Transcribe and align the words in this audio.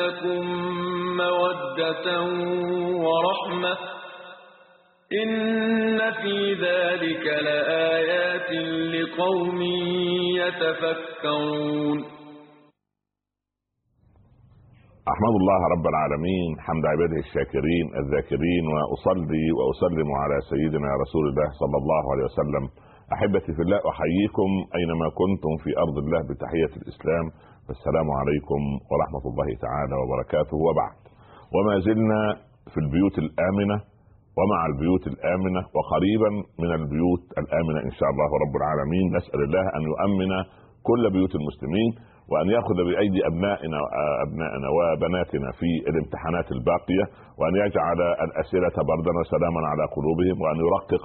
لكم 0.00 0.42
مودة 1.22 2.06
ورحمة 3.06 3.76
إن 5.22 5.98
في 6.22 6.36
ذلك 6.66 7.24
لآيات 7.46 8.50
لقوم 8.94 9.62
يتفكرون. 10.40 11.98
أحمد 15.12 15.34
الله 15.40 15.60
رب 15.74 15.86
العالمين 15.92 16.50
حمد 16.66 16.84
عباده 16.92 17.18
الشاكرين 17.26 17.86
الذاكرين 18.02 18.64
وأصلي 18.72 19.46
وأسلم 19.58 20.08
على 20.22 20.36
سيدنا 20.50 20.90
رسول 21.02 21.24
الله 21.30 21.48
صلى 21.60 21.76
الله 21.82 22.02
عليه 22.12 22.24
وسلم. 22.30 22.64
أحبتي 23.14 23.50
في 23.56 23.62
الله 23.62 23.80
أحييكم 23.92 24.50
أينما 24.78 25.06
كنتم 25.20 25.52
في 25.64 25.70
أرض 25.84 25.96
الله 26.04 26.20
بتحية 26.30 26.72
الإسلام. 26.80 27.26
السلام 27.70 28.10
عليكم 28.10 28.60
ورحمة 28.90 29.24
الله 29.30 29.48
تعالى 29.64 29.94
وبركاته. 30.02 30.56
وبعد 30.56 30.98
وما 31.54 31.78
زلنا 31.78 32.20
في 32.72 32.78
البيوت 32.80 33.18
الآمنة 33.18 33.76
ومع 34.38 34.66
البيوت 34.66 35.06
الآمنة 35.06 35.60
وقريبا 35.76 36.30
من 36.62 36.70
البيوت 36.72 37.24
الآمنة 37.38 37.78
إن 37.86 37.92
شاء 37.98 38.08
الله 38.10 38.30
رب 38.44 38.54
العالمين. 38.56 39.16
نسأل 39.16 39.40
الله 39.46 39.64
أن 39.76 39.82
يؤمن 39.90 40.32
كل 40.82 41.10
بيوت 41.10 41.34
المسلمين 41.34 41.90
وأن 42.32 42.46
يأخذ 42.56 42.76
بأيدي 42.88 43.20
أبنائنا 43.30 43.78
أبنائنا 44.26 44.68
وبناتنا 44.76 45.48
في 45.58 45.70
الامتحانات 45.90 46.48
الباقية 46.56 47.04
وأن 47.38 47.54
يجعل 47.64 48.00
الأسئلة 48.26 48.76
بردا 48.90 49.12
وسلاما 49.20 49.60
على 49.72 49.84
قلوبهم 49.96 50.36
وأن 50.42 50.56
يرقق 50.66 51.04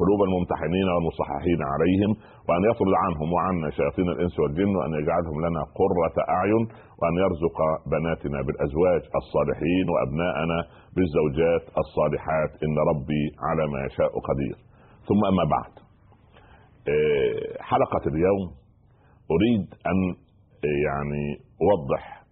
قلوب 0.00 0.20
الممتحنين 0.28 0.86
والمصححين 0.94 1.60
عليهم 1.72 2.10
وأن 2.48 2.62
يطرد 2.70 2.94
عنهم 3.04 3.28
وعنا 3.36 3.70
شياطين 3.78 4.08
الإنس 4.14 4.34
والجن 4.40 4.72
وأن 4.78 4.92
يجعلهم 5.00 5.38
لنا 5.46 5.60
قرة 5.80 6.16
أعين 6.36 6.62
وأن 7.00 7.14
يرزق 7.24 7.58
بناتنا 7.92 8.38
بالأزواج 8.46 9.02
الصالحين 9.20 9.84
وأبناءنا 9.92 10.58
بالزوجات 10.96 11.64
الصالحات. 11.82 12.50
إن 12.64 12.74
ربي 12.90 13.24
على 13.48 13.62
ما 13.72 13.78
يشاء 13.86 14.12
قدير. 14.28 14.56
ثم 15.08 15.20
أما 15.32 15.44
بعد. 15.56 15.72
آه، 16.92 17.62
حلقة 17.70 18.04
اليوم 18.12 18.46
أريد 19.34 19.66
أن 19.90 19.98
يعني 20.86 21.24
اوضح 21.66 22.22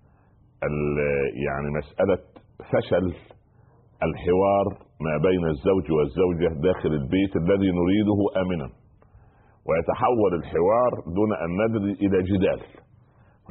يعني 1.46 1.68
مسألة 1.78 2.18
فشل 2.70 3.06
الحوار 4.02 4.66
ما 5.00 5.14
بين 5.26 5.44
الزوج 5.54 5.86
والزوجة 5.96 6.60
داخل 6.60 6.92
البيت 7.00 7.36
الذي 7.36 7.70
نريده 7.80 8.18
امنا. 8.42 8.68
ويتحول 9.66 10.32
الحوار 10.40 10.92
دون 11.16 11.30
أن 11.44 11.50
ندري 11.62 11.92
إلى 12.06 12.18
جدال. 12.22 12.60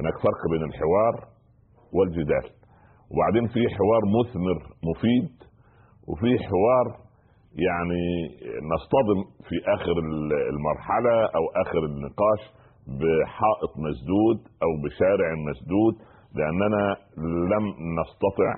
هناك 0.00 0.16
فرق 0.26 0.42
بين 0.52 0.62
الحوار 0.70 1.14
والجدال. 1.92 2.46
وبعدين 3.10 3.46
في 3.54 3.60
حوار 3.76 4.02
مثمر 4.16 4.58
مفيد 4.90 5.30
وفي 6.08 6.30
حوار 6.48 6.86
يعني 7.68 8.04
نصطدم 8.74 9.18
في 9.48 9.56
آخر 9.76 9.94
المرحلة 10.52 11.16
أو 11.36 11.44
آخر 11.62 11.78
النقاش. 11.84 12.63
بحائط 12.86 13.72
مسدود 13.86 14.38
أو 14.62 14.70
بشارع 14.84 15.28
مسدود 15.50 15.94
لأننا 16.34 16.96
لم 17.54 17.64
نستطع 18.00 18.50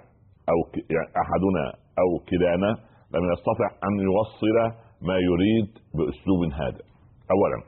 أو 0.48 0.58
يعني 0.90 1.10
أحدنا 1.22 1.64
أو 2.02 2.08
كلانا 2.28 2.70
لم 3.14 3.24
يستطع 3.32 3.68
أن 3.88 3.94
يوصل 4.08 4.56
ما 5.02 5.16
يريد 5.28 5.68
بأسلوب 5.94 6.40
هادئ 6.52 6.84
اولا 7.34 7.58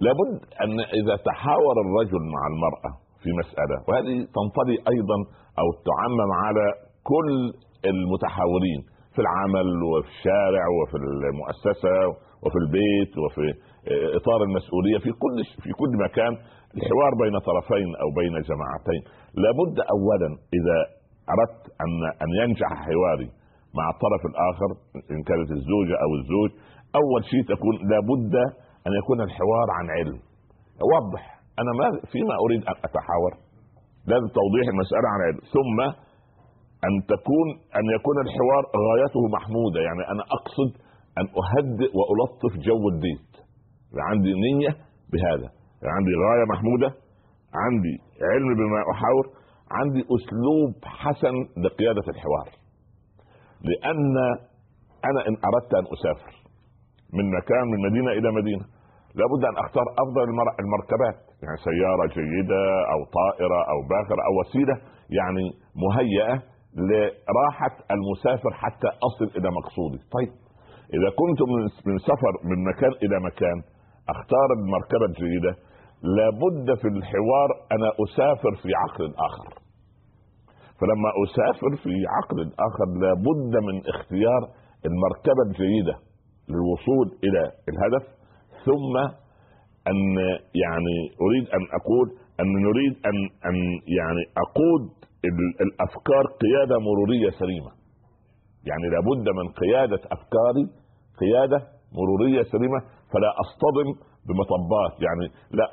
لابد 0.00 0.40
أن 0.64 0.80
إذا 0.80 1.16
تحاور 1.16 1.74
الرجل 1.84 2.22
مع 2.34 2.42
المرأة 2.52 2.90
في 3.22 3.30
مسألة 3.40 3.76
وهذه 3.88 4.16
تنطلي 4.36 4.76
أيضا 4.94 5.18
أو 5.60 5.66
تعمم 5.90 6.32
على 6.44 6.66
كل 7.10 7.28
المتحاورين 7.90 8.80
في 9.14 9.20
العمل 9.22 9.68
وفي 9.82 10.08
الشارع 10.08 10.64
وفي 10.78 10.96
المؤسسة 10.96 11.96
وفي 12.42 12.58
البيت 12.64 13.12
وفي 13.22 13.46
إطار 14.18 14.40
المسؤولية 14.48 14.98
في 15.04 15.10
كل 15.22 15.36
في 15.64 15.70
كل 15.80 15.92
مكان 16.06 16.32
الحوار 16.76 17.12
بين 17.22 17.38
طرفين 17.38 17.88
أو 18.02 18.08
بين 18.20 18.34
جماعتين. 18.50 19.02
لابد 19.44 19.76
اولا 19.94 20.28
إذا 20.58 20.78
أردت 21.34 21.62
ان 21.84 21.92
أن 22.22 22.30
ينجح 22.40 22.70
حواري 22.86 23.28
مع 23.78 23.86
الطرف 23.94 24.22
الآخر 24.32 24.70
إن 25.12 25.20
كانت 25.28 25.50
الزوجة 25.58 25.96
أو 26.04 26.10
الزوج 26.18 26.50
أول 27.00 27.20
شيء 27.30 27.42
تكون 27.54 27.74
لابد 27.90 28.34
أن 28.86 28.92
يكون 29.00 29.20
الحوار 29.20 29.66
عن 29.78 29.86
علم. 29.96 30.18
وضح 30.92 31.24
أنا 31.60 31.72
ما 31.78 31.86
فيما 32.12 32.34
أريد 32.44 32.62
أن 32.70 32.76
أتحاور. 32.86 33.32
لازم 34.10 34.28
توضيح 34.40 34.66
المسألة 34.74 35.08
عن 35.14 35.20
علم. 35.26 35.40
ثم 35.56 35.78
أن 36.86 36.92
تكون 37.14 37.48
أن 37.78 37.84
يكون 37.96 38.16
الحوار 38.26 38.62
غايته 38.86 39.22
محمودة. 39.36 39.80
يعني 39.88 40.02
أنا 40.12 40.22
أقصد 40.38 40.70
أن 41.18 41.26
أهدئ 41.42 41.90
وألطف 41.98 42.52
جو 42.66 42.82
البيت 42.92 43.29
عندي 43.98 44.32
نية 44.34 44.72
بهذا. 45.12 45.48
عندي 45.96 46.12
غاية 46.24 46.44
محمودة. 46.52 46.90
عندي 47.64 47.94
علم 48.32 48.54
بما 48.54 48.80
أحاور. 48.92 49.26
عندي 49.70 50.02
أسلوب 50.16 50.72
حسن 50.84 51.34
لقيادة 51.64 52.04
الحوار. 52.08 52.48
لأن 53.68 54.16
أنا 55.10 55.20
إن 55.28 55.36
أردت 55.48 55.72
أن 55.74 55.84
أسافر 55.94 56.32
من 57.12 57.30
مكان 57.38 57.64
من 57.72 57.78
مدينة 57.86 58.10
إلى 58.12 58.30
مدينة 58.40 58.64
لابد 59.14 59.42
أن 59.50 59.56
أختار 59.64 59.86
أفضل 60.02 60.22
المركبات. 60.62 61.18
يعني 61.42 61.56
سيارة 61.68 62.06
جيدة 62.06 62.62
أو 62.92 63.00
طائرة 63.20 63.60
أو 63.72 63.78
باخرة 63.90 64.22
أو 64.28 64.32
وسيلة 64.40 64.76
يعني 65.18 65.44
مهيئة 65.84 66.42
لراحة 66.76 67.74
المسافر 67.90 68.52
حتى 68.52 68.88
أصل 69.08 69.38
إلى 69.38 69.48
مقصودي. 69.58 69.98
طيب 70.16 70.32
إذا 70.96 71.10
كنت 71.20 71.40
من 71.86 71.98
سفر 71.98 72.32
من 72.44 72.64
مكان 72.70 72.92
إلى 73.04 73.16
مكان 73.28 73.58
أختار 74.14 74.48
المركبه 74.58 75.04
الجيده 75.10 75.52
لابد 76.02 76.78
في 76.80 76.88
الحوار 76.88 77.48
أنا 77.72 77.88
أسافر 78.04 78.52
في 78.62 78.68
عقل 78.82 79.14
آخر. 79.28 79.48
فلما 80.80 81.10
أسافر 81.24 81.76
في 81.84 81.94
عقل 82.16 82.38
آخر 82.68 82.86
لابد 83.02 83.52
من 83.68 83.76
اختيار 83.94 84.42
المركبة 84.86 85.42
الجيده 85.46 85.94
للوصول 86.48 87.06
إلى 87.24 87.42
الهدف. 87.70 88.04
ثم 88.66 88.94
أن 89.90 90.16
يعني 90.64 90.96
أريد 91.24 91.48
أن 91.56 91.62
أقول 91.80 92.06
أن 92.40 92.46
نريد 92.66 92.94
أن 93.06 93.16
أن 93.48 93.56
يعني 93.98 94.22
أقود 94.44 94.84
الأفكار 95.60 96.24
قيادة 96.42 96.78
مرورية 96.78 97.30
سليمة. 97.30 97.70
يعني 98.68 98.86
لابد 98.94 99.28
من 99.38 99.46
قيادة 99.62 100.00
أفكاري 100.16 100.64
قيادة 101.20 101.58
مرورية 101.92 102.42
سليمة. 102.42 102.80
فلا 103.12 103.30
أصطدم 103.44 103.88
بمطبات. 104.26 104.94
يعني 105.06 105.26
لا 105.50 105.66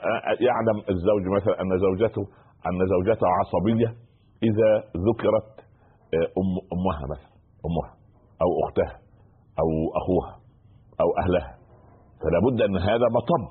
يعلم 0.47 0.77
الزوج 0.89 1.23
مثلا 1.37 1.61
أن 1.61 1.77
زوجته 1.79 2.21
أن 2.67 2.79
زوجته 2.93 3.27
عصبية 3.39 3.89
إذا 4.43 4.71
ذكرت 5.07 5.49
آه، 6.13 6.27
ام 6.39 6.51
أمها 6.75 7.03
مثلا 7.13 7.31
أمها 7.67 7.91
أو 8.41 8.49
أختها 8.63 8.99
أو 9.61 9.67
أخوها 9.99 10.33
أو 11.01 11.09
أهلها. 11.23 11.57
فلا 12.21 12.39
بد 12.45 12.61
أن 12.61 12.77
هذا 12.77 13.07
مطب 13.17 13.47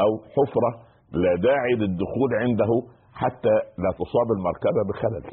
أو 0.00 0.10
حفرة 0.34 0.70
لا 1.12 1.34
داعي 1.42 1.72
للدخول 1.72 2.30
عنده 2.34 2.70
حتى 3.12 3.54
لا 3.78 3.90
تصاب 4.00 4.28
المركبة 4.36 4.80
بخلل. 4.88 5.24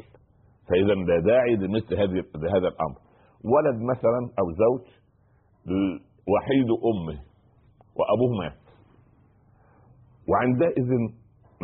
فإذا 0.68 0.94
لا 0.94 1.20
داعي 1.20 1.56
لمثل 1.56 1.94
هذه 1.94 2.24
لهذا 2.34 2.68
الأمر. 2.68 2.98
ولد 3.44 3.82
مثلا 3.82 4.20
أو 4.40 4.46
زوج 4.52 4.84
وحيد 6.32 6.68
أمه. 6.92 7.33
وابوه 7.96 8.32
مات 8.42 8.58
وعندئذ 10.28 10.90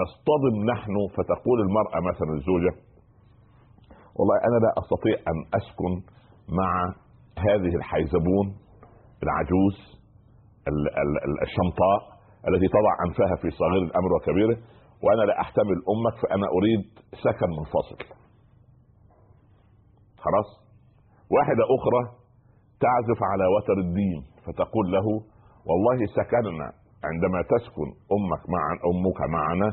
نصطدم 0.02 0.54
نحن 0.72 0.94
فتقول 1.16 1.60
المرأة 1.60 2.00
مثلا 2.10 2.32
الزوجة 2.38 2.72
والله 4.16 4.36
أنا 4.48 4.58
لا 4.64 4.70
أستطيع 4.82 5.16
أن 5.32 5.38
أسكن 5.58 5.92
مع 6.60 6.94
هذه 7.38 7.74
الحيزبون 7.76 8.46
العجوز 9.22 10.00
الشمطاء 11.46 11.98
التي 12.48 12.68
تضع 12.68 12.92
أنفها 13.06 13.36
في 13.42 13.50
صغير 13.50 13.82
الأمر 13.82 14.12
وكبيره 14.12 14.56
وأنا 15.02 15.22
لا 15.22 15.40
أحتمل 15.40 15.76
أمك 15.94 16.16
فأنا 16.22 16.46
أريد 16.56 16.84
سكن 17.24 17.50
منفصل. 17.58 17.98
خلاص؟ 20.24 20.48
واحدة 21.30 21.64
أخرى 21.76 22.02
تعزف 22.80 23.20
على 23.32 23.44
وتر 23.56 23.78
الدين 23.78 24.24
فتقول 24.46 24.92
له 24.92 25.06
والله 25.70 25.98
سكننا 26.18 26.68
عندما 27.08 27.40
تسكن 27.54 27.88
أمك 28.16 28.42
مع 28.54 28.62
أمك 28.90 29.20
معنا 29.36 29.68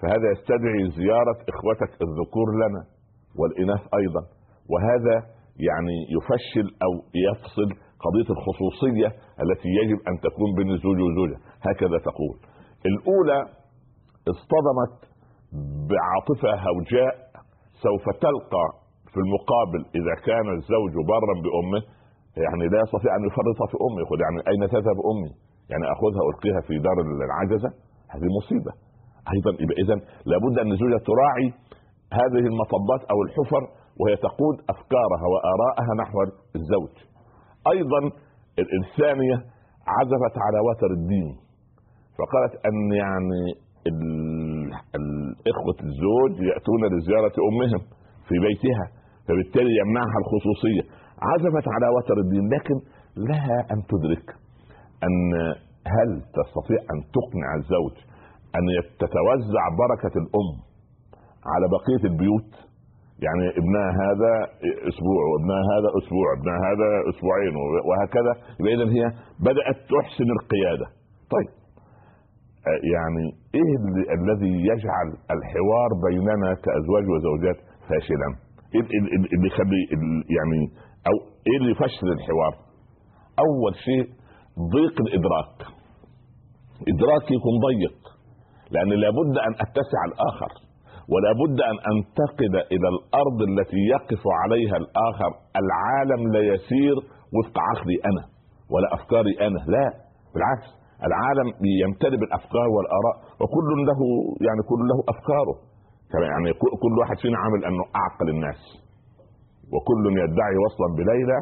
فهذا 0.00 0.26
يستدعي 0.34 0.90
زيارة 0.98 1.36
إخوتك 1.52 1.92
الذكور 2.06 2.48
لنا 2.62 2.82
والإناث 3.38 3.80
أيضا. 4.00 4.22
وهذا 4.72 5.16
يعني 5.68 5.96
يفشل 6.16 6.66
أو 6.86 6.92
يفصل 7.28 7.68
قضية 8.04 8.28
الخصوصية 8.36 9.08
التي 9.44 9.68
يجب 9.80 9.98
أن 10.08 10.14
تكون 10.26 10.50
بين 10.56 10.70
الزوج 10.70 10.98
والزوجه 11.00 11.38
هكذا 11.68 11.98
تقول. 12.10 12.36
الأولى 12.90 13.38
اصطدمت 14.32 14.94
بعاطفة 15.90 16.50
هوجاء 16.68 17.14
سوف 17.84 18.04
تلقى 18.26 18.66
في 19.12 19.18
المقابل 19.24 19.82
إذا 19.98 20.14
كان 20.26 20.46
الزوج 20.58 20.92
برا 21.12 21.34
بأمه 21.44 21.82
يعني 22.44 22.64
لا 22.72 22.78
يستطيع 22.84 23.10
أن 23.18 23.22
يفرط 23.28 23.58
في 23.70 23.76
امه 23.86 23.98
يقول 24.04 24.18
يعني 24.24 24.38
أين 24.50 24.62
تذهب 24.74 24.98
أمي؟ 25.12 25.30
يعني 25.72 25.84
أخذها 25.94 26.22
ألقيها 26.30 26.60
في 26.66 26.74
دار 26.86 26.96
العجزة؟ 27.28 27.70
هذه 28.12 28.28
مصيبة. 28.38 28.72
أيضا 29.34 29.50
يبقى 29.62 29.76
اذا 29.84 29.96
لابد 30.30 30.54
أن 30.62 30.70
الزوجة 30.72 30.98
تراعي 31.10 31.48
هذه 32.20 32.44
المطبات 32.52 33.02
أو 33.12 33.18
الحفر 33.26 33.62
وهي 34.00 34.16
تقود 34.26 34.56
أفكارها 34.74 35.26
وآرائها 35.32 35.92
نحو 36.02 36.16
الزوج. 36.58 36.94
أيضا 37.74 38.00
الثانية 38.80 39.36
عزفت 39.96 40.34
على 40.46 40.58
وتر 40.68 40.90
الدين 40.98 41.28
فقالت 42.18 42.54
أن 42.68 42.76
يعني 43.02 43.42
الإخوة 44.98 45.78
الزوج 45.88 46.32
يأتون 46.50 46.82
لزيارة 46.92 47.36
أمهم 47.50 47.80
في 48.28 48.34
بيتها 48.46 48.86
فبالتالي 49.28 49.72
يمنعها 49.80 50.18
الخصوصية. 50.22 50.84
عزفت 51.22 51.66
على 51.74 51.86
وتر 51.96 52.16
الدين 52.24 52.48
لكن 52.54 52.74
لها 53.16 53.58
أن 53.72 53.78
تدرك 53.90 54.26
أن 55.04 55.32
هل 55.96 56.10
تستطيع 56.38 56.78
أن 56.92 56.98
تقنع 57.16 57.48
الزوج 57.60 57.94
أن 58.56 58.64
تتوزع 58.98 59.64
بركة 59.82 60.14
الأم 60.22 60.50
على 61.52 61.66
بقية 61.76 62.02
البيوت؟ 62.10 62.50
يعني 63.26 63.44
ابنها 63.60 63.88
هذا 64.04 64.32
أسبوع 64.90 65.20
وابنها 65.30 65.62
هذا 65.74 65.88
أسبوع 66.00 66.26
ابنها 66.38 66.58
هذا 66.70 66.88
أسبوعين 67.10 67.54
وهكذا. 67.88 68.32
إذا 68.74 68.86
هي 68.96 69.04
بدأت 69.40 69.78
تحسن 69.92 70.28
القيادة. 70.38 70.86
طيب 71.34 71.50
يعني 72.94 73.24
إيه 73.54 73.72
الذي 74.18 74.54
يجعل 74.72 75.08
الحوار 75.36 75.90
بيننا 76.08 76.54
كأزواج 76.64 77.04
وزوجات 77.12 77.56
فاشلا؟ 77.88 78.28
إيه 78.74 78.80
اللي 79.36 79.46
يخلي 79.46 79.80
يعني 80.38 80.60
أو 81.08 81.14
إيه 81.46 81.56
اللي 81.60 81.70
يفشل 81.70 82.08
الحوار؟ 82.16 82.54
أول 83.46 83.74
شيء 83.86 84.04
ضيق 84.74 84.96
الإدراك. 85.06 85.56
إدراكي 86.92 87.32
يكون 87.38 87.54
ضيق 87.68 87.96
لأن 88.70 88.88
لابد 88.88 89.34
أن 89.46 89.52
أتسع 89.64 90.00
الآخر 90.10 90.52
ولا 91.12 91.30
بد 91.42 91.58
أن 91.70 91.76
انتقل 91.92 92.54
إلى 92.74 92.88
الأرض 92.94 93.38
التي 93.50 93.80
يقف 93.94 94.22
عليها 94.42 94.76
الآخر. 94.82 95.30
العالم 95.62 96.32
لا 96.34 96.40
يسير 96.52 96.96
وفق 97.36 97.56
عقلي 97.68 97.96
أنا 98.10 98.24
ولا 98.72 98.88
أفكاري 98.94 99.32
أنا 99.46 99.60
لا 99.74 99.86
بالعكس. 100.34 100.68
العالم 101.08 101.48
يمتلئ 101.82 102.16
بالأفكار 102.20 102.68
والآراء 102.74 103.16
وكل 103.40 103.68
له 103.88 104.00
يعني 104.46 104.62
كل 104.70 104.80
له 104.90 104.98
أفكاره. 105.12 105.56
يعني 106.32 106.52
كل 106.82 106.92
واحد 107.00 107.16
فينا 107.22 107.38
عامل 107.38 107.60
أنه 107.64 107.84
أعقل 108.00 108.28
الناس. 108.34 108.60
وكل 109.72 110.04
يدعي 110.22 110.56
وصلا 110.64 110.88
بليلى 110.98 111.38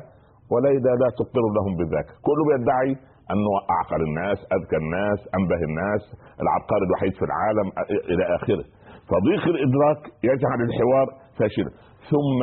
وليلى 0.52 0.92
لا 1.02 1.08
تقر 1.20 1.46
لهم 1.56 1.72
بذاك. 1.80 2.08
كل 2.28 2.38
يدعي 2.54 2.92
أنه 3.32 3.52
أعقل 3.74 4.00
الناس 4.08 4.38
أذكى 4.56 4.76
الناس 4.84 5.18
أنبه 5.38 5.60
الناس 5.70 6.02
العبقري 6.42 6.84
الوحيد 6.88 7.12
في 7.18 7.24
العالم 7.30 7.66
إلى 8.12 8.24
آخره. 8.36 8.64
فضيق 9.12 9.42
الإدراك 9.54 10.00
يجعل 10.30 10.58
الحوار 10.68 11.06
فاشلا 11.38 11.70
ثم 12.10 12.40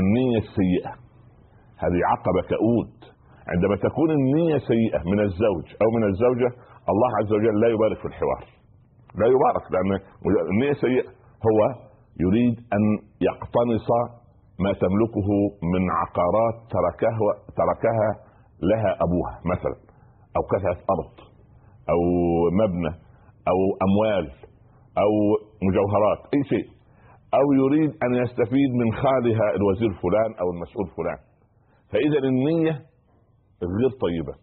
النية 0.00 0.38
السيئة. 0.46 0.92
هذه 1.82 2.00
عقبة 2.12 2.42
كؤود. 2.52 2.92
عندما 3.52 3.76
تكون 3.76 4.10
النية 4.10 4.58
سيئة 4.58 5.00
من 5.12 5.20
الزوج 5.20 5.66
أو 5.82 5.88
من 5.96 6.04
الزوجة 6.10 6.50
الله 6.92 7.10
عز 7.18 7.32
وجل 7.32 7.60
لا 7.60 7.68
يبارك 7.68 7.98
في 7.98 8.08
الحوار. 8.12 8.44
لا 9.20 9.26
يبارك 9.34 9.64
لأن 9.72 9.90
النية 10.52 10.72
سيئه 10.72 11.08
هو 11.48 11.58
يريد 12.24 12.56
أن 12.76 12.82
يقتنص 13.28 13.88
ما 14.64 14.72
تملكه 14.72 15.28
من 15.72 15.82
عقارات 15.90 16.56
تركه 16.76 17.18
تركها 17.60 18.10
لها 18.62 18.90
أبوها 19.04 19.40
مثلا 19.44 19.76
أو 20.36 20.42
قطعه 20.52 20.78
أرض 20.94 21.14
أو 21.92 22.00
مبنى 22.62 22.92
أو 23.48 23.58
أموال 23.86 24.30
أو 24.98 25.12
مجوهرات 25.68 26.20
أي 26.34 26.42
شيء. 26.52 26.66
أو 27.34 27.46
يريد 27.62 27.90
أن 28.04 28.14
يستفيد 28.22 28.70
من 28.80 28.92
خالها 28.92 29.46
الوزير 29.56 29.90
فلان 30.02 30.30
أو 30.40 30.46
المسؤول 30.54 30.86
فلان. 30.96 31.18
فإذا 31.92 32.18
النية 32.28 32.74
غير 33.78 33.90
طيبة. 34.04 34.34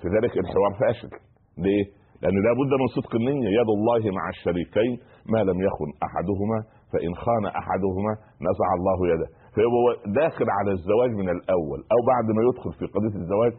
في 0.00 0.08
ذلك 0.14 0.32
الحوار 0.38 0.72
فاشل. 0.80 1.10
ليه؟ 1.58 1.84
لأن 2.22 2.36
لابد 2.46 2.72
من 2.80 2.86
صدق 2.96 3.14
النية. 3.14 3.48
يد 3.58 3.70
الله 3.78 4.02
مع 4.18 4.24
الشريكين 4.28 4.92
ما 5.32 5.40
لم 5.48 5.58
يخن 5.68 5.90
أحدهما 6.06 6.58
فإن 6.92 7.14
خان 7.24 7.44
أحدهما 7.60 8.12
نزع 8.48 8.68
الله 8.78 8.98
يده. 9.12 9.28
فهو 9.56 9.84
داخل 10.20 10.46
على 10.58 10.70
الزواج 10.72 11.10
من 11.10 11.28
الأول 11.36 11.80
أو 11.94 11.98
بعد 12.12 12.26
ما 12.36 12.42
يدخل 12.48 12.72
في 12.78 12.86
قضية 12.94 13.16
الزواج 13.22 13.52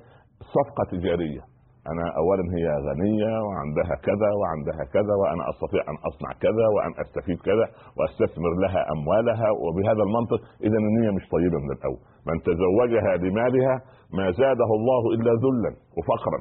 صفقة 0.55 0.83
تجارية. 0.91 1.43
أنا 1.91 2.05
اولا 2.21 2.45
هي 2.57 2.65
غنية 2.87 3.31
وعندها 3.47 3.95
كذا 4.07 4.29
وعندها 4.39 4.83
كذا 4.95 5.13
وأنا 5.21 5.43
أستطيع 5.51 5.81
أن 5.91 5.97
أصنع 6.09 6.29
كذا 6.45 6.65
وأن 6.75 6.91
أستفيد 7.03 7.39
كذا 7.49 7.65
وأستثمر 7.97 8.51
لها 8.63 8.81
أموالها 8.95 9.49
وبهذا 9.63 10.03
المنطق 10.07 10.41
اذا 10.67 10.77
النية 10.83 11.11
مش 11.17 11.25
طيبة 11.35 11.57
من 11.65 11.71
الأول. 11.77 12.01
من 12.29 12.37
تزوجها 12.47 13.11
لمالها 13.23 13.75
ما 14.17 14.25
زاده 14.41 14.69
الله 14.79 15.03
إلا 15.15 15.31
ذلا 15.43 15.71
وفقرا. 15.97 16.39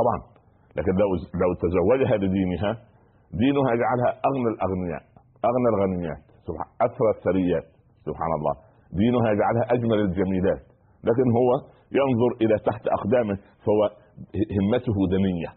طبعا. 0.00 0.18
لكن 0.76 0.92
لو 1.02 1.10
لو 1.42 1.50
تزوجها 1.64 2.16
لدينها 2.22 2.72
دينها 3.42 3.70
يجعلها 3.76 4.10
أغنى 4.28 4.48
الأغنياء 4.54 5.02
أغنى 5.48 5.68
الغنيات 5.74 6.22
سبحان 6.46 6.68
أثرى 6.86 7.10
الثريات 7.16 7.66
سبحان 8.06 8.32
الله. 8.38 8.54
دينها 8.92 9.26
يجعلها 9.32 9.64
أجمل 9.74 9.98
الجميلات. 10.00 10.62
لكن 11.08 11.26
هو 11.38 11.50
ينظر 12.00 12.30
إلى 12.42 12.56
تحت 12.68 12.84
أقدامه 12.98 13.36
فهو 13.64 13.82
همته 14.58 14.96
دنية. 15.16 15.50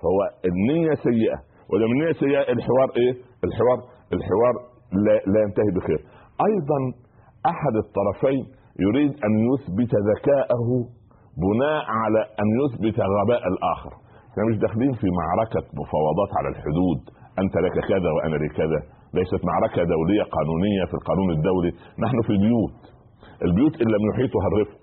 فهو 0.00 0.20
النية 0.50 0.94
سيئة. 0.94 1.38
ولما 1.70 1.92
النية 1.96 2.12
سيئة 2.12 2.52
الحوار 2.52 2.88
إيه؟ 2.96 3.12
الحوار 3.44 3.78
الحوار 4.16 4.54
لا, 5.04 5.14
لا 5.32 5.40
ينتهي 5.44 5.70
بخير. 5.76 6.00
أيضا 6.48 6.78
أحد 7.52 7.74
الطرفين 7.84 8.44
يريد 8.86 9.12
أن 9.26 9.32
يثبت 9.50 9.92
ذكاءه 10.10 10.68
بناء 11.44 11.84
على 12.02 12.20
أن 12.42 12.48
يثبت 12.62 12.96
غباء 13.00 13.42
الآخر. 13.52 13.92
إحنا 14.30 14.44
مش 14.50 14.56
داخلين 14.58 14.92
في 14.92 15.06
معركة 15.20 15.62
مفاوضات 15.80 16.30
على 16.38 16.48
الحدود. 16.48 17.00
أنت 17.38 17.54
لك 17.64 17.76
كذا 17.88 18.10
وأنا 18.16 18.36
لي 18.36 18.48
كذا. 18.48 18.80
ليست 19.14 19.40
معركة 19.50 19.82
دولية 19.96 20.24
قانونية 20.36 20.84
في 20.90 20.94
القانون 20.94 21.30
الدولي 21.30 21.70
نحن 22.04 22.18
في 22.26 22.34
بيوت 22.44 22.80
البيوت 23.46 23.74
إن 23.82 23.88
لم 23.94 24.02
يحيطها 24.10 24.46
الرفق 24.52 24.82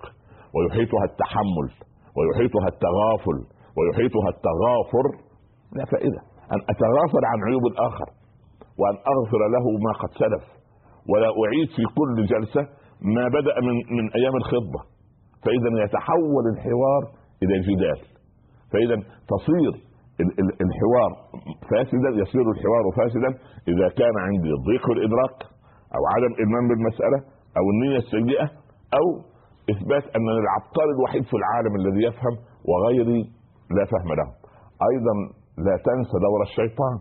ويحيطها 0.54 1.04
التحمل 1.10 1.68
ويحيطها 2.16 2.68
التغافل 2.74 3.38
ويحيطها 3.76 4.28
التغافر 4.34 5.06
لا 5.76 5.84
فائدة. 5.92 6.20
أن 6.54 6.60
أتغافل 6.72 7.22
عن 7.30 7.38
عيوب 7.48 7.64
الآخر 7.72 8.08
وأن 8.80 8.96
أغفر 9.14 9.40
له 9.54 9.64
ما 9.86 9.92
قد 10.02 10.10
سلف 10.22 10.44
ولا 11.10 11.28
أعيد 11.42 11.68
في 11.76 11.84
كل 11.98 12.16
جلسة 12.32 12.62
ما 13.16 13.24
بدأ 13.28 13.54
من 13.66 13.76
من 13.96 14.04
أيام 14.18 14.36
الخطبة. 14.36 14.80
فإذا 15.44 15.84
يتحول 15.84 16.44
الحوار 16.54 17.02
إلى 17.42 17.54
جدال 17.68 17.98
فإذا 18.72 18.96
تصير 19.32 19.72
الحوار 20.66 21.10
فاسدا 21.70 22.10
يصير 22.22 22.46
الحوار 22.54 22.84
فاسدا 22.98 23.30
إذا 23.72 23.88
كان 24.00 24.14
عندي 24.26 24.52
ضيق 24.68 24.90
الإدراك 24.90 25.36
أو 25.96 26.02
عدم 26.14 26.32
إيمان 26.42 26.64
بالمسألة 26.68 27.18
أو 27.58 27.64
النية 27.72 27.98
السيئة 28.04 28.46
أو 28.98 29.06
إثبات 29.72 30.04
أن 30.16 30.26
العبقري 30.42 30.92
الوحيد 30.96 31.24
في 31.30 31.36
العالم 31.40 31.72
الذي 31.80 32.02
يفهم 32.08 32.34
وغيري 32.68 33.20
لا 33.76 33.84
فهم 33.92 34.10
له. 34.20 34.28
أيضا 34.90 35.14
لا 35.66 35.74
تنسى 35.86 36.16
دور 36.26 36.40
الشيطان. 36.48 36.96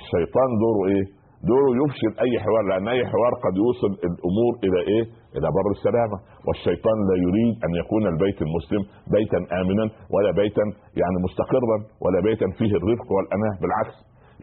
الشيطان 0.00 0.48
دوره 0.64 0.82
إيه؟ 0.92 1.04
دوره 1.50 1.70
يفشل 1.82 2.12
أي 2.24 2.32
حوار 2.44 2.62
لأن 2.70 2.88
أي 2.88 3.02
حوار 3.12 3.32
قد 3.44 3.54
يوصل 3.62 3.92
الأمور 4.08 4.52
إلى 4.64 4.78
إيه؟ 4.92 5.04
إلى 5.36 5.48
بر 5.56 5.68
السلامة. 5.78 6.18
والشيطان 6.46 6.98
لا 7.08 7.16
يريد 7.26 7.54
أن 7.66 7.72
يكون 7.82 8.02
البيت 8.12 8.38
المسلم 8.46 8.82
بيتا 9.16 9.40
آمنا 9.60 9.84
ولا 10.14 10.30
بيتا 10.40 10.64
يعني 11.00 11.16
مستقرا 11.26 11.78
ولا 12.04 12.20
بيتا 12.28 12.46
فيه 12.58 12.72
الرفق 12.80 13.08
والأناة 13.14 13.54
بالعكس. 13.62 13.96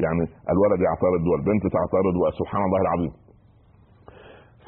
يعني 0.04 0.24
الولد 0.54 0.80
يعترض 0.88 1.24
والبنت 1.32 1.64
تعترض 1.78 2.16
وسبحان 2.24 2.64
الله 2.68 2.82
العظيم. 2.86 3.14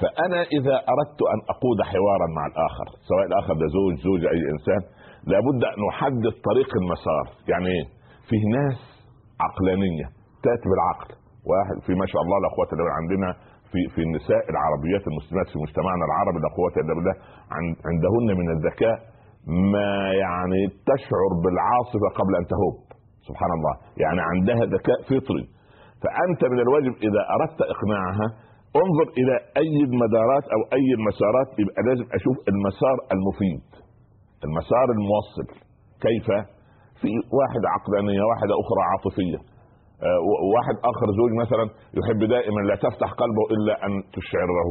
فأنا 0.01 0.39
إذا 0.57 0.75
أردت 0.93 1.19
أن 1.33 1.39
أقود 1.53 1.79
حوارا 1.91 2.27
مع 2.37 2.43
الآخر 2.51 2.87
سواء 3.09 3.25
الآخر 3.31 3.53
ده 3.61 3.67
زوج 3.77 3.93
زوجة 4.07 4.27
أي 4.35 4.41
إنسان 4.55 4.81
لابد 5.31 5.61
أن 5.73 5.81
أحدد 5.93 6.33
طريق 6.49 6.69
المسار. 6.81 7.25
يعني 7.51 7.67
إيه 7.75 7.85
فيه 8.29 8.43
ناس 8.59 8.79
عقلانية 9.45 10.07
تأتي 10.45 10.67
بالعقل. 10.71 11.09
واحد 11.51 11.77
في 11.85 11.93
ما 12.01 12.05
شاء 12.11 12.21
الله 12.25 12.37
لا 12.43 12.49
قوه 12.55 12.67
الا 12.73 12.77
بالله 12.83 12.95
عندنا 13.01 13.29
في 13.75 13.81
في 13.95 14.01
النساء 14.07 14.43
العربيات 14.53 15.03
المسلمات 15.11 15.47
في 15.51 15.57
مجتمعنا 15.65 16.03
العربي 16.09 16.39
لا 16.45 16.49
قوة 16.57 16.73
إلا 16.81 16.93
بالله 16.97 17.15
عندهن 17.89 18.27
من 18.41 18.47
الذكاء 18.55 18.97
ما 19.73 19.91
يعني 20.23 20.61
تشعر 20.91 21.29
بالعاصفة 21.43 22.07
قبل 22.19 22.33
أن 22.39 22.45
تهب 22.53 22.75
سبحان 23.29 23.51
الله. 23.57 23.73
يعني 24.03 24.21
عندها 24.31 24.61
ذكاء 24.77 24.99
فطري. 25.09 25.45
فأنت 26.03 26.41
من 26.51 26.59
الواجب 26.65 26.93
إذا 27.07 27.21
أردت 27.35 27.59
إقناعها 27.73 28.27
انظر 28.83 29.07
إلى 29.19 29.35
أي 29.61 29.75
المدارات 29.89 30.45
أو 30.55 30.61
أي 30.77 30.87
المسارات 30.99 31.49
يبقى 31.61 31.81
لازم 31.87 32.05
أشوف 32.17 32.37
المسار 32.51 32.97
المفيد 33.15 33.65
المسار 34.47 34.87
الموصل. 34.97 35.47
كيف؟ 36.05 36.27
في 37.01 37.09
واحدة 37.39 37.67
عقلانية 37.75 38.23
واحدة 38.31 38.53
أخرى 38.63 38.81
عاطفية. 38.91 39.39
آه، 39.39 39.54
واحد 40.55 40.75
آخر 40.91 41.07
زوج 41.19 41.31
مثلا 41.43 41.65
يحب 41.99 42.19
دائما 42.35 42.61
لا 42.69 42.75
تفتح 42.85 43.09
قلبه 43.21 43.43
إلا 43.55 43.73
أن 43.85 43.91
تشعره 44.17 44.69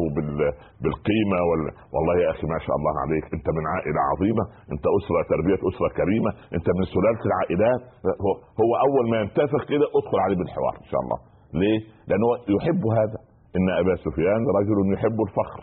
بالقيمة 0.82 1.38
وال... 1.48 1.62
والله 1.94 2.14
يا 2.24 2.30
أخي 2.34 2.46
ما 2.54 2.58
شاء 2.66 2.74
الله 2.78 2.94
عليك 3.04 3.24
أنت 3.36 3.46
من 3.56 3.64
عائلة 3.74 4.00
عظيمة 4.10 4.44
أنت 4.72 4.84
أسرة 4.98 5.20
تربية 5.32 5.60
أسرة 5.70 5.88
كريمة 6.00 6.30
أنت 6.56 6.66
من 6.78 6.84
سلالة 6.94 7.22
العائلات. 7.28 7.80
هو, 8.24 8.30
هو 8.62 8.70
أول 8.86 9.04
ما 9.12 9.16
ينتفخ 9.22 9.62
كده 9.72 9.86
ادخل 9.98 10.18
عليه 10.24 10.36
بالحوار 10.40 10.74
إن 10.84 10.88
شاء 10.92 11.00
الله. 11.04 11.18
ليه؟ 11.60 11.78
لأنه 12.08 12.28
يحب 12.56 12.82
هذا. 12.98 13.18
إن 13.56 13.66
أبا 13.82 13.94
سفيان 14.06 14.40
رجل 14.58 14.78
يحب 14.94 15.18
الفخر. 15.26 15.62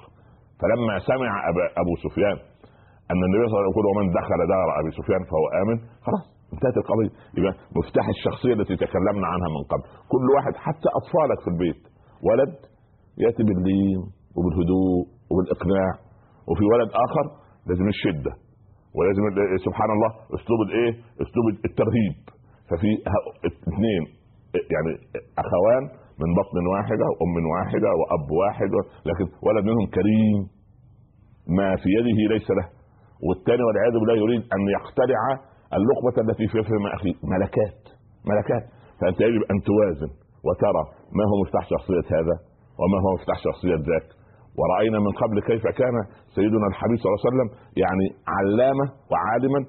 فلما 0.59 0.95
سمع 1.11 1.31
أبا 1.51 1.65
أبو 1.81 1.93
سفيان 2.05 2.37
أن 3.11 3.19
النبي 3.27 3.43
صلى 3.47 3.53
الله 3.53 3.61
عليه 3.61 3.69
وسلم 3.69 3.73
يقول 3.75 3.85
ومن 3.91 4.05
دخل 4.19 4.39
دار 4.53 4.67
أبي 4.79 4.91
سفيان 4.99 5.21
فهو 5.29 5.45
آمن. 5.61 5.77
خلاص. 6.05 6.25
انتهت 6.53 6.75
القضية. 6.81 7.11
يبقى 7.37 7.53
مفتاح 7.79 8.05
الشخصية 8.15 8.53
التي 8.53 8.75
تكلمنا 8.85 9.27
عنها 9.33 9.49
من 9.55 9.63
قبل. 9.71 9.83
كل 10.13 10.25
واحد 10.35 10.53
حتى 10.65 10.89
أطفالك 10.99 11.39
في 11.43 11.49
البيت. 11.53 11.81
ولد 12.27 12.53
يأتي 13.23 13.43
باللين 13.47 13.99
وبالهدوء 14.35 15.01
وبالإقناع. 15.31 15.91
وفي 16.49 16.65
ولد 16.73 16.89
آخر 17.05 17.25
لازم 17.67 17.87
الشدة. 17.95 18.33
ولازم 18.97 19.23
سبحان 19.65 19.89
الله 19.95 20.09
أسلوب 20.37 20.59
الايه 20.67 20.91
أسلوب 21.23 21.45
الترهيب 21.69 22.15
ففي 22.69 22.89
اثنين 23.69 24.03
يعني 24.73 24.91
أخوان 25.43 25.83
من 26.21 26.29
بطن 26.39 26.65
واحدة 26.73 27.05
وأم 27.11 27.35
واحدة 27.55 27.89
وأب 27.99 28.27
واحد. 28.41 28.71
لكن 29.09 29.25
ولد 29.47 29.63
منهم 29.69 29.85
كريم. 29.97 30.39
ما 31.57 31.75
في 31.81 31.89
يده 31.97 32.19
ليس 32.33 32.47
له. 32.57 32.67
والثاني 33.27 33.63
والعياذ 33.67 33.93
بالله 33.99 34.15
يريد 34.23 34.41
أن 34.55 34.61
يقتلع 34.77 35.21
اللقمة 35.77 36.15
التي 36.23 36.47
في 36.47 36.63
فم 36.63 36.85
أخي 36.97 37.11
ملكات 37.33 37.79
ملكات. 38.31 38.65
فأنت 38.99 39.21
يجب 39.21 39.41
أن 39.51 39.57
توازن 39.69 40.11
وترى 40.47 40.83
ما 41.17 41.23
هو 41.29 41.35
مفتاح 41.43 41.63
شخصية 41.73 42.07
هذا 42.17 42.35
وما 42.81 42.97
هو 43.03 43.09
مفتاح 43.17 43.37
شخصية 43.47 43.75
ذاك. 43.89 44.07
ورأينا 44.59 44.99
من 44.99 45.11
قبل 45.21 45.41
كيف 45.41 45.63
كان 45.81 45.95
سيدنا 46.35 46.67
الحبيب 46.71 46.97
صلى 46.99 47.09
الله 47.09 47.21
عليه 47.21 47.29
وسلم 47.31 47.49
يعني 47.83 48.05
علامة 48.37 48.85
وعالما 49.11 49.59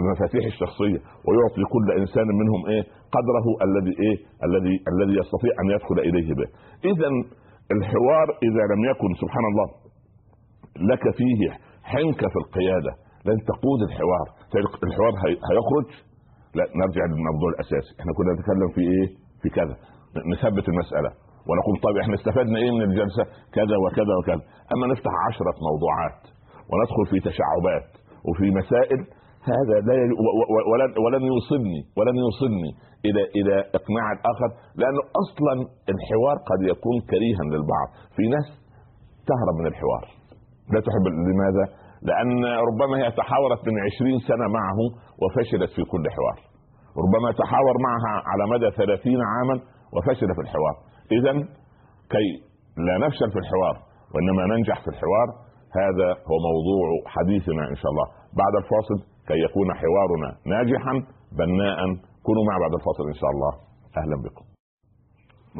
بمفاتيح 0.00 0.44
الشخصية 0.52 0.98
ويعطي 1.26 1.62
كل 1.74 1.86
إنسان 2.00 2.26
منهم 2.40 2.60
إيه؟ 2.72 2.82
قدره 3.16 3.46
الذي 3.66 3.94
إيه؟ 4.04 4.16
الذي 4.46 4.74
الذي 4.92 5.14
يستطيع 5.20 5.52
أن 5.62 5.66
يدخل 5.74 5.98
إليه 6.08 6.34
به. 6.38 6.48
إذا 6.90 7.08
الحوار 7.76 8.26
إذا 8.48 8.62
لم 8.72 8.80
يكن 8.90 9.10
سبحان 9.22 9.44
الله 9.50 9.68
لك 10.92 11.04
فيه 11.18 11.40
حنكة 11.82 12.26
في 12.32 12.38
القيادة 12.44 12.92
لن 13.28 13.38
تقود 13.50 13.80
الحوار. 13.88 14.26
الحوار 14.88 15.12
هيخرج؟ 15.50 15.88
لا 16.58 16.64
نرجع 16.80 17.04
للموضوع 17.10 17.48
الأساسي. 17.54 17.90
إحنا 18.00 18.12
كنا 18.16 18.30
نتكلم 18.36 18.68
في 18.76 18.82
إيه؟ 18.92 19.06
في 19.42 19.48
كذا. 19.58 19.74
نثبت 20.32 20.66
المسألة. 20.72 21.10
ونقول 21.48 21.74
طيب 21.86 21.96
إحنا 22.02 22.14
استفدنا 22.20 22.58
إيه 22.62 22.70
من 22.76 22.82
الجلسة؟ 22.90 23.24
كذا 23.56 23.76
وكذا 23.84 24.14
وكذا. 24.18 24.42
أما 24.74 24.84
نفتح 24.92 25.12
عشرة 25.28 25.56
موضوعات 25.68 26.20
وندخل 26.70 27.04
في 27.10 27.18
تشعبات 27.28 27.88
وفي 28.28 28.46
مسائل 28.60 29.00
هذا 29.52 29.76
لا 29.88 29.94
يل... 30.02 30.10
ولن 30.70 30.90
ولن 31.04 31.22
يوصلني 31.32 31.80
ولن 31.98 32.16
يوصلني 32.24 32.70
إلى 33.06 33.22
إلى 33.38 33.54
إقناع 33.78 34.06
الآخر 34.16 34.48
لأنه 34.80 35.02
أصلا 35.22 35.54
الحوار 35.92 36.36
قد 36.50 36.60
يكون 36.72 36.96
كريها 37.10 37.42
للبعض. 37.52 37.88
في 38.16 38.22
ناس 38.34 38.46
تهرب 39.28 39.56
من 39.60 39.66
الحوار. 39.72 40.04
لا 40.72 40.80
تحب 40.86 41.04
لماذا؟ 41.30 41.64
لأن 42.08 42.44
ربما 42.68 42.94
هي 43.00 43.10
تحاورت 43.10 43.60
من 43.68 43.76
عشرين 43.86 44.18
سنة 44.28 44.46
معه 44.58 44.78
وفشلت 45.22 45.70
في 45.76 45.82
كل 45.92 46.04
حوار. 46.16 46.38
ربما 47.02 47.28
تحاور 47.42 47.74
معها 47.86 48.14
على 48.30 48.44
مدى 48.52 48.68
ثلاثين 48.80 49.20
عاما 49.32 49.56
وفشل 49.94 50.30
في 50.36 50.40
الحوار. 50.46 50.76
إذا 51.16 51.32
كي 52.14 52.26
لا 52.86 52.94
نفشل 53.06 53.28
في 53.34 53.38
الحوار 53.38 53.76
وإنما 54.12 54.42
ننجح 54.54 54.80
في 54.84 54.88
الحوار 54.94 55.28
هذا 55.80 56.08
هو 56.28 56.36
موضوع 56.48 56.86
حديثنا 57.14 57.62
إن 57.72 57.76
شاء 57.80 57.90
الله. 57.92 58.06
بعد 58.40 58.54
الفاصل 58.62 58.98
كي 59.28 59.38
يكون 59.46 59.68
حوارنا 59.80 60.30
ناجحا 60.54 60.94
بناء 61.38 61.78
كونوا 62.26 62.44
مع 62.50 62.54
بعد 62.62 62.72
الفاصل 62.78 63.04
إن 63.12 63.18
شاء 63.20 63.30
الله. 63.34 63.52
أهلا 64.00 64.16
بكم. 64.24 64.44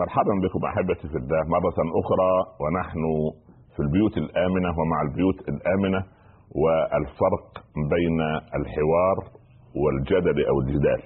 مرحبا 0.01 0.35
بكم 0.45 0.61
أحبتي 0.71 1.07
في 1.13 1.19
الله 1.23 1.43
مرة 1.57 1.79
أخرى 2.01 2.33
ونحن 2.63 3.03
في 3.75 3.81
البيوت 3.87 4.15
الآمنة 4.25 4.71
ومع 4.79 4.99
البيوت 5.07 5.39
الآمنة. 5.53 6.01
والفرق 6.55 7.47
بين 7.77 8.21
الحوار 8.61 9.17
والجدل 9.83 10.47
أو 10.47 10.61
الجدال. 10.61 11.03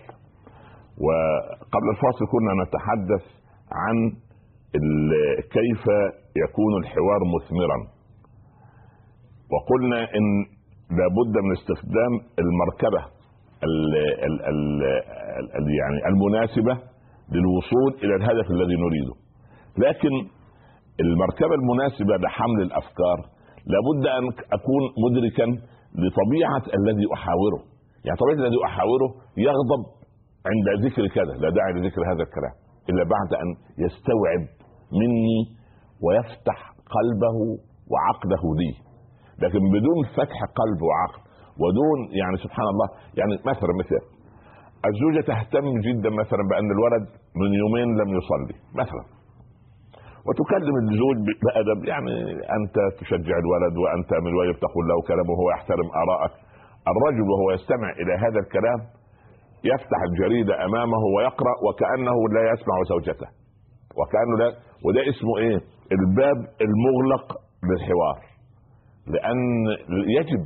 وقبل 1.04 1.88
الفاصل 1.90 2.24
كنا 2.32 2.52
نتحدث 2.64 3.24
عن 3.72 3.96
كيف 5.56 5.84
يكون 6.44 6.72
الحوار 6.80 7.20
مثمرا. 7.34 7.78
وقلنا 9.52 10.00
إن 10.00 10.46
لابد 10.90 11.34
من 11.44 11.52
استخدام 11.52 12.12
المركبة 12.38 13.14
ال 13.64 13.96
ال 14.26 14.42
ال 14.42 14.82
ال 15.58 15.66
يعني 15.80 16.08
المناسبة 16.08 16.72
للوصول 17.32 17.94
إلى 18.04 18.14
الهدف 18.16 18.50
الذي 18.50 18.76
نريده. 18.76 19.14
لكن 19.78 20.28
المركبة 21.00 21.54
المناسبة 21.54 22.16
لحمل 22.16 22.62
الأفكار 22.62 23.33
لابد 23.73 24.04
أن 24.18 24.25
أكون 24.56 24.83
مدركا 25.04 25.47
لطبيعة 26.02 26.64
الذي 26.78 27.06
أحاوره. 27.16 27.61
يعني 28.04 28.18
طبيعة 28.23 28.38
الذي 28.47 28.59
أحاوره 28.64 29.11
يغضب 29.37 29.83
عند 30.50 30.66
ذكر 30.85 31.06
كذا 31.16 31.33
لا 31.42 31.50
داعي 31.56 31.73
لذكر 31.73 32.00
هذا 32.12 32.23
الكلام 32.26 32.54
إلا 32.90 33.02
بعد 33.14 33.30
أن 33.42 33.49
يستوعب 33.85 34.42
مني 35.00 35.40
ويفتح 36.04 36.59
قلبه 36.97 37.37
وعقله 37.92 38.44
لي. 38.61 38.73
لكن 39.42 39.62
بدون 39.76 39.99
فتح 40.18 40.38
قلب 40.61 40.80
وعقل 40.88 41.23
ودون 41.62 41.99
يعني 42.21 42.37
سبحان 42.44 42.66
الله 42.73 42.88
يعني 43.18 43.35
مثلا 43.50 43.73
مثال 43.83 44.04
الزوجة 44.88 45.21
تهتم 45.30 45.66
جدا 45.87 46.11
مثلا 46.11 46.42
بأن 46.50 46.68
الولد 46.76 47.04
من 47.40 47.50
يومين 47.62 47.88
لم 48.00 48.09
يصلي 48.18 48.56
مثلا. 48.75 49.13
وتكلم 50.26 50.74
الزوج 50.84 51.18
بأدب. 51.44 51.80
يعني 51.92 52.14
أنت 52.56 52.76
تشجع 53.00 53.36
الولد 53.44 53.74
وأنت 53.82 54.10
من 54.22 54.30
الواجب 54.32 54.56
تقول 54.66 54.84
له 54.90 54.96
كلام 55.10 55.26
وهو 55.30 55.46
يحترم 55.54 55.88
ارائك 56.02 56.34
الرجل 56.92 57.24
وهو 57.30 57.46
يستمع 57.56 57.90
إلى 58.00 58.12
هذا 58.24 58.38
الكلام 58.44 58.80
يفتح 59.72 60.00
الجريدة 60.10 60.54
أمامه 60.66 61.02
ويقرأ 61.16 61.54
وكأنه 61.66 62.16
لا 62.34 62.42
يسمع 62.52 62.76
زوجته. 62.92 63.28
وكأنه 63.98 64.34
لا 64.40 64.48
وده 64.84 65.02
اسمه 65.12 65.34
إيه؟ 65.44 65.58
الباب 65.96 66.38
المغلق 66.66 67.26
للحوار. 67.68 68.18
لأن 69.14 69.38
يجب 70.18 70.42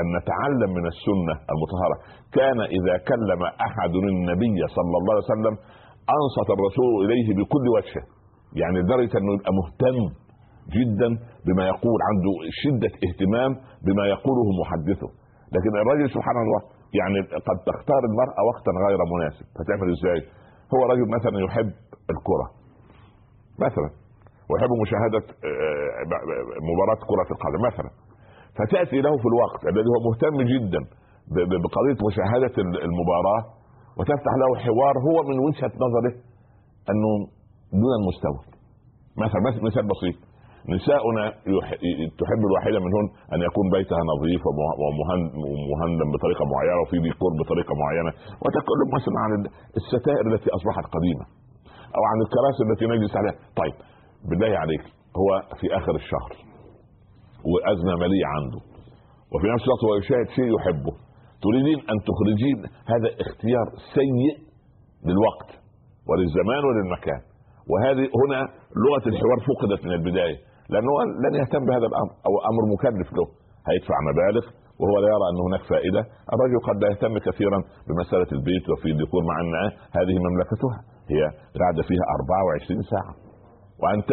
أن 0.00 0.06
نتعلم 0.18 0.70
من 0.78 0.86
السنة 0.92 1.34
المطهرة. 1.52 1.96
كان 2.38 2.58
إذا 2.76 2.94
كلم 3.10 3.42
أحد 3.68 3.92
النبي 3.94 4.58
صلى 4.76 4.94
الله 4.98 5.14
عليه 5.14 5.30
وسلم 5.32 5.54
أنصت 6.16 6.48
الرسول 6.56 6.90
إليه 7.04 7.28
بكل 7.38 7.64
وجهه. 7.76 8.04
يعني 8.60 8.76
لدرجه 8.80 9.12
أنه 9.18 9.32
يبقى 9.36 9.52
مهتم 9.60 9.96
جدا 10.76 11.08
بما 11.46 11.64
يقول 11.72 11.98
عنده 12.08 12.32
شدة 12.62 12.92
اهتمام 13.06 13.50
بما 13.86 14.04
يقوله 14.14 14.46
محدثه. 14.62 15.08
لكن 15.54 15.72
الرجل 15.82 16.06
سبحان 16.16 16.36
الله 16.44 16.60
يعني 17.00 17.18
قد 17.48 17.58
تختار 17.70 18.02
المرأة 18.10 18.40
وقتا 18.48 18.72
غير 18.86 19.00
مناسب. 19.14 19.44
فتعمل 19.56 19.86
إزاي؟ 19.96 20.20
هو 20.74 20.80
رجل 20.92 21.06
مثلا 21.16 21.36
يحب 21.46 21.70
الكرة 22.14 22.46
مثلا 23.66 23.88
ويحب 24.50 24.70
مشاهدة 24.84 25.22
آه، 25.48 26.02
مباراة 26.70 27.00
كرة 27.10 27.28
القدم 27.34 27.60
مثلا. 27.70 27.90
فتأتي 28.58 28.98
له 29.06 29.12
في 29.22 29.28
الوقت 29.32 29.60
الذي 29.72 29.88
هو 29.92 29.98
مهتم 30.08 30.36
جدا 30.52 30.80
بقضية 31.64 31.98
مشاهدة 32.08 32.54
المباراة 32.86 33.42
وتفتح 33.98 34.32
له 34.42 34.50
حوار 34.64 34.94
هو 35.08 35.16
من 35.30 35.36
وجهة 35.46 35.72
نظره 35.84 36.14
أنه 36.90 37.10
دون 37.80 37.92
المستوى. 38.00 38.40
مثلا 39.24 39.40
مثال 39.68 39.84
بسيط. 39.92 40.16
نساؤنا 40.74 41.24
تحب 42.20 42.42
الواحده 42.48 42.78
منهن 42.86 43.06
أن 43.34 43.40
يكون 43.48 43.66
بيتها 43.76 44.00
نظيف 44.12 44.42
ومهندم 44.80 46.08
بطريقة 46.14 46.44
معينة 46.52 46.80
وفي 46.82 46.96
ديكور 47.06 47.32
بطريقة 47.40 47.74
معينة. 47.82 48.12
وتكلم 48.42 48.88
مثلا 48.98 49.16
عن 49.24 49.30
الستائر 49.80 50.24
التي 50.30 50.48
أصبحت 50.58 50.84
قديمة. 50.96 51.24
أو 51.96 52.02
عن 52.10 52.18
الكراسي 52.24 52.62
التي 52.68 52.84
نجلس 52.92 53.12
عليها. 53.20 53.36
طيب 53.60 53.74
بالله 54.28 54.52
عليك 54.62 54.84
هو 55.20 55.30
في 55.60 55.66
آخر 55.78 55.94
الشهر. 56.02 56.32
وازمه 57.50 57.94
ماليه 58.02 58.26
عنده. 58.34 58.60
وفي 59.32 59.46
نفس 59.54 59.64
الوقت 59.66 59.82
هو 59.86 59.92
يشاهد 60.00 60.28
شيء 60.38 60.48
يحبه. 60.56 60.94
تريدين 61.44 61.78
أن 61.92 61.96
تخرجين 62.08 62.58
هذا 62.92 63.08
اختيار 63.24 63.66
سيء 63.96 64.34
للوقت 65.08 65.50
وللزمان 66.08 66.62
وللمكان. 66.68 67.22
وهذه 67.70 68.06
هنا 68.20 68.40
لغة 68.84 69.04
الحوار 69.12 69.38
فقدت 69.48 69.80
من 69.86 69.92
البداية 69.92 70.36
لأنه 70.72 70.92
لن 71.24 71.34
يهتم 71.40 71.62
بهذا 71.68 71.86
الأمر 71.90 72.12
أو 72.26 72.32
أمر 72.50 72.62
مكلف 72.74 73.08
له 73.16 73.26
هيدفع 73.68 73.96
مبالغ 74.10 74.44
وهو 74.80 74.96
لا 75.02 75.08
يرى 75.14 75.26
أن 75.32 75.38
هناك 75.46 75.62
فائدة، 75.72 76.02
الرجل 76.34 76.58
قد 76.68 76.76
لا 76.82 76.88
يهتم 76.92 77.14
كثيرا 77.28 77.58
بمسألة 77.86 78.30
البيت 78.36 78.64
وفي 78.70 78.88
الديكور 78.94 79.22
مع 79.30 79.36
ان 79.42 79.54
هذه 79.98 80.14
مملكتها 80.26 80.76
هي 81.12 81.20
قاعدة 81.60 81.82
فيها 81.88 82.04
24 82.18 82.82
ساعة. 82.92 83.12
وأنت 83.82 84.10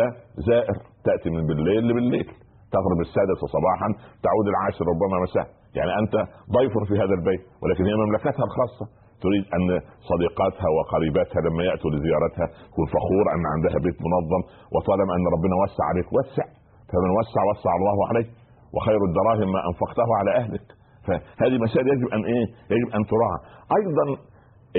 زائر 0.50 0.76
تأتي 1.08 1.30
من 1.36 1.44
بالليل 1.48 1.84
لبالليل 1.90 2.28
تغرب 2.76 3.00
السادسه 3.08 3.46
صباحا 3.56 3.90
تعود 4.26 4.48
العاشر 4.54 4.84
ربما 4.94 5.18
مساء. 5.26 5.48
يعني 5.78 5.92
أنت 6.02 6.16
ضيف 6.58 6.74
في 6.90 6.96
هذا 7.04 7.14
البيت 7.20 7.42
ولكن 7.62 7.84
هي 7.90 7.96
مملكتها 8.04 8.46
الخاصة. 8.50 8.86
تريد 9.24 9.44
أن 9.58 9.66
صديقاتها 10.12 10.70
وقريباتها 10.78 11.40
لما 11.48 11.64
يأتوا 11.70 11.92
لزيارتها 11.94 12.48
تكون 12.72 12.86
فخور 12.94 13.26
أن 13.36 13.44
عندها 13.54 13.78
بيت 13.86 13.98
منظم 14.08 14.42
وطالما 14.74 15.12
أن 15.18 15.26
ربنا 15.36 15.56
وسع 15.64 15.84
عليك 15.92 16.10
وسع. 16.18 16.46
فمن 16.92 17.12
وسع 17.20 17.42
وسع 17.52 17.72
الله 17.80 17.98
عليه 18.10 18.28
وخير 18.76 19.00
الدراهم 19.10 19.48
ما 19.56 19.62
أنفقته 19.70 20.10
على 20.20 20.32
أهلك. 20.42 20.66
فهذه 21.06 21.58
مسائل 21.66 21.88
يجب 21.94 22.08
أن 22.16 22.22
إيه؟ 22.34 22.46
يجب 22.74 22.90
أن 22.98 23.02
تراعى. 23.12 23.40
أيضا 23.80 24.06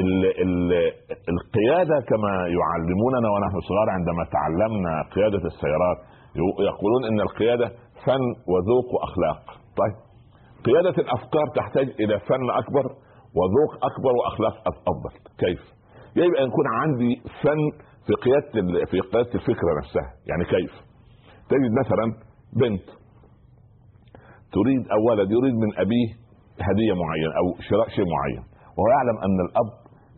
ال 0.03 0.13
ال 0.45 0.73
القيادة 1.35 1.97
كما 2.11 2.33
يعلموننا 2.59 3.29
ونحن 3.35 3.57
صغار 3.69 3.89
عندما 3.97 4.23
تعلمنا 4.37 4.93
قيادة 5.15 5.43
السيارات 5.53 5.99
يقولون 6.71 7.03
إن 7.11 7.21
القيادة 7.21 7.67
فن 8.05 8.23
وذوق 8.51 8.89
واخلاق 8.95 9.43
طيب. 9.81 9.97
قيادة 10.65 10.95
الأفكار 11.05 11.47
تحتاج 11.57 11.87
إلى 12.01 12.21
فن 12.21 12.51
أكبر. 12.51 12.85
وذوق 13.37 13.73
أكبر 13.91 14.13
وأخلاق 14.19 14.55
أفضل. 14.69 15.13
كيف؟ 15.39 15.61
يجب 16.17 16.35
أن 16.41 16.47
يكون 16.51 16.67
عندي 16.81 17.13
فن 17.43 17.61
في 18.07 18.13
قيادة 18.25 18.85
في 18.91 19.01
قيادة 19.01 19.35
الفكرة 19.35 19.71
نفسها. 19.81 20.09
يعني 20.31 20.45
كيف؟ 20.45 20.73
تجد 21.51 21.73
مثلا 21.83 22.07
بنت 22.63 22.87
تريد 24.57 24.83
أو 24.95 25.01
ولد 25.11 25.29
يريد 25.37 25.55
من 25.65 25.71
أبيه 25.85 26.09
هدية 26.69 26.95
معينة 27.03 27.33
أو 27.41 27.47
شراء 27.69 27.89
شيء 27.97 28.07
معين 28.15 28.43
وهو 28.77 28.89
يعلم 28.97 29.17
أن 29.27 29.37
الأب 29.47 29.71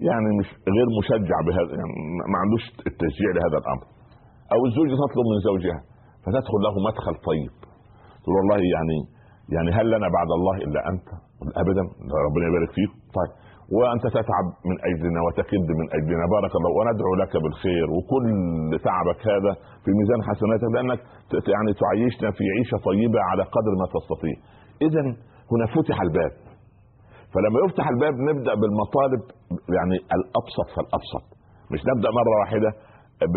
يعني 0.09 0.28
مش 0.40 0.49
غير 0.76 0.88
مشجع 1.00 1.38
بهذا 1.47 1.73
يعني 1.81 1.95
ما 2.33 2.38
عندوش 2.42 2.64
التشجيع 2.90 3.31
لهذا 3.37 3.59
الأمر. 3.62 3.85
أو 4.54 4.61
الزوجة 4.69 4.95
تطلب 5.04 5.26
من 5.33 5.38
زوجها 5.49 5.78
فتدخل 6.25 6.59
له 6.66 6.75
مدخل 6.88 7.14
طيب. 7.31 7.52
تقول 8.23 8.35
والله 8.38 8.61
يعني 8.76 8.99
يعني 9.55 9.71
هل 9.79 9.87
لنا 9.91 10.09
بعد 10.17 10.31
الله 10.39 10.57
إلا 10.57 10.81
أنت؟ 10.91 11.09
ابدا 11.63 11.83
ربنا 12.27 12.45
يبارك 12.49 12.71
فيك. 12.77 12.93
طيب 13.17 13.33
وأنت 13.77 14.05
تتعب 14.17 14.47
من 14.69 14.77
أجلنا 14.91 15.21
وتكد 15.27 15.69
من 15.81 15.87
أجلنا. 15.99 16.25
بارك 16.37 16.53
الله 16.59 16.71
وندعو 16.79 17.15
لك 17.23 17.33
بالخير. 17.43 17.87
وكل 17.97 18.27
تعبك 18.89 19.21
هذا 19.33 19.53
في 19.83 19.91
ميزان 19.99 20.21
حسناتك 20.29 20.69
لأنك 20.75 21.01
يعني 21.55 21.71
تعيشنا 21.83 22.29
في 22.37 22.45
عيشة 22.55 22.77
طيبة 22.89 23.21
على 23.31 23.43
قدر 23.57 23.73
ما 23.81 23.87
تستطيع. 23.97 24.37
اذا 24.87 25.03
هنا 25.53 25.67
فتح 25.75 25.99
الباب. 26.07 26.35
فلما 27.33 27.59
يفتح 27.67 27.87
الباب 27.95 28.15
نبدأ 28.31 28.55
بالمطالب 28.61 29.23
يعني 29.77 29.97
الأبسط 30.17 30.69
فالأبسط. 30.75 31.27
مش 31.73 31.81
نبدأ 31.91 32.09
مرة 32.19 32.35
واحدة 32.41 32.71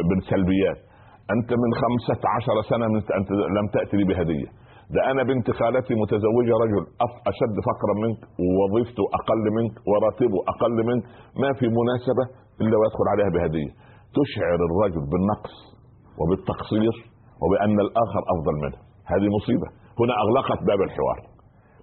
بالسلبيات. 0.10 0.80
أنت 1.36 1.50
من 1.64 1.72
خمسة 1.82 2.22
عشر 2.36 2.56
سنة 2.72 2.88
من 2.88 3.02
أنت 3.20 3.30
لم 3.58 3.68
تأتي 3.74 3.98
لي 3.98 4.04
بهدية. 4.04 4.50
ده 4.94 5.02
أنا 5.12 5.24
بنت 5.24 5.48
خالتي 5.60 5.94
متزوجة 6.04 6.54
رجل 6.64 6.84
أشد 7.32 7.56
فقرا 7.70 7.96
منك 8.04 8.20
ووظيفته 8.44 9.04
أقل 9.20 9.44
منك 9.58 9.74
وراتبه 9.90 10.38
أقل 10.54 10.78
منك 10.90 11.04
ما 11.42 11.50
في 11.60 11.66
مناسبة 11.80 12.24
إلا 12.62 12.76
ويدخل 12.80 13.06
عليها 13.14 13.30
بهدية. 13.36 13.72
تشعر 14.18 14.60
الرجل 14.70 15.02
بالنقص 15.12 15.56
وبالتقصير 16.20 16.94
وبأن 17.42 17.78
الآخر 17.86 18.22
أفضل 18.34 18.56
منه. 18.64 18.78
هذه 19.12 19.28
مصيبة. 19.38 19.68
هنا 20.00 20.14
أغلقت 20.24 20.60
باب 20.70 20.82
الحوار. 20.88 21.20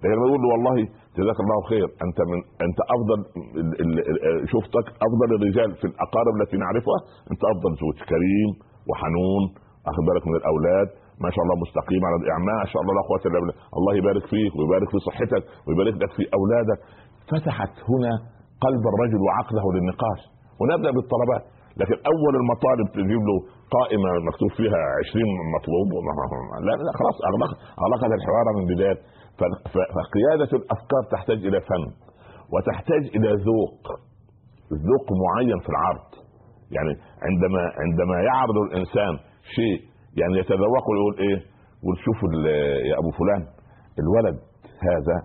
لكن 0.03 0.17
بقول 0.23 0.41
له 0.43 0.49
والله 0.55 0.77
جزاك 1.19 1.39
الله 1.45 1.59
خير 1.71 1.89
أنت 2.07 2.19
من 2.31 2.39
أنت 2.67 2.79
أفضل 2.95 3.19
شفتك 4.53 4.87
أفضل 5.07 5.29
الرجال 5.37 5.71
في 5.81 5.87
الأقارب 5.91 6.35
التي 6.41 6.57
نعرفها 6.65 6.99
أنت 7.31 7.43
أفضل 7.53 7.71
زوج 7.83 7.99
كريم 8.13 8.51
وحنون 8.89 9.43
اخذ 9.91 10.03
بالك 10.09 10.25
من 10.31 10.37
الأولاد 10.41 10.89
ما 11.25 11.31
شاء 11.35 11.43
الله 11.45 11.57
مستقيم 11.65 12.03
على 12.07 12.17
ما 12.51 12.57
شاء 12.71 12.81
الله 12.83 12.93
لا 12.99 13.03
قوة 13.09 13.23
إلا 13.29 13.39
بالله. 13.41 13.57
الله 13.79 13.93
يبارك 14.01 14.25
فيك 14.33 14.53
ويبارك 14.57 14.89
في 14.93 14.99
صحتك 15.09 15.43
ويبارك 15.67 15.95
لك 16.03 16.13
في 16.19 16.25
أولادك. 16.39 16.79
فتحت 17.31 17.75
هنا 17.91 18.13
قلب 18.65 18.85
الرجل 18.93 19.21
وعقله 19.27 19.65
للنقاش. 19.75 20.21
ونبدأ 20.61 20.91
بالطلبات. 20.97 21.45
لكن 21.81 21.97
أول 22.13 22.33
المطالب 22.41 22.87
تجيب 22.99 23.23
له 23.29 23.37
قائمة 23.77 24.11
مكتوب 24.29 24.51
فيها 24.59 24.81
20 25.01 25.31
مطلوب. 25.57 25.89
لا 26.67 26.73
لا 26.87 26.93
خلاص 27.01 27.17
اغلقت 27.31 27.59
أغلقت 27.83 28.11
الحوار 28.19 28.47
من 28.59 28.65
بداية. 28.73 28.99
فقيادة 29.97 30.51
الأفكار 30.61 31.03
تحتاج 31.15 31.39
إلى 31.49 31.59
فن 31.61 31.85
وتحتاج 32.53 33.03
إلى 33.17 33.31
ذوق 33.49 33.81
ذوق 34.89 35.07
معين 35.23 35.59
في 35.65 35.69
العرض. 35.75 36.09
يعني 36.77 36.93
عندما 37.27 37.63
عندما 37.83 38.17
يعرض 38.31 38.57
الإنسان 38.67 39.13
شيء 39.57 39.79
يعني 40.21 40.35
يتذوق 40.43 40.85
ويقول 40.91 41.15
إيه؟ 41.27 41.39
يقول 41.83 41.97
شوفوا 42.05 42.29
يا 42.91 42.95
أبو 43.03 43.11
فلان 43.21 43.43
الولد 44.03 44.37
هذا 44.89 45.17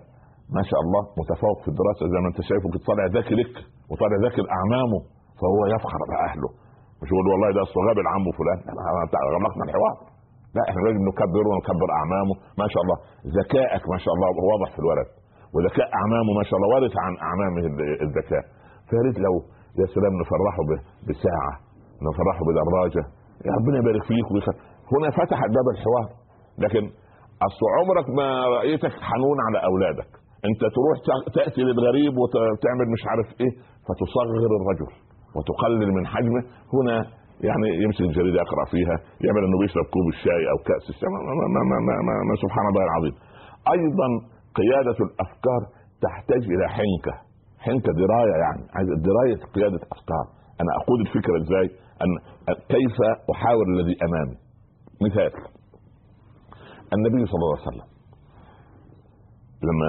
ما 0.56 0.62
شاء 0.70 0.80
الله 0.84 1.02
متفوق 1.20 1.58
في 1.64 1.68
الدراسة 1.72 2.02
زي 2.12 2.18
ما 2.22 2.28
أنت 2.32 2.40
شايفه 2.50 2.68
طالع 2.88 3.04
ذكي 3.18 3.34
لك 3.40 3.54
وطالع 3.90 4.16
ذكي 4.26 4.40
لأعمامه 4.46 4.98
فهو 5.40 5.60
يفخر 5.74 6.00
باهله 6.12 6.50
مش 7.00 7.08
يقول 7.12 7.26
والله 7.32 7.48
ده 7.56 7.60
اصل 7.66 7.76
غاب 7.88 7.98
العم 8.04 8.24
فلان 8.38 8.58
غلقنا 9.34 9.64
الحوار. 9.68 9.96
لا 10.56 10.62
إحنا 10.70 10.80
لازم 10.86 11.02
نكبره 11.10 11.48
ونكبر 11.52 11.88
أعمامه 12.00 12.34
ما 12.60 12.66
شاء 12.72 12.80
الله. 12.84 12.96
ذكائك 13.40 13.82
ما 13.92 13.98
شاء 14.04 14.12
الله 14.16 14.28
واضح 14.52 14.68
في 14.74 14.80
الولد 14.84 15.08
وذكاء 15.54 15.88
أعمامه 16.00 16.30
ما 16.38 16.44
شاء 16.48 16.56
الله 16.58 16.68
وارث 16.74 16.94
عن 17.04 17.12
أعمامه 17.28 17.62
الذكاء. 18.06 18.44
فيا 18.88 19.22
لو 19.26 19.34
يا 19.80 19.86
سلام 19.96 20.12
نفرحه 20.22 20.60
بساعة 21.08 21.52
نفرحه 22.08 22.42
بدراجه 22.48 23.02
يا 23.46 23.52
ربنا 23.58 23.76
يبارك 23.82 24.02
فيك 24.10 24.26
ويخ... 24.34 24.46
هنا 24.92 25.08
فتح 25.10 25.38
باب 25.56 25.66
الحوار. 25.74 26.08
لكن 26.64 26.82
أصل 27.48 27.64
عمرك 27.78 28.06
ما 28.18 28.28
رأيتك 28.56 28.94
حنون 29.08 29.38
على 29.46 29.58
أولادك. 29.70 30.10
أنت 30.48 30.60
تروح 30.76 30.96
تأتي 31.36 31.62
للغريب 31.68 32.12
وتعمل 32.20 32.86
مش 32.94 33.02
عارف 33.10 33.28
إيه 33.40 33.52
فتصغر 33.86 34.50
الرجل 34.60 34.90
وتقلل 35.36 35.90
من 35.98 36.06
حجمه. 36.06 36.42
هنا 36.76 36.96
يعني 37.48 37.68
يمسك 37.84 38.00
الجريدة 38.00 38.38
يقرأ 38.44 38.64
فيها 38.72 38.96
يعمل 39.24 39.42
إنه 39.46 39.58
بيشرب 39.62 39.86
كوب 39.94 40.06
الشاي 40.14 40.42
أو 40.52 40.56
كأس 40.68 40.84
الشاي. 40.92 41.08
ما, 41.14 41.20
ما, 41.38 41.46
ما, 41.70 41.76
ما, 41.88 41.94
ما, 42.08 42.14
ما 42.28 42.34
سبحان 42.44 42.66
الله 42.70 42.84
العظيم. 42.88 43.14
أيضا 43.76 44.08
قيادة 44.60 44.98
الأفكار 45.06 45.60
تحتاج 46.04 46.42
إلى 46.54 46.64
حنكة. 46.76 47.14
حنكة 47.66 47.90
دراية 48.02 48.36
يعني. 48.44 48.62
عايز 48.76 48.88
دراية 49.08 49.38
قيادة 49.56 49.80
أفكار. 49.94 50.24
أنا 50.60 50.70
أقود 50.80 51.00
الفكرة 51.06 51.36
إزاي؟ 51.42 51.66
أن 52.04 52.10
كيف 52.74 52.96
أحاور 53.34 53.66
الذي 53.74 53.96
أمامي؟ 54.06 54.36
مثال. 55.06 55.32
النبي 56.96 57.26
صلى 57.26 57.40
الله 57.44 57.56
عليه 57.58 57.68
وسلم 57.68 57.88
لما 59.68 59.88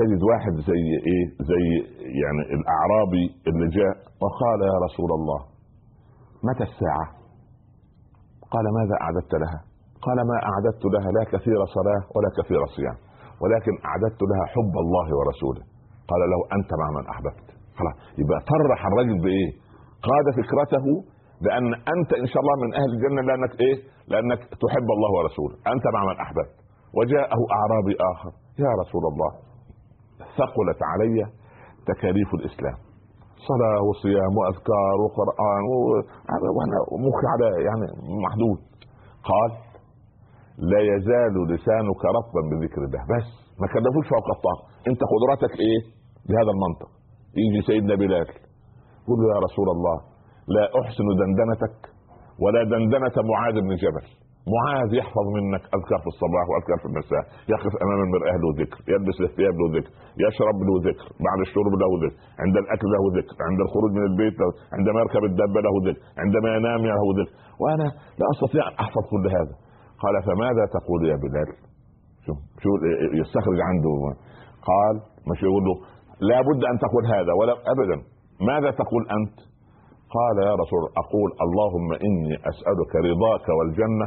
تجد 0.00 0.20
واحد 0.30 0.54
زي 0.70 0.82
إيه؟ 1.10 1.24
زي 1.50 1.64
يعني 2.22 2.42
الأعرابي 2.58 3.24
اللي 3.48 3.66
جاء 3.78 3.94
وقال 4.22 4.60
يا 4.72 4.76
رسول 4.86 5.10
الله 5.18 5.40
متى 6.48 6.62
الساعة؟ 6.70 7.06
قال 8.54 8.64
ماذا 8.78 8.94
أعددت 9.04 9.32
لها؟ 9.42 9.60
قال 10.06 10.16
ما 10.30 10.36
أعددت 10.50 10.84
لها 10.94 11.08
لا 11.18 11.24
كثير 11.34 11.58
صلاة 11.76 12.02
ولا 12.14 12.30
كثير 12.38 12.60
صيام 12.76 12.96
ولكن 13.42 13.72
أعددت 13.88 14.20
لها 14.30 14.44
حب 14.54 14.74
الله 14.84 15.06
ورسوله. 15.18 15.62
قال 16.10 16.20
له 16.32 16.40
أنت 16.56 16.70
مع 16.80 16.88
من 16.96 17.04
أحببت. 17.14 17.46
خلاص 17.78 17.94
يبقى 18.20 18.38
طرح 18.54 18.80
الرجل 18.90 19.16
بإيه؟ 19.24 19.50
قاد 20.08 20.26
فكرته 20.40 20.86
بأن 21.44 21.64
أنت 21.94 22.10
إن 22.22 22.26
شاء 22.32 22.40
الله 22.42 22.56
من 22.64 22.70
أهل 22.80 22.90
الجنة 22.94 23.20
لأنك 23.28 23.52
إيه؟ 23.64 23.76
لأنك 24.12 24.40
تحب 24.62 24.88
الله 24.96 25.10
ورسوله. 25.16 25.56
أنت 25.74 25.84
مع 25.94 26.02
من 26.10 26.16
أحببت. 26.24 26.56
وجاءه 26.98 27.40
أعرابي 27.58 27.94
آخر. 28.12 28.32
يا 28.64 28.72
رسول 28.82 29.04
الله 29.12 29.30
ثقلت 30.38 30.80
علي 30.90 31.18
تكاليف 31.90 32.30
الإسلام. 32.38 32.78
صلاة 33.50 33.80
وصيام 33.88 34.32
وأذكار 34.38 34.94
وقرآن 35.04 35.62
وأنا 36.56 36.78
مخي 37.06 37.26
على 37.34 37.48
يعني 37.68 37.86
محدود. 38.24 38.60
قال 39.30 39.50
لا 40.72 40.80
يزال 40.92 41.34
لسانك 41.52 42.00
رطبا 42.18 42.42
بذكر 42.50 42.80
الله. 42.86 43.02
بس 43.12 43.28
ما 43.60 43.66
كلفوش 43.72 44.06
فوق 44.14 44.28
الطاقة. 44.36 44.64
أنت 44.90 45.00
قدرتك 45.12 45.52
إيه؟ 45.66 45.80
بهذا 46.28 46.50
المنطق. 46.56 46.90
يجي 47.40 47.60
سيدنا 47.66 47.94
بلال. 47.94 48.28
يقول 49.02 49.18
له 49.20 49.26
يا 49.34 49.40
رسول 49.46 49.68
الله 49.76 49.96
لا 50.54 50.64
أحسن 50.80 51.06
دندنتك 51.20 51.78
ولا 52.42 52.60
دندنة 52.72 53.16
معاذ 53.32 53.56
بن 53.66 53.72
جبل. 53.82 54.06
معاذ 54.56 54.90
يحفظ 55.00 55.26
منك 55.36 55.64
أذكار 55.76 56.00
في 56.04 56.10
الصباح 56.14 56.44
وأذكار 56.50 56.78
في 56.82 56.88
المساء 56.90 57.22
يقف 57.54 57.72
أمام 57.84 58.00
المراه 58.06 58.36
له 58.42 58.50
ذكر 58.60 58.78
يلبس 58.92 59.18
الثياب 59.28 59.54
له 59.60 59.66
ذكر 59.76 59.90
يشرب 60.24 60.58
له 60.66 60.74
ذكر 60.88 61.06
بعد 61.26 61.38
الشرب 61.46 61.72
له 61.82 61.90
ذكر 62.04 62.16
عند 62.42 62.56
الأكل 62.62 62.88
له 62.94 63.02
ذكر 63.18 63.34
عند 63.48 63.58
الخروج 63.66 63.90
من 63.98 64.04
البيت 64.10 64.34
له 64.40 64.50
عندما 64.76 64.98
يركب 65.02 65.22
الدابه 65.30 65.58
له 65.66 65.74
ذكر 65.86 66.00
عندما 66.22 66.48
ينام 66.56 66.80
له 66.90 67.02
ذكر. 67.18 67.32
وأنا 67.62 67.88
لا 68.20 68.26
أستطيع 68.34 68.62
أن 68.70 68.74
أحفظ 68.84 69.04
كل 69.12 69.24
هذا. 69.36 69.54
قال 70.02 70.14
فماذا 70.28 70.64
تقول 70.76 71.00
يا 71.12 71.16
بلال؟ 71.24 71.48
شو 72.24 72.32
شو 72.62 72.70
يستخرج 73.20 73.58
عنده؟ 73.68 73.94
قال 74.70 74.94
مش 75.30 75.38
يقول 75.46 75.62
له 75.68 75.74
لابد 76.30 76.60
أن 76.70 76.76
تقول 76.84 77.04
هذا 77.14 77.32
ولا 77.38 77.54
ابدا 77.72 77.96
ماذا 78.50 78.70
تقول 78.82 79.02
أنت؟ 79.18 79.47
قال 80.16 80.36
يا 80.48 80.54
رسول 80.62 80.82
أقول 81.02 81.30
اللهم 81.44 81.88
إني 82.06 82.34
أسألك 82.50 82.92
رضاك 83.10 83.46
والجنة 83.58 84.06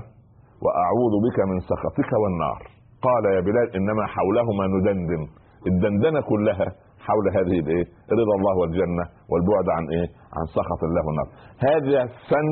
وأعوذ 0.63 1.13
بك 1.25 1.37
من 1.51 1.57
سخطك 1.71 2.11
والنار. 2.21 2.61
قال 3.07 3.23
يا 3.35 3.41
بلال 3.47 3.67
إنما 3.75 4.03
حولهما 4.15 4.65
ندندن. 4.75 5.23
الدندنه 5.67 6.21
كلها 6.21 6.67
حول 7.07 7.25
هذه 7.37 7.57
الإيه؟ 7.63 7.85
رضا 8.19 8.33
الله 8.39 8.53
والجنة 8.61 9.03
والبعد 9.31 9.67
عن 9.77 9.83
إيه؟ 9.95 10.07
عن 10.37 10.45
سخط 10.57 10.81
الله 10.89 11.01
والنار. 11.07 11.27
هذا 11.69 11.99
فن 12.29 12.47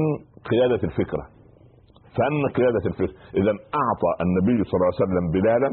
قيادة 0.52 0.82
الفكرة. 0.90 1.24
فن 2.18 2.42
قيادة 2.58 2.84
الفكرة. 2.92 3.16
اذا 3.40 3.54
أعطى 3.82 4.12
النبي 4.26 4.58
صلى 4.68 4.76
الله 4.78 4.92
عليه 4.92 5.04
وسلم 5.06 5.26
بلالا 5.36 5.70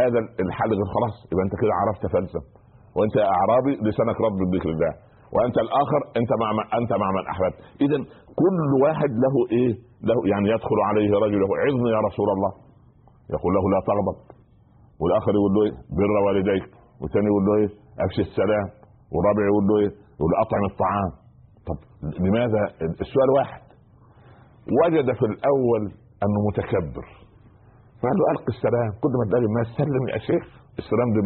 هذا 0.00 0.18
الحل 0.44 0.72
خلاص 0.94 1.14
يبقى 1.32 1.44
أنت 1.46 1.54
كده 1.62 1.72
عرفت 1.80 2.04
فلسفة. 2.14 2.48
وأنت 2.96 3.14
يا 3.22 3.28
أعرابي 3.36 3.72
لسانك 3.86 4.16
رب 4.26 4.38
بذكر 4.50 4.70
الله. 4.76 4.92
وأنت 5.34 5.56
الآخر 5.64 6.00
أنت 6.20 6.30
مع 6.42 6.48
أنت 6.80 6.92
مع 7.02 7.08
من 7.16 7.24
أحببت. 7.32 7.58
اذا 7.84 7.98
كل 8.40 8.58
واحد 8.84 9.10
له 9.24 9.34
إيه؟ 9.56 9.72
له 10.08 10.18
يعني 10.32 10.48
يدخل 10.54 10.78
عليه 10.88 11.10
رجل 11.24 11.38
يقول 11.44 11.58
عظني 11.66 11.90
يا 11.96 12.00
رسول 12.08 12.28
الله. 12.36 12.52
يقول 13.34 13.52
له 13.56 13.64
لا 13.74 13.80
تغضب. 13.90 14.18
والآخر 15.00 15.32
يقول 15.38 15.52
له 15.54 15.60
إيه؟ 15.66 15.74
بر 15.96 16.12
والديك. 16.26 16.66
والثاني 17.00 17.26
يقول 17.30 17.44
له 17.46 17.54
إيه؟ 17.60 17.70
أفشي 18.04 18.22
السلام. 18.28 18.66
والرابع 19.12 19.42
يقول 19.50 19.64
له 19.68 19.74
إيه؟ 19.82 19.90
يقول 20.18 20.32
أطعم 20.44 20.64
الطعام. 20.72 21.10
طب 21.66 21.78
لماذا؟ 22.26 22.62
السؤال 23.04 23.30
واحد. 23.38 23.62
وجد 24.80 25.08
في 25.18 25.24
الأول 25.32 25.82
أنه 26.24 26.38
متكبر. 26.48 27.06
فقال 28.00 28.16
له 28.18 28.24
ألقي 28.32 28.50
السلام. 28.56 28.90
كل 29.02 29.12
ما 29.18 29.24
تلاقي 29.28 29.46
الناس 29.50 29.68
سلم 29.80 30.04
يا 30.14 30.18
شيخ. 30.18 30.59
السلام 30.84 31.08
ده. 31.14 31.20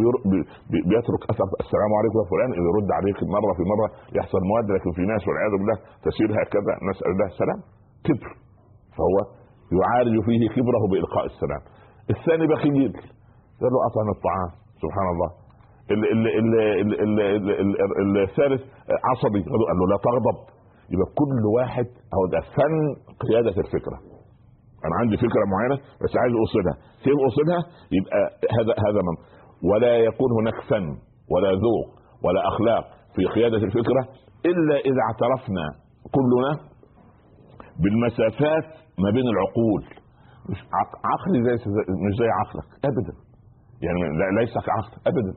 بيترك 0.90 1.22
أثر. 1.32 1.48
السلام 1.64 1.90
عليكم 1.98 2.16
يا 2.22 2.26
فلان 2.32 2.50
إذا 2.58 2.70
رد 2.78 2.90
عليك 2.98 3.18
مرة 3.36 3.52
في 3.58 3.64
مرة 3.72 3.88
يحصل 4.18 4.40
مواد 4.50 4.66
لكن 4.76 4.90
في 4.96 5.02
ناس 5.12 5.22
والعياذ 5.28 5.54
بالله 5.60 5.76
تسير 6.06 6.28
هكذا 6.40 6.72
نسأل 6.90 7.08
الله 7.14 7.26
السلام 7.34 7.60
كبر. 8.06 8.30
فهو 8.96 9.16
يعالج 9.78 10.14
فيه 10.26 10.42
كبره 10.56 10.82
بإلقاء 10.90 11.24
السلام. 11.32 11.62
الثاني 12.14 12.44
بخيل 12.52 12.92
قال 13.60 13.70
له 13.74 13.78
أطعم 13.88 14.08
الطعام. 14.16 14.50
سبحان 14.82 15.06
الله. 15.14 15.30
الثالث 18.28 18.62
عصبي. 19.08 19.40
قال 19.50 19.76
له 19.80 19.86
لا 19.92 19.98
تغضب. 20.08 20.38
يبقى 20.92 21.08
كل 21.20 21.42
واحد 21.56 21.86
هو 22.16 22.22
ده 22.34 22.40
فن 22.56 22.74
قيادة 23.24 23.54
الفكرة. 23.64 23.98
أنا 24.86 24.94
عندي 25.00 25.16
فكرة 25.16 25.44
معينة 25.54 25.76
بس 26.02 26.12
عايز 26.22 26.34
اوصلها 26.42 26.74
كيف 27.04 27.16
اوصلها 27.26 27.60
يبقى 27.96 28.20
هذا 28.56 28.72
هذا 28.86 29.00
من 29.08 29.14
ولا 29.70 29.96
يكون 29.96 30.30
هناك 30.40 30.58
فن 30.70 30.86
ولا 31.32 31.50
ذوق 31.64 31.88
ولا 32.24 32.48
أخلاق 32.48 32.84
في 33.16 33.24
قيادة 33.34 33.56
الفكرة 33.56 34.02
إلا 34.46 34.76
إذا 34.88 35.00
اعترفنا 35.08 35.64
كلنا 36.16 36.50
بالمسافات 37.82 38.66
ما 38.98 39.10
بين 39.10 39.26
العقول. 39.34 39.82
مش 40.50 40.58
عقلي 41.12 41.38
زي 41.46 41.54
مش 42.04 42.12
زي 42.20 42.28
عقلك 42.40 42.68
ابدا. 42.90 43.14
يعني 43.84 44.00
ليس 44.40 44.54
كعقل 44.66 44.94
ابدا. 45.10 45.32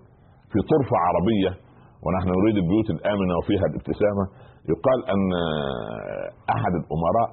في 0.51 0.59
طرفة 0.71 0.95
عربية 1.07 1.51
ونحن 2.05 2.27
نريد 2.39 2.57
البيوت 2.63 2.89
الآمنة 2.89 3.33
وفيها 3.39 3.65
الابتسامة 3.71 4.23
يقال 4.71 4.99
أن 5.13 5.21
أحد 6.55 6.73
الأمراء 6.81 7.29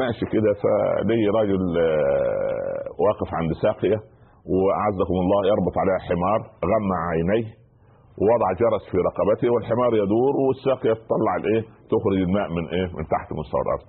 ماشي 0.00 0.24
كده 0.34 0.50
فلي 0.62 1.22
راجل 1.38 1.62
واقف 3.04 3.28
عند 3.34 3.50
ساقية 3.62 3.98
واعزكم 4.52 5.16
الله 5.24 5.40
يربط 5.52 5.74
عليها 5.82 6.00
حمار 6.08 6.40
غمى 6.70 6.98
عينيه 7.10 7.48
ووضع 8.20 8.48
جرس 8.62 8.82
في 8.90 8.98
رقبته 9.08 9.48
والحمار 9.54 9.90
يدور 10.02 10.32
والساقيه 10.46 10.96
تطلع 11.10 11.32
الايه 11.40 11.62
تخرج 11.92 12.18
الماء 12.28 12.48
من 12.56 12.64
إيه؟ 12.76 12.86
من 12.96 13.04
تحت 13.14 13.28
مستوى 13.40 13.62
الأرض. 13.66 13.86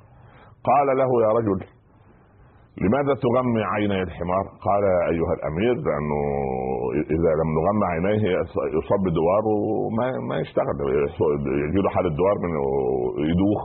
قال 0.70 0.88
له 1.00 1.10
يا 1.26 1.32
رجل 1.40 1.60
لماذا 2.84 3.14
تغمي 3.26 3.64
عيني 3.74 4.02
الحمار؟ 4.08 4.46
قال 4.68 4.84
أيها 5.12 5.34
الأمير 5.38 5.74
لأنه 5.88 6.20
إذا 7.16 7.32
لم 7.40 7.50
نغمى 7.58 7.86
عينيه 7.94 8.24
يصاب 8.78 9.00
بدوار 9.08 9.44
وما 9.82 10.08
ما 10.30 10.36
يشتغل 10.44 10.76
يجي 11.66 11.80
له 11.86 11.90
حالة 11.96 12.10
دوار 12.20 12.36
من 12.44 12.52
يدوخ 13.32 13.62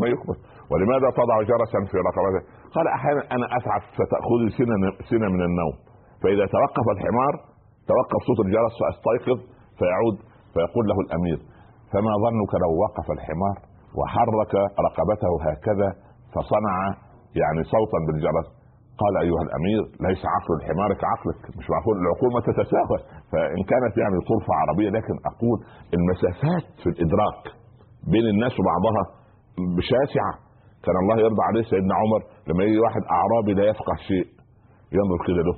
ما 0.00 0.06
يقبل 0.14 0.36
ولماذا 0.70 1.08
تضع 1.20 1.36
جرسا 1.50 1.78
في 1.90 1.96
رقبته؟ 2.08 2.40
قال 2.74 2.86
أحيانا 2.88 3.22
أنا 3.36 3.46
أتعب 3.56 3.82
فتاخذي 3.98 4.48
سنه 4.58 4.76
سنة 5.10 5.28
من 5.36 5.42
النوم. 5.48 5.74
فإذا 6.22 6.44
توقف 6.56 6.86
الحمار 6.96 7.32
توقف 7.90 8.20
صوت 8.28 8.40
الجرس 8.46 8.74
فأستيقظ 8.80 9.38
فيعود 9.78 10.16
فيقول 10.54 10.84
له 10.90 10.96
الأمير 11.06 11.38
فما 11.92 12.12
ظنك 12.24 12.52
لو 12.64 12.70
وقف 12.84 13.06
الحمار 13.16 13.56
وحرك 13.98 14.52
رقبته 14.86 15.32
هكذا 15.48 15.88
فصنع 16.34 16.76
يعني 17.40 17.60
صوتا 17.74 17.98
بالجرس؟ 18.06 18.48
قال 19.02 19.14
أيها 19.24 19.42
الأمير 19.48 19.82
ليس 20.06 20.22
عقل 20.34 20.52
الحمار 20.60 20.90
كعقلك 21.02 21.40
مش 21.58 21.66
معقول 21.72 21.94
العقول 22.02 22.30
ما 22.36 22.40
تتساوى 22.48 22.98
فإن 23.32 23.60
كانت 23.70 23.94
يعني 24.02 24.16
طرفة 24.30 24.52
عربية 24.62 24.90
لكن 24.98 25.14
أقول 25.30 25.58
المسافات 25.96 26.66
في 26.82 26.88
الإدراك 26.92 27.42
بين 28.12 28.26
الناس 28.34 28.52
وبعضها 28.60 29.02
شاسعه 29.92 30.34
كان 30.84 30.96
الله 31.02 31.16
يرضى 31.24 31.42
عليه 31.48 31.62
سيدنا 31.72 31.94
عمر 32.02 32.20
لما 32.48 32.62
يجي 32.64 32.78
واحد 32.86 33.02
أعرابي 33.16 33.52
لا 33.58 33.64
يفقه 33.70 33.94
شيء 34.08 34.26
ينظر 34.98 35.18
كده 35.26 35.42
له 35.48 35.54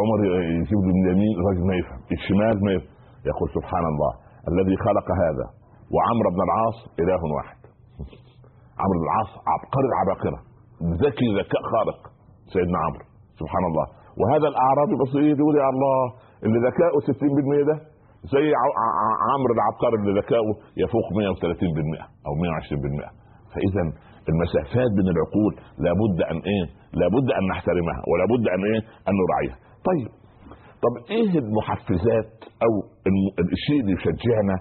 عمر 0.00 0.18
يجيب 0.60 0.80
له 0.86 0.92
من 0.96 1.02
اليمين 1.06 1.34
الراجل 1.40 1.64
ما 1.70 1.74
يفهم. 1.80 2.00
الشمال 2.16 2.56
ما 2.64 2.70
يفهم. 2.76 2.94
يقول 3.30 3.48
سبحان 3.58 3.84
الله 3.92 4.12
الذي 4.50 4.76
خلق 4.86 5.06
هذا 5.24 5.46
وعمرو 5.94 6.28
بن 6.34 6.40
العاص 6.48 6.78
إله 7.02 7.22
واحد. 7.36 7.58
عمرو 8.82 8.98
بن 9.00 9.06
العاص 9.08 9.30
عبقري 9.52 9.86
العباقرة. 9.92 10.38
ذكي 11.04 11.28
ذكاء 11.40 11.62
خارق 11.72 11.98
سيدنا 12.52 12.78
عمرو. 12.84 13.04
سبحان 13.40 13.64
الله. 13.70 13.86
وهذا 14.20 14.46
الأعرابي 14.52 14.94
بسيط 15.02 15.38
يقول 15.40 15.54
يا 15.62 15.68
الله 15.74 15.98
اللي 16.44 16.58
ذكاؤه 16.68 16.98
60% 17.10 17.62
ده 17.70 17.76
زي 18.34 18.46
عمرو 19.32 19.52
العبقري 19.58 19.96
اللي 20.00 20.12
ذكاؤه 20.20 20.52
يفوق 20.82 21.06
130% 21.18 22.02
أو 22.26 22.32
120% 22.42 23.08
فاذا 23.52 23.84
المسافات 24.32 24.90
بين 24.96 25.08
العقول 25.14 25.52
لابد 25.84 26.18
أن 26.30 26.38
إيه؟ 26.52 26.64
لابد 27.00 27.26
أن 27.38 27.42
نحترمها 27.52 28.00
ولابد 28.10 28.44
أن 28.54 28.60
إيه؟ 28.70 28.80
أن 29.08 29.12
نراعيها. 29.20 29.56
طيب 29.88 30.08
طب 30.84 30.94
إيه 31.16 31.32
المحفزات 31.44 32.32
أو 32.66 32.72
الشيء 33.56 33.80
اللي 33.82 33.92
يشجعنا 33.98 34.56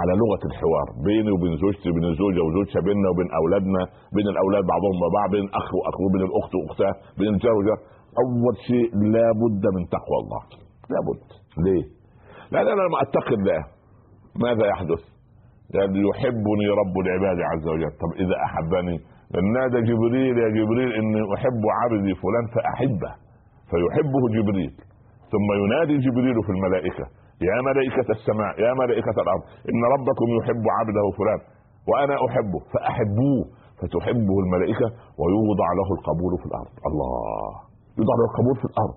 على 0.00 0.12
لغة 0.22 0.42
الحوار 0.50 0.86
بيني 1.08 1.30
وبين 1.34 1.54
زوجتي 1.64 1.86
وبين 1.90 2.04
الزوجه 2.12 2.40
وزوجها 2.46 2.80
بيننا 2.88 3.08
وبين 3.12 3.28
أولادنا 3.40 3.80
بين 4.16 4.26
الأولاد 4.34 4.64
بعضهم 4.72 4.96
وبعض 5.04 5.30
بين 5.36 5.46
أخ 5.60 5.68
وأخ 5.78 5.96
وبين 6.04 6.22
الأخت 6.28 6.52
وأختها 6.58 6.92
بين 7.18 7.28
الجار 7.34 7.54
وجار 7.60 7.78
أول 8.24 8.54
شيء 8.68 8.88
لابد 9.14 9.62
من 9.76 9.82
تقوى 9.96 10.18
الله 10.22 10.42
لابد 10.92 11.22
ليه؟ 11.64 11.84
لأن 12.52 12.66
أنا 12.74 12.82
لما 12.86 12.98
اتقي 13.06 13.34
الله 13.40 13.60
ماذا 14.44 14.64
يحدث؟ 14.72 15.02
يحبني 16.08 16.66
رب 16.80 16.94
العباد 17.04 17.38
عز 17.50 17.66
وجل. 17.68 17.90
طب 18.02 18.10
إذا 18.22 18.36
أحبني؟ 18.46 18.96
نادى 19.56 19.80
جبريل 19.90 20.38
يا 20.38 20.48
جبريل 20.58 20.90
إني 21.00 21.20
أحب 21.34 21.62
عبدي 21.80 22.12
فلان 22.22 22.44
فأحبه 22.54 23.12
فيحبه 23.70 24.22
جبريل. 24.36 24.72
ثم 25.32 25.48
ينادي 25.62 25.96
جبريل 26.06 26.36
في 26.46 26.52
الملائكة 26.56 27.04
يا 27.48 27.56
ملائكة 27.68 28.08
السماء 28.16 28.52
يا 28.64 28.72
ملائكة 28.82 29.16
الأرض 29.24 29.42
إن 29.70 29.80
ربكم 29.94 30.26
يحب 30.38 30.64
عبده 30.78 31.04
فلان 31.18 31.40
وأنا 31.88 32.14
أحبه 32.26 32.60
فأحبوه 32.72 33.42
فتحبه 33.80 34.36
الملائكة 34.44 34.86
ويوضع 35.20 35.68
له 35.78 35.88
القبول 35.96 36.32
في 36.40 36.46
الأرض. 36.50 36.72
الله! 36.88 37.52
يوضع 37.98 38.14
له 38.20 38.24
القبول 38.30 38.56
في 38.62 38.66
الأرض. 38.72 38.96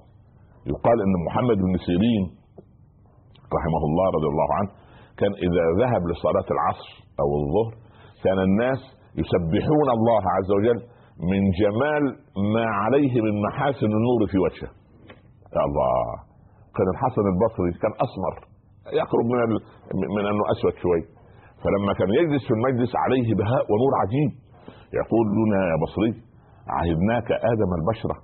يقال 0.71 0.97
إن 1.05 1.13
محمد 1.27 1.57
بن 1.67 1.73
سيرين 1.87 2.23
رحمه 3.57 3.83
الله 3.89 4.05
رضي 4.17 4.29
الله 4.33 4.49
عنه 4.57 4.69
كان 5.19 5.31
إذا 5.45 5.63
ذهب 5.81 6.01
لصلاة 6.11 6.47
العصر 6.55 6.89
أو 7.21 7.27
الظهر 7.39 7.73
كان 8.25 8.39
الناس 8.47 8.81
يسبحون 9.21 9.87
الله 9.97 10.23
عز 10.35 10.49
وجل 10.57 10.79
من 11.31 11.41
جمال 11.61 12.03
ما 12.55 12.65
عليه 12.81 13.13
من 13.25 13.33
محاسن 13.47 13.91
النور 13.99 14.21
في 14.31 14.37
وجهه. 14.45 14.71
يا 15.55 15.61
الله. 15.69 16.15
كان 16.75 16.87
الحسن 16.95 17.25
البصري 17.33 17.71
كان 17.83 17.93
أسمر 18.05 18.33
يقرب 19.01 19.25
من 19.33 19.39
ال... 19.47 19.51
من 20.15 20.23
أنه 20.31 20.43
أسود 20.53 20.75
شوي. 20.83 21.01
فلما 21.63 21.91
كان 21.99 22.09
يجلس 22.19 22.43
في 22.47 22.53
المجلس 22.57 22.91
عليه 23.03 23.27
بهاء 23.39 23.63
ونور 23.71 23.93
عجيب 24.01 24.31
يقول 24.99 25.25
لنا 25.39 25.59
يا 25.71 25.77
بصري 25.83 26.11
عهدناك 26.77 27.27
آدم 27.51 27.71
البشرة. 27.79 28.15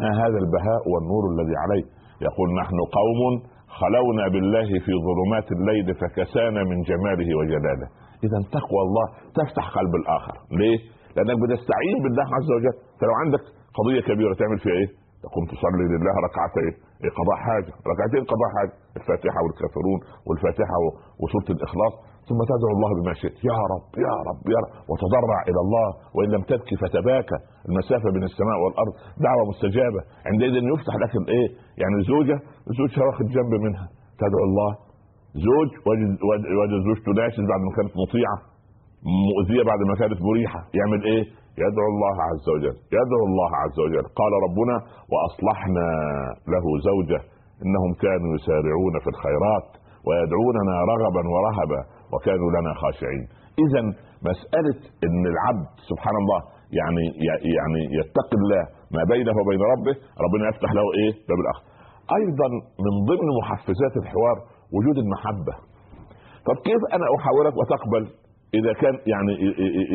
ما 0.00 0.10
هذا 0.22 0.38
البهاء 0.44 0.82
والنور 0.92 1.22
الذي 1.32 1.56
عليه؟ 1.64 1.84
يقول 2.26 2.48
نحن 2.62 2.76
قوم 2.98 3.20
خلونا 3.80 4.24
بالله 4.34 4.68
في 4.84 4.92
ظلمات 5.08 5.48
الليل 5.56 5.86
فكسانا 6.00 6.60
من 6.70 6.78
جماله 6.90 7.28
وجلاله. 7.38 7.88
اذا 8.26 8.38
تقوى 8.56 8.80
الله 8.86 9.06
تفتح 9.38 9.64
قلب 9.78 9.94
الآخر. 10.00 10.34
ليه؟ 10.60 10.78
لأنك 11.16 11.38
بتستعين 11.42 11.96
بالله 12.04 12.26
عز 12.36 12.50
وجل. 12.56 12.74
فلو 13.00 13.14
عندك 13.22 13.42
قضية 13.78 14.00
كبيرة 14.08 14.34
تعمل 14.40 14.58
فيها 14.64 14.76
إيه؟ 14.80 14.90
تقوم 15.24 15.44
تصلي 15.52 15.84
لله 15.92 16.14
ركعتين. 16.28 16.72
إيه 17.02 17.12
قضاء 17.20 17.38
حاجة؟ 17.46 17.72
ركعتين 17.92 18.22
قضاء 18.32 18.50
حاجة. 18.56 18.74
الفاتحة 18.98 19.38
والكافرون 19.44 19.98
والفاتحة 20.26 20.76
وسورة 21.22 21.48
الإخلاص. 21.56 21.94
ثم 22.28 22.40
تدعو 22.50 22.72
الله 22.76 22.90
بما 22.98 23.12
شئت. 23.22 23.36
يا 23.50 23.58
رب 23.72 23.86
يا 24.06 24.14
رب 24.28 24.42
يا 24.54 24.58
رب. 24.64 24.70
وتضرع 24.90 25.38
إلى 25.48 25.60
الله 25.64 25.88
وإن 26.16 26.28
لم 26.34 26.42
تبكي 26.50 26.74
فتباكى. 26.82 27.38
المسافة 27.68 28.08
بين 28.14 28.24
السماء 28.30 28.58
والأرض 28.62 28.94
دعوة 29.26 29.42
مستجابة. 29.52 30.00
عندئذ 30.30 30.54
يفتح 30.72 30.94
لك 31.02 31.12
الإيه؟ 31.22 31.48
يعني 31.80 31.96
زوجة 32.12 32.36
زوجها 32.78 33.02
واخد 33.06 33.26
جنب 33.36 33.52
منها. 33.66 33.86
تدعو 34.22 34.44
الله. 34.48 34.70
زوج 35.46 35.70
وجد 36.58 36.72
زوجته 36.86 37.10
ناشز 37.18 37.44
بعد 37.52 37.60
ما 37.66 37.72
كانت 37.76 37.92
مطيعة. 38.02 38.38
مؤذية 39.30 39.62
بعد 39.70 39.80
ما 39.90 39.94
كانت 40.00 40.18
مريحة. 40.28 40.60
يعمل 40.78 41.00
إيه؟ 41.10 41.24
يدعو 41.64 41.88
الله 41.94 42.16
عز 42.28 42.46
وجل. 42.54 42.76
يدعو 42.98 43.22
الله 43.30 43.50
عز 43.62 43.78
وجل. 43.84 44.04
قال 44.20 44.32
ربنا 44.46 44.76
وأصلحنا 45.12 45.86
له 46.54 46.64
زوجة 46.88 47.20
إنهم 47.64 47.90
كانوا 48.04 48.30
يسارعون 48.38 48.94
في 49.02 49.08
الخيرات 49.14 49.68
ويدعوننا 50.06 50.74
رغبا 50.92 51.22
ورهبا. 51.34 51.80
وكانوا 52.12 52.50
لنا 52.56 52.72
خاشعين. 52.82 53.24
اذا 53.64 53.82
مسألة 54.30 54.78
إن 55.06 55.22
العبد 55.32 55.68
سبحان 55.90 56.16
الله 56.22 56.40
يعني 56.80 57.04
يعني 57.58 57.80
يتقي 58.00 58.36
الله 58.42 58.62
ما 58.96 59.02
بينه 59.12 59.34
وبين 59.40 59.60
ربه 59.74 59.94
ربنا 60.24 60.44
يفتح 60.50 60.70
له 60.78 60.86
إيه؟ 61.00 61.12
باب 61.28 61.38
الآخر 61.44 61.64
أيضا 62.18 62.48
من 62.84 62.94
ضمن 63.10 63.28
محفزات 63.40 63.94
الحوار 64.02 64.36
وجود 64.74 64.96
المحبة. 65.04 65.54
طب 66.46 66.56
كيف 66.68 66.82
أنا 66.96 67.06
احاورك 67.16 67.54
وتقبل 67.60 68.04
إذا 68.58 68.72
كان 68.82 68.94
يعني 69.12 69.32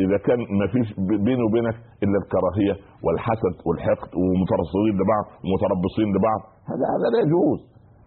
إذا 0.04 0.18
كان 0.26 0.38
ما 0.60 0.66
فيش 0.72 0.88
بيني 1.26 1.42
وبينك 1.46 1.76
إلا 2.04 2.16
الكراهية 2.22 2.74
والحسد 3.04 3.54
والحقد 3.66 4.10
ومترصدين 4.20 4.94
لبعض 5.00 5.24
ومتربصين 5.44 6.08
لبعض؟ 6.16 6.40
هذا 6.70 6.84
هذا 6.94 7.06
لا 7.12 7.18
يجوز. 7.26 7.60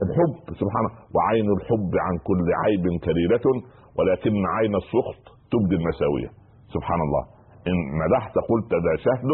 الحب 0.05 0.35
سبحانه 0.61 0.89
وعين 1.15 1.47
الحب 1.57 1.91
عن 2.05 2.13
كل 2.27 2.41
عيب 2.63 2.85
كريرة. 3.05 3.47
ولكن 3.97 4.33
عين 4.55 4.75
السخط 4.83 5.23
تبدي 5.53 5.75
المساوية. 5.81 6.29
سبحان 6.75 7.01
الله 7.07 7.23
إن 7.69 7.77
مدحت 8.03 8.35
قلت 8.51 8.71
ذا 8.85 8.93
شهد 9.05 9.31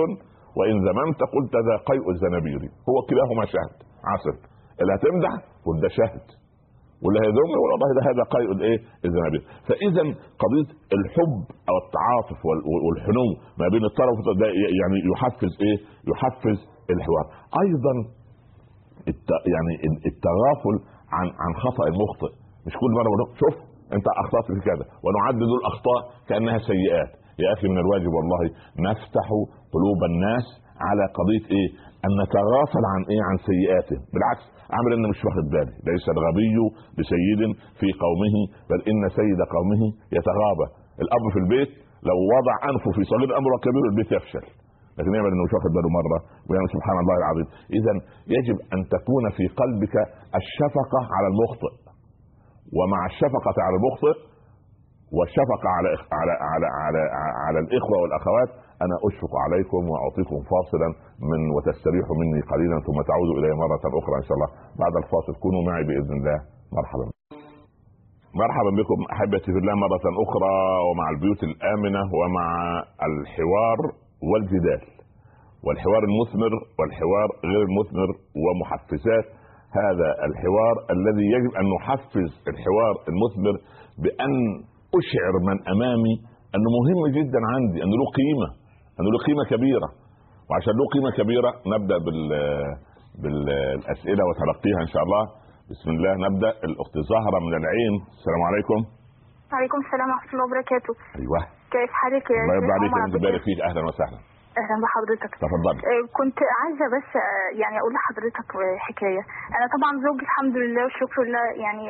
وإن 0.58 0.76
ذممت 0.88 1.20
قلت 1.36 1.54
ذا 1.68 1.76
قيء 1.90 2.06
الزنبير 2.14 2.62
هو 2.90 2.98
كلاهما 3.10 3.44
شهد. 3.54 3.76
عسل 4.12 4.36
اللي 4.82 4.94
هتمدح 4.96 5.32
قل 5.66 5.76
ده 5.84 5.90
شهد 6.00 6.26
واللي 7.04 7.20
هيذم 7.26 7.52
والله 7.64 7.90
ده 7.98 8.02
هذا 8.10 8.24
قيء 8.36 8.50
الايه 8.58 8.80
الزنابير 9.08 9.42
فاذا 9.68 10.04
قضية 10.44 10.70
الحب 10.98 11.36
أو 11.70 11.76
التعاطف 11.84 12.40
والحنو 12.86 13.28
ما 13.60 13.68
بين 13.74 13.84
الطرف 13.92 14.18
ده 14.42 14.48
يعني 14.82 14.98
يحفز 15.12 15.54
إيه؟ 15.66 15.78
يحفز 16.12 16.58
الحوار. 16.94 17.26
أيضا 17.64 17.94
يعني 19.54 19.74
التغافل 20.10 20.76
عن 21.16 21.28
عن 21.44 21.52
خطأ 21.64 21.84
المخطئ. 21.92 22.32
مش 22.68 22.74
كل 22.82 22.92
مرة 22.98 23.10
بقول 23.12 23.22
شوف 23.42 23.56
انت 23.98 24.08
أخطأت 24.22 24.48
في 24.56 24.62
كذا. 24.70 24.86
ونعدد 25.06 25.52
الأخطاء 25.60 26.00
كأنها 26.30 26.58
سيئات. 26.72 27.12
يا 27.44 27.50
أخي 27.56 27.68
من 27.74 27.80
الواجب 27.84 28.12
والله 28.18 28.42
نفتح 28.88 29.28
قلوب 29.74 30.00
الناس 30.12 30.46
على 30.88 31.04
قضية 31.18 31.46
إيه؟ 31.56 31.70
أن 32.06 32.12
نتغافل 32.24 32.84
عن 32.94 33.02
إيه؟ 33.12 33.22
عن 33.30 33.36
سيئاتهم. 33.50 34.02
بالعكس 34.14 34.46
عامل 34.76 34.92
إنه 34.96 35.08
مش 35.14 35.20
واخد 35.26 35.46
بالي 35.54 35.74
ليس 35.90 36.06
الغبي 36.16 36.56
بسيد 36.98 37.42
في 37.80 37.88
قومه 38.04 38.36
بل 38.70 38.80
إن 38.92 39.02
سيد 39.20 39.40
قومه 39.56 39.82
يتغابى. 40.18 40.68
الأب 41.04 41.24
في 41.34 41.40
البيت 41.44 41.72
لو 42.10 42.18
وضع 42.36 42.56
أنفه 42.72 42.90
في 42.98 43.04
صغير 43.12 43.30
الامر 43.32 43.50
وكبير 43.54 43.84
البيت 43.92 44.10
يفشل. 44.18 44.46
لكن 44.98 45.12
يعمل 45.16 45.32
إنه 45.34 45.44
مش 45.48 45.54
واخد 45.58 45.72
باله 45.76 45.90
مرة. 46.00 46.20
ويعمل 46.48 46.70
سبحان 46.76 46.98
الله 47.04 47.16
العظيم. 47.22 47.48
اذا 47.78 47.94
يجب 48.36 48.58
أن 48.74 48.80
تكون 48.96 49.24
في 49.38 49.46
قلبك 49.62 49.96
الشفقة 50.42 51.00
على 51.16 51.28
المخطئ. 51.32 51.74
ومع 52.78 53.00
الشفقة 53.12 53.56
على 53.66 53.76
المخطئ 53.80 54.16
والشفقة 55.18 55.66
على 55.76 55.90
على 56.20 56.34
على 56.52 56.68
على, 56.84 57.02
على 57.46 57.60
الإخوة 57.66 57.98
والأخوات 58.02 58.50
أنا 58.86 58.96
أشفق 59.08 59.34
عليكم 59.46 59.82
وأعطيكم 59.92 60.38
فاصلا 60.54 60.88
من 61.32 61.42
وتستريحوا 61.56 62.16
مني 62.22 62.42
قليلا 62.52 62.78
ثم 62.88 62.98
تعودوا 63.10 63.36
إلي 63.40 63.52
مرة 63.64 63.84
أخرى 64.00 64.16
إن 64.22 64.26
شاء 64.28 64.36
الله. 64.38 64.50
بعد 64.84 64.94
الفاصل 65.04 65.34
كونوا 65.44 65.64
معي 65.70 65.84
بإذن 65.90 66.14
الله. 66.20 66.40
مرحبا. 66.78 67.06
مرحبا 68.44 68.72
بكم 68.80 69.00
أحبتي 69.14 69.50
في 69.54 69.60
الله 69.64 69.76
مرة 69.86 70.06
أخرى 70.26 70.56
ومع 70.88 71.06
البيوت 71.16 71.42
الآمنة 71.44 72.02
ومع 72.20 72.48
الحوار 73.10 73.80
والجدال. 74.30 74.82
والحوار 75.66 76.02
المثمر 76.10 76.54
والحوار 76.80 77.30
غير 77.52 77.62
المثمر 77.70 78.10
ومحفزات 78.44 79.26
هذا 79.80 80.10
الحوار 80.28 80.76
الذي 80.96 81.26
يجب 81.36 81.52
أن 81.62 81.66
نحفز 81.76 82.32
الحوار 82.52 82.94
المثمر 83.12 83.56
بأن 84.04 84.34
أشعر 85.00 85.34
من 85.50 85.58
أمامي 85.74 86.14
أنه 86.56 86.70
مهم 86.80 87.02
جدا 87.18 87.40
عندي 87.54 87.80
أنه 87.84 87.96
له 88.02 88.08
قيمة 88.20 88.50
أنه 89.00 89.10
له 89.14 89.20
قيمة 89.28 89.44
كبيرة. 89.54 89.90
وعشان 90.50 90.74
له 90.80 90.86
قيمة 90.96 91.12
كبيرة 91.20 91.52
نبدأ 91.74 91.98
بال 92.06 92.20
بالأسئلة 93.22 94.24
وتلقيها 94.28 94.80
إن 94.86 94.92
شاء 94.94 95.04
الله. 95.04 95.24
بسم 95.72 95.90
الله 95.96 96.14
نبدأ. 96.28 96.52
الأخت 96.68 96.96
زهرة 97.12 97.40
من 97.48 97.54
العين. 97.62 97.94
السلام 98.18 98.42
عليكم. 98.50 98.80
وعليكم 99.52 99.78
السلام 99.86 100.08
ورحمة 100.12 100.32
الله 100.34 100.46
وبركاته. 100.48 100.94
أيوه. 101.20 101.42
كيف 101.76 101.92
حالك 102.02 102.26
يا 102.32 102.42
الله 102.44 102.56
يرضى 102.60 102.74
عليك 102.78 102.92
عمر؟ 102.94 103.06
انت 103.06 103.16
عبد 103.16 103.24
بارك 103.26 103.42
فيك. 103.48 103.60
أهلا 103.68 103.82
وسهلا. 103.90 104.20
أهلا 104.62 104.76
بحضرتك 104.86 105.32
تفضل. 105.44 105.76
آه، 105.92 106.04
كنت 106.20 106.40
عايزة 106.60 106.86
بس 106.96 107.10
آه، 107.16 107.50
يعني 107.62 107.76
أقول 107.82 107.94
لحضرتك 107.98 108.50
حكاية. 108.88 109.24
أنا 109.58 109.66
طبعا 109.76 109.92
زوجي 110.06 110.24
الحمد 110.28 110.56
لله 110.64 110.84
والشكر 110.84 111.18
لله 111.26 111.46
يعني 111.66 111.86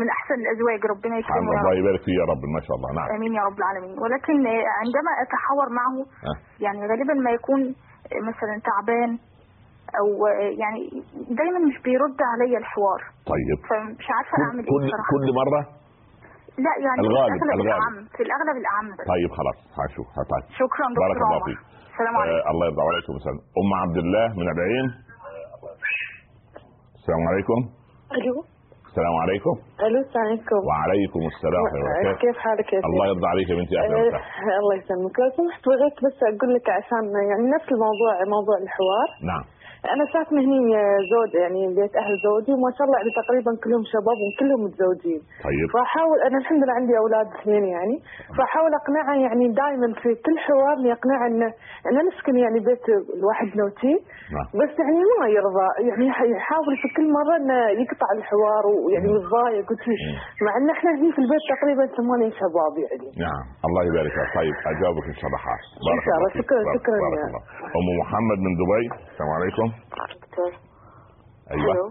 من 0.00 0.08
أحسن 0.16 0.34
الأزواج 0.44 0.80
ربنا 0.92 1.14
يكرمه 1.20 1.38
الله 1.38 1.60
الله. 1.60 1.74
يبارك 1.80 2.00
فيه 2.06 2.16
يا 2.20 2.26
رب 2.32 2.42
ما 2.56 2.60
شاء 2.66 2.74
الله. 2.76 2.88
نعم. 2.98 3.08
آمين 3.16 3.32
يا 3.38 3.42
رب 3.48 3.58
العالمين. 3.62 3.94
ولكن 4.04 4.36
آه، 4.46 4.64
عندما 4.82 5.10
أتحاور 5.24 5.66
معه. 5.80 5.96
يعني 6.64 6.78
غالبا 6.90 7.14
ما 7.26 7.30
يكون 7.38 7.60
مثلا 8.30 8.54
تعبان 8.70 9.10
أو 10.00 10.08
يعني 10.62 10.80
دايما 11.40 11.58
مش 11.68 11.76
بيرد 11.86 12.18
عليا 12.32 12.58
الحوار. 12.58 13.00
طيب. 13.32 13.58
فمش 13.70 14.06
عارفة 14.16 14.36
أعمل 14.46 14.64
كل 14.72 14.82
إيه 14.84 15.02
كل 15.14 15.26
مرة؟ 15.42 15.60
لا 16.66 16.72
يعني 16.86 17.00
الغالب- 17.06 17.38
في 17.40 17.44
الأغلب 17.44 17.60
الغالب. 17.60 17.82
الأعم 17.82 17.96
في 18.16 18.22
الأغلب 18.26 18.56
الأعم 18.62 18.86
طيب 19.14 19.30
خلاص. 19.38 19.58
هشوف 19.82 20.06
طيب 20.32 20.44
شكرا 20.60 20.86
بارك 21.02 21.16
دكتور 21.16 21.26
الله 21.26 21.36
عمر. 21.36 21.44
فيك. 21.48 21.58
السلام 21.98 22.16
عليكم. 22.16 22.46
آه 22.46 22.50
الله 22.52 22.64
يرضى 22.66 22.82
عليكم. 22.90 23.12
وسلم 23.16 23.38
أم 23.60 23.70
عبد 23.82 23.98
الله 24.04 24.26
من 24.40 24.46
العين 24.54 24.86
السلام 26.98 27.22
عليكم. 27.30 27.58
ألو. 28.16 28.34
السلام 28.90 29.14
عليكم. 29.22 29.54
ألو 29.86 29.98
السلام 30.06 30.26
عليكم. 30.30 30.60
وعليكم 30.68 31.20
السلام 31.32 31.62
ورحمة 31.62 31.78
الله 31.78 31.90
وبركاته. 31.90 32.20
كيف 32.24 32.36
حالك 32.44 32.68
يا 32.72 32.78
الله؟ 32.88 33.04
يرضى 33.12 33.26
عليك 33.32 33.48
يا 33.52 33.56
بنتي 33.60 33.74
أهلا 33.82 33.96
آه، 33.96 34.02
وسهلا. 34.06 34.58
الله 34.62 34.74
يسلمك. 34.80 35.14
لو 35.22 35.28
سمحت 35.38 35.62
بغيت 35.70 35.96
بس 36.04 36.18
أقول 36.30 36.50
لك 36.56 36.66
عشان 36.78 37.04
يعني 37.30 37.44
نفس 37.56 37.68
الموضوع 37.76 38.12
موضوع 38.36 38.56
الحوار. 38.64 39.08
نعم. 39.30 39.44
أنا 39.94 40.04
ساكنة 40.14 40.40
هني 40.46 40.60
زوج 41.12 41.30
يعني 41.42 41.60
بيت 41.78 41.94
أهل 42.02 42.12
زوجي 42.26 42.52
وما 42.56 42.70
شاء 42.76 42.84
الله 42.86 42.96
يعني 43.00 43.12
تقريبا 43.22 43.50
كلهم 43.64 43.82
شباب 43.94 44.18
وكلهم 44.26 44.60
متزوجين. 44.66 45.20
طيب. 45.46 45.66
فأحاول 45.74 46.18
أنا 46.26 46.36
الحمد 46.42 46.60
لله 46.64 46.74
عندي 46.80 46.94
أولاد 47.04 47.26
اثنين 47.38 47.64
يعني 47.74 47.96
فأحاول 48.36 48.70
اقنعه 48.80 49.14
يعني 49.26 49.44
دائما 49.62 49.88
في 50.02 50.08
كل 50.26 50.36
حوار 50.46 50.74
اني 50.80 50.92
اقنعه 50.98 51.26
إنه 51.32 51.48
ان 51.88 51.96
نسكن 52.08 52.34
يعني 52.44 52.58
بيت 52.68 52.84
الواحد 53.18 53.48
نوتي 53.60 53.94
نعم. 54.34 54.46
بس 54.60 54.72
يعني 54.82 55.00
ما 55.20 55.26
يرضى 55.36 55.66
يعني 55.88 56.04
يحاول 56.36 56.74
في 56.82 56.88
كل 56.96 57.06
مرة 57.18 57.34
إنه 57.40 57.58
يقطع 57.82 58.08
الحوار 58.18 58.62
ويعني 58.84 59.08
متضايق 59.16 59.66
وشي 59.72 59.94
مع 60.46 60.52
إن 60.60 60.68
إحنا 60.76 60.90
هني 60.96 61.08
في 61.14 61.20
البيت 61.24 61.42
تقريبا 61.54 61.84
ثمانية 61.98 62.30
شباب 62.42 62.74
يعني. 62.84 63.08
نعم. 63.24 63.42
الله 63.68 63.82
يبارك 63.88 64.12
فيك. 64.16 64.28
طيب 64.38 64.54
اجاوبك 64.72 65.04
إن 65.12 65.18
شاء 65.20 65.28
الله 65.30 65.40
بارك 65.86 65.98
إن 66.02 66.04
شاء 66.06 66.16
الله. 66.18 66.30
شكراً- 66.40 66.66
شكراً 66.76 66.96
أم 67.78 67.86
محمد 68.02 68.38
من 68.46 68.52
دبي. 68.60 68.84
السلام 69.12 69.30
عليكم. 69.38 69.67
دكتور. 70.20 70.52
أيوه. 71.50 71.72
هلو. 71.74 71.86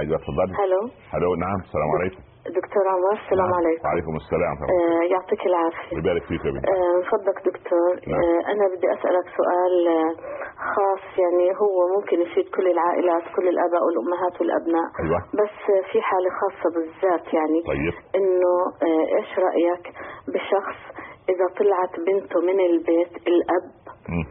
أيوه 0.00 0.16
اتفضلي. 0.16 0.52
هلو 0.62 0.82
ألو 1.16 1.34
نعم 1.34 1.58
السلام 1.66 1.90
عليكم. 1.98 2.22
دكتور 2.60 2.84
عمر 2.94 3.12
السلام 3.24 3.46
نعم. 3.50 3.58
عليكم. 3.60 3.84
وعليكم 3.86 4.14
السلام. 4.22 4.56
آه 4.70 5.02
يعطيك 5.14 5.42
العافية. 5.50 5.96
يبارك 5.98 6.24
فيك 6.28 6.44
يا 6.44 6.50
بنتي 6.50 6.70
آه، 6.72 7.42
دكتور. 7.50 7.92
نعم. 8.10 8.20
آه 8.22 8.40
أنا 8.52 8.64
بدي 8.72 8.86
أسألك 8.96 9.26
سؤال 9.38 9.74
آه، 9.96 10.10
خاص 10.72 11.04
يعني 11.22 11.46
هو 11.62 11.76
ممكن 11.96 12.16
يفيد 12.24 12.46
كل 12.56 12.66
العائلات 12.74 13.24
كل 13.36 13.46
الآباء 13.48 13.82
والأمهات 13.86 14.34
والأبناء. 14.40 14.88
أيوه. 15.02 15.18
بس 15.40 15.56
في 15.90 15.98
حالة 16.08 16.30
خاصة 16.40 16.68
بالذات 16.74 17.26
يعني. 17.34 17.58
طيب. 17.72 17.94
إنه 18.18 18.52
آه، 18.88 19.04
إيش 19.16 19.30
رأيك 19.46 19.84
بشخص 20.32 20.80
إذا 21.32 21.46
طلعت 21.58 21.92
بنته 22.06 22.38
من 22.48 22.58
البيت 22.70 23.12
الأب؟ 23.32 23.66
مم. 24.08 24.24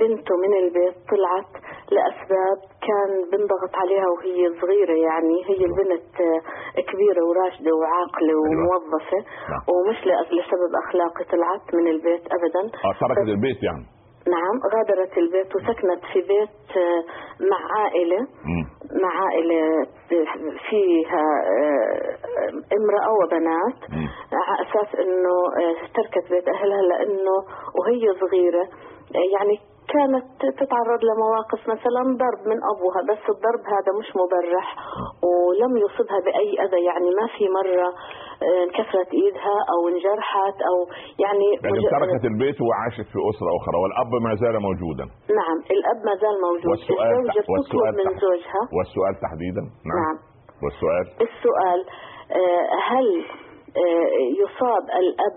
بنته 0.00 0.34
من 0.44 0.52
البيت 0.62 0.96
طلعت 1.12 1.52
لأسباب 1.92 2.58
كان 2.88 3.10
بنضغط 3.32 3.74
عليها 3.74 4.06
وهي 4.08 4.60
صغيرة 4.60 4.96
يعني 5.08 5.36
هي 5.48 5.64
البنت 5.64 6.20
آه، 6.20 6.80
كبيرة 6.80 7.22
وراشدة 7.28 7.70
وعاقلة 7.74 8.34
وموظفة 8.40 9.18
نعم. 9.50 9.62
ومش 9.72 9.98
لسبب 10.36 10.72
أخلاقي 10.84 11.24
طلعت 11.24 11.74
من 11.74 11.88
البيت 11.88 12.24
أبدا 12.36 12.62
تركت 13.00 13.28
البيت 13.28 13.62
يعني 13.62 13.86
نعم 14.36 14.56
غادرت 14.74 15.18
البيت 15.18 15.56
وسكنت 15.56 16.02
في 16.12 16.20
بيت 16.20 16.76
آه، 16.76 17.02
مع 17.50 17.80
عائلة 17.80 18.18
مم. 18.20 18.64
مع 19.02 19.24
عائلة 19.24 19.86
فيها 20.70 21.24
آه، 21.56 22.76
امرأة 22.78 23.12
وبنات 23.18 23.90
مم. 23.90 24.08
على 24.32 24.68
أساس 24.68 24.94
أنه 25.00 25.34
آه، 25.62 25.86
تركت 25.94 26.30
بيت 26.30 26.48
أهلها 26.48 26.82
لأنه 26.82 27.36
وهي 27.78 28.14
صغيرة 28.20 28.62
آه، 29.14 29.38
يعني 29.40 29.58
كانت 29.94 30.26
تتعرض 30.60 31.00
لمواقف 31.10 31.60
مثلا 31.74 32.02
ضرب 32.22 32.40
من 32.50 32.58
أبوها 32.72 33.00
بس 33.10 33.22
الضرب 33.34 33.62
هذا 33.74 33.90
مش 34.00 34.08
مبرح 34.20 34.66
ولم 35.30 35.72
يصبها 35.84 36.18
بأي 36.26 36.50
أذى 36.64 36.80
يعني 36.90 37.08
ما 37.18 37.26
في 37.38 37.44
مرة 37.58 37.88
آه، 38.46 38.62
انكسرت 38.66 39.10
إيدها 39.22 39.56
أو 39.72 39.88
انجرحت 39.88 40.56
أو 40.70 40.76
يعني 41.24 41.46
مج- 41.64 41.90
تركت 41.90 42.24
البيت 42.32 42.58
وعاشت 42.66 43.06
في 43.12 43.18
أسرة 43.30 43.50
أخرى 43.60 43.76
والأب 43.82 44.10
ما 44.26 44.32
زال 44.42 44.56
موجودا. 44.68 45.04
نعم 45.40 45.58
الأب 45.76 45.98
ما 46.08 46.14
زال 46.22 46.36
موجود. 46.46 46.70
والسؤال 46.70 47.12
الزوجة 47.18 47.40
تح- 47.40 47.50
والسؤال 47.50 47.92
من 48.00 48.04
تح- 48.04 48.20
زوجها. 48.26 48.60
والسؤال 48.76 49.14
تحديدا؟ 49.26 49.62
نعم, 49.90 49.98
نعم. 50.02 50.16
والسؤال؟ 50.62 51.04
السؤال 51.28 51.80
آه، 52.40 52.66
هل 52.90 53.06
آه، 53.82 54.08
يصاب 54.42 54.84
الأب 55.02 55.36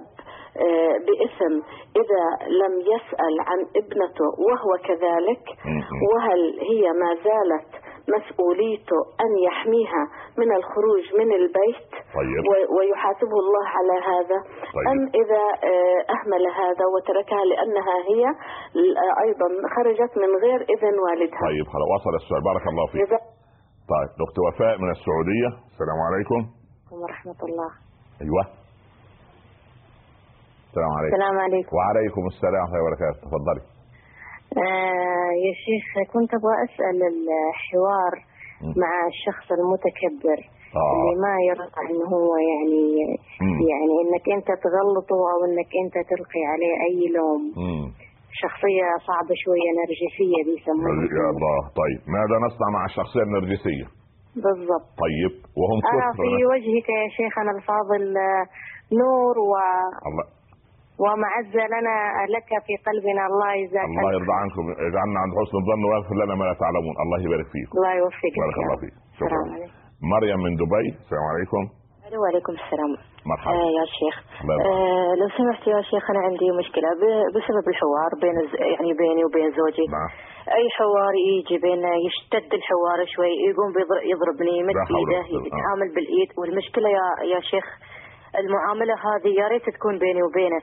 آه، 0.58 0.96
بإثم 1.08 1.54
إذا 2.02 2.26
لم 2.62 2.74
يسأل 2.80 3.36
عن 3.50 3.60
ابنته 3.82 4.30
وهو 4.48 4.72
كذلك. 4.88 5.44
وهل 6.10 6.60
هي 6.70 6.92
ما 7.02 7.16
زالت 7.16 7.70
مسؤوليته 8.16 9.00
أن 9.24 9.32
يحميها 9.48 10.04
من 10.38 10.56
الخروج 10.56 11.04
من 11.20 11.32
البيت؟ 11.40 11.90
طيب. 12.18 12.44
ويحاسبه 12.78 13.38
الله 13.44 13.66
على 13.78 13.96
هذا؟ 14.12 14.38
طيب. 14.76 14.88
أم 14.92 15.00
إذا 15.22 15.44
آه، 15.72 16.00
أهمل 16.16 16.44
هذا 16.62 16.86
وتركها 16.94 17.44
لأنها 17.52 17.96
هي 18.12 18.24
آه، 18.26 19.14
أيضا 19.26 19.48
خرجت 19.76 20.18
من 20.18 20.32
غير 20.44 20.60
إذن 20.74 20.96
والدها. 21.00 21.40
طيب 21.50 21.66
خلاص 21.74 21.88
وصل 21.96 22.16
السؤال. 22.16 22.42
بارك 22.44 22.68
الله 22.68 22.86
فيك. 22.92 23.02
جزاكم 23.02 23.26
طيب 23.94 24.10
اخت 24.26 24.38
وفاء 24.40 24.78
من 24.78 24.90
السعودية. 24.92 25.50
السلام 25.72 26.00
عليكم. 26.08 26.40
ورحمة 27.02 27.40
الله. 27.50 27.70
أيوه. 28.22 28.59
السلام 30.70 30.92
عليكم. 30.98 31.14
السلام 31.16 31.38
عليكم. 31.46 31.72
وعليكم 31.78 32.24
السلام 32.34 32.64
ورحمة 32.64 32.76
الله 32.78 32.84
وبركاته. 32.86 33.20
تفضلي. 33.28 33.64
آه 34.66 35.32
يا 35.46 35.54
شيخ 35.66 35.86
كنت 36.14 36.32
أبغى 36.40 36.56
أسأل 36.66 36.98
الحوار 37.12 38.14
مم. 38.64 38.74
مع 38.84 38.92
الشخص 39.14 39.48
المتكبر 39.60 40.40
آه. 40.82 40.92
اللي 40.94 41.16
ما 41.26 41.34
يرضى 41.50 41.82
ان 41.92 42.00
هو 42.14 42.30
يعني 42.52 42.84
مم. 43.46 43.60
يعني 43.72 43.94
إنك 44.04 44.26
أنت 44.38 44.50
تغلطه 44.66 45.20
أو 45.34 45.40
إنك 45.48 45.72
أنت 45.84 45.96
تلقي 46.12 46.44
عليه 46.52 46.74
أي 46.88 47.00
لوم. 47.18 47.42
مم. 47.64 47.86
شخصية 48.44 48.88
صعبة 49.10 49.34
شوية 49.44 49.70
نرجسية 49.82 50.38
يا 50.40 50.44
بيسموها 50.48 51.30
الله. 51.34 51.60
طيب 51.82 52.00
ماذا 52.18 52.36
نصنع 52.46 52.68
مع 52.78 52.84
الشخصية 52.92 53.24
النرجسية؟ 53.30 53.88
بالضبط. 54.46 54.90
طيب 55.06 55.34
وهم 55.60 55.80
أنا 55.92 56.08
كثر 56.12 56.24
في 56.24 56.46
وجهك 56.54 56.88
يا 57.00 57.08
شيخنا 57.18 57.52
الفاضل 57.58 58.04
آه، 58.18 58.44
نور 59.02 59.36
و... 59.50 59.54
الله. 60.10 60.26
ومعزه 61.04 61.64
لنا 61.76 61.96
لك 62.36 62.50
في 62.66 62.74
قلبنا 62.88 63.24
الله 63.30 63.50
يجزاك 63.62 63.86
الله 63.92 64.12
يرضى 64.18 64.36
عنكم 64.44 64.64
اجعلنا 64.90 65.20
عند 65.24 65.32
حسن 65.40 65.56
الظن 65.62 65.82
ويغفر 65.90 66.16
لنا 66.22 66.34
ما 66.40 66.44
لا 66.50 66.56
تعلمون. 66.64 66.96
الله 67.04 67.18
يبارك 67.26 67.48
فيكم. 67.54 67.74
الله 67.78 67.94
يوفقك. 68.02 68.36
بارك 68.44 68.58
يا 68.58 68.64
الله. 68.66 68.78
فيك. 68.84 68.94
شكرا. 69.20 69.42
مريم 70.14 70.40
من 70.46 70.54
دبي. 70.62 70.88
السلام 71.04 71.26
عليكم. 71.34 71.64
وعليكم 72.24 72.54
السلام. 72.62 72.92
مرحبا. 73.32 73.52
آه 73.56 73.70
يا 73.80 73.86
شيخ. 74.00 74.16
آه 74.72 75.12
لو 75.20 75.28
سمحت 75.38 75.64
يا 75.74 75.82
شيخ 75.92 76.04
أنا 76.12 76.22
عندي 76.28 76.48
مشكلة. 76.62 76.90
ب- 77.02 77.28
بسبب 77.36 77.66
الحوار 77.74 78.12
بين 78.24 78.36
الز... 78.44 78.54
يعني 78.76 78.92
بيني 79.02 79.22
وبين 79.28 79.48
زوجي. 79.60 79.86
نعم. 79.96 80.10
أي 80.60 80.66
حوار 80.78 81.14
يجي 81.32 81.58
بيننا 81.66 81.92
يشتد 82.08 82.52
الحوار 82.60 83.00
شوي 83.14 83.32
يقوم 83.50 83.70
بيضر- 83.76 84.04
يضربني 84.12 84.54
يمد 84.60 84.76
قوة. 84.94 85.10
آه. 85.22 85.46
يتعامل 85.48 85.88
بالإيد. 85.96 86.30
والمشكلة 86.40 86.88
يا 86.98 87.06
يا 87.34 87.40
شيخ 87.52 87.68
المعاملة 88.38 88.94
هذه 88.94 89.32
يا 89.42 89.48
ريت 89.48 89.70
تكون 89.70 90.00
بيني 90.00 90.24
وبينه. 90.24 90.62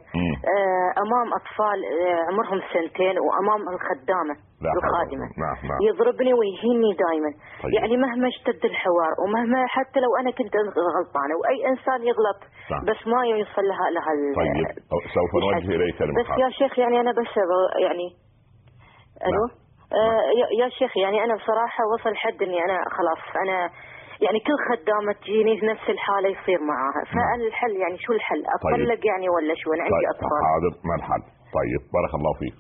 آه 0.55 0.89
أمام 1.05 1.27
أطفال 1.39 1.79
آه 1.85 2.21
عمرهم 2.29 2.61
سنتين 2.75 3.17
ولا 3.19 3.71
الخادمة 3.75 5.27
قوة. 5.27 5.43
نعم 5.45 5.57
نعم 5.71 5.79
يضربني 5.89 6.33
ويهيني 6.35 6.91
دائما 7.05 7.31
طيب. 7.63 7.73
يعني 7.79 7.97
مهما 7.97 8.29
اشتد 8.29 8.65
الحوار 8.65 9.13
ومهما 9.23 9.67
حتى 9.67 10.01
لو 10.01 10.11
أنا 10.21 10.31
كنت 10.31 10.55
غلطانة 10.97 11.35
وأي 11.41 11.59
إنسان 11.73 12.01
يغلط 12.11 12.41
نعم. 12.71 12.83
بس 12.89 13.01
ما 13.13 13.21
يوصل 13.27 13.65
لها 13.71 13.87
لها 13.97 14.13
طيب 14.41 14.67
سوف 15.17 15.31
نوجه 15.43 15.77
إليك 15.77 15.99
بس 16.21 16.29
يا 16.43 16.49
شيخ 16.59 16.79
يعني 16.79 17.01
أنا 17.01 17.11
بس 17.13 17.33
يعني 17.87 18.07
ألو 19.29 19.45
نعم. 19.47 19.51
آه 20.01 20.23
يا- 20.41 20.65
يا 20.65 20.69
شيخ 20.69 20.97
يعني 20.97 21.25
أنا 21.25 21.35
بصراحة 21.35 21.85
وصل 21.95 22.17
حد 22.17 22.43
إني 22.43 22.59
أنا 22.65 22.79
خلاص 22.97 23.23
أنا 23.45 23.71
يعني 24.25 24.39
كل 24.47 24.57
خدامة 24.69 25.13
تجيني 25.23 25.55
نفس 25.73 25.87
الحالة 25.97 26.29
يصير 26.35 26.61
معاها. 26.73 27.03
فالحل 27.13 27.75
يعني 27.83 27.97
شو 28.05 28.13
الحل؟ 28.19 28.43
اطلق 28.55 29.01
يعني 29.11 29.27
ولا 29.35 29.55
شو؟ 29.61 29.69
أنا 29.75 29.83
عندي 29.87 29.97
طيب. 29.97 30.13
أطفال. 30.15 30.41
حاضر 30.49 30.73
ما 30.89 30.95
الحل. 31.01 31.23
طيب. 31.59 31.81
بارك 31.97 32.13
الله 32.19 32.33
فيك. 32.41 32.57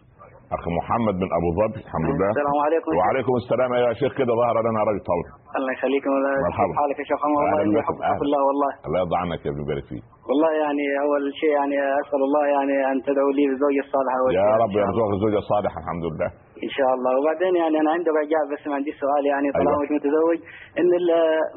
اخ 0.57 0.65
محمد 0.79 1.17
من 1.23 1.29
أبو 1.39 1.49
ظبي 1.61 1.81
الحمد 1.87 2.09
لله. 2.13 2.29
السلام 2.35 2.59
عليكم. 2.67 2.91
وعليكم 2.99 3.33
السلام 3.43 3.71
يا 3.85 3.93
شيخ. 4.01 4.13
كده 4.21 4.33
ظهر 4.41 4.57
لنا 4.67 4.81
راجل 4.89 5.03
طول 5.11 5.25
الله 5.59 5.73
يخليكم. 5.77 6.11
مرحبا. 6.47 6.73
كيف 6.73 6.79
حالك 6.81 6.99
يا 7.03 7.07
شيخ؟ 7.11 7.21
عمر 7.27 7.41
والله 7.43 7.63
بكم. 7.65 7.79
يحفظك. 7.81 8.23
الله 8.27 8.41
والله. 8.49 8.71
الله 8.87 8.99
يرضى 9.03 9.17
عنك 9.23 9.41
يا 9.47 9.51
ابن 9.53 9.61
يبارك 9.65 9.85
فيك. 9.91 10.05
والله 10.29 10.51
يعني 10.65 10.85
أول 11.05 11.23
شيء 11.41 11.53
يعني 11.59 11.77
أسأل 12.03 12.23
الله 12.29 12.45
يعني 12.57 12.75
أن 12.91 12.97
تدعو 13.09 13.31
لي 13.37 13.45
بالزوجه 13.49 13.83
الصالحه 13.87 14.17
يا 14.41 14.47
رب 14.63 14.71
الله. 14.71 14.83
يرزقك 14.85 15.13
الزوجه 15.17 15.39
الصالحه 15.45 15.79
الحمد 15.83 16.05
لله. 16.11 16.31
ان 16.65 16.71
شاء 16.79 16.91
الله 16.97 17.13
وبعدين 17.19 17.53
يعني 17.63 17.77
أنا 17.83 17.91
عندي 17.97 18.11
رجاء 18.23 18.43
بس 18.53 18.63
ما 18.71 18.75
عندي 18.79 18.93
سؤال 19.03 19.23
يعني 19.33 19.47
طالما 19.57 19.71
أيوة. 19.75 19.83
مش 19.85 19.91
متزوج. 19.97 20.39
إن 20.81 20.89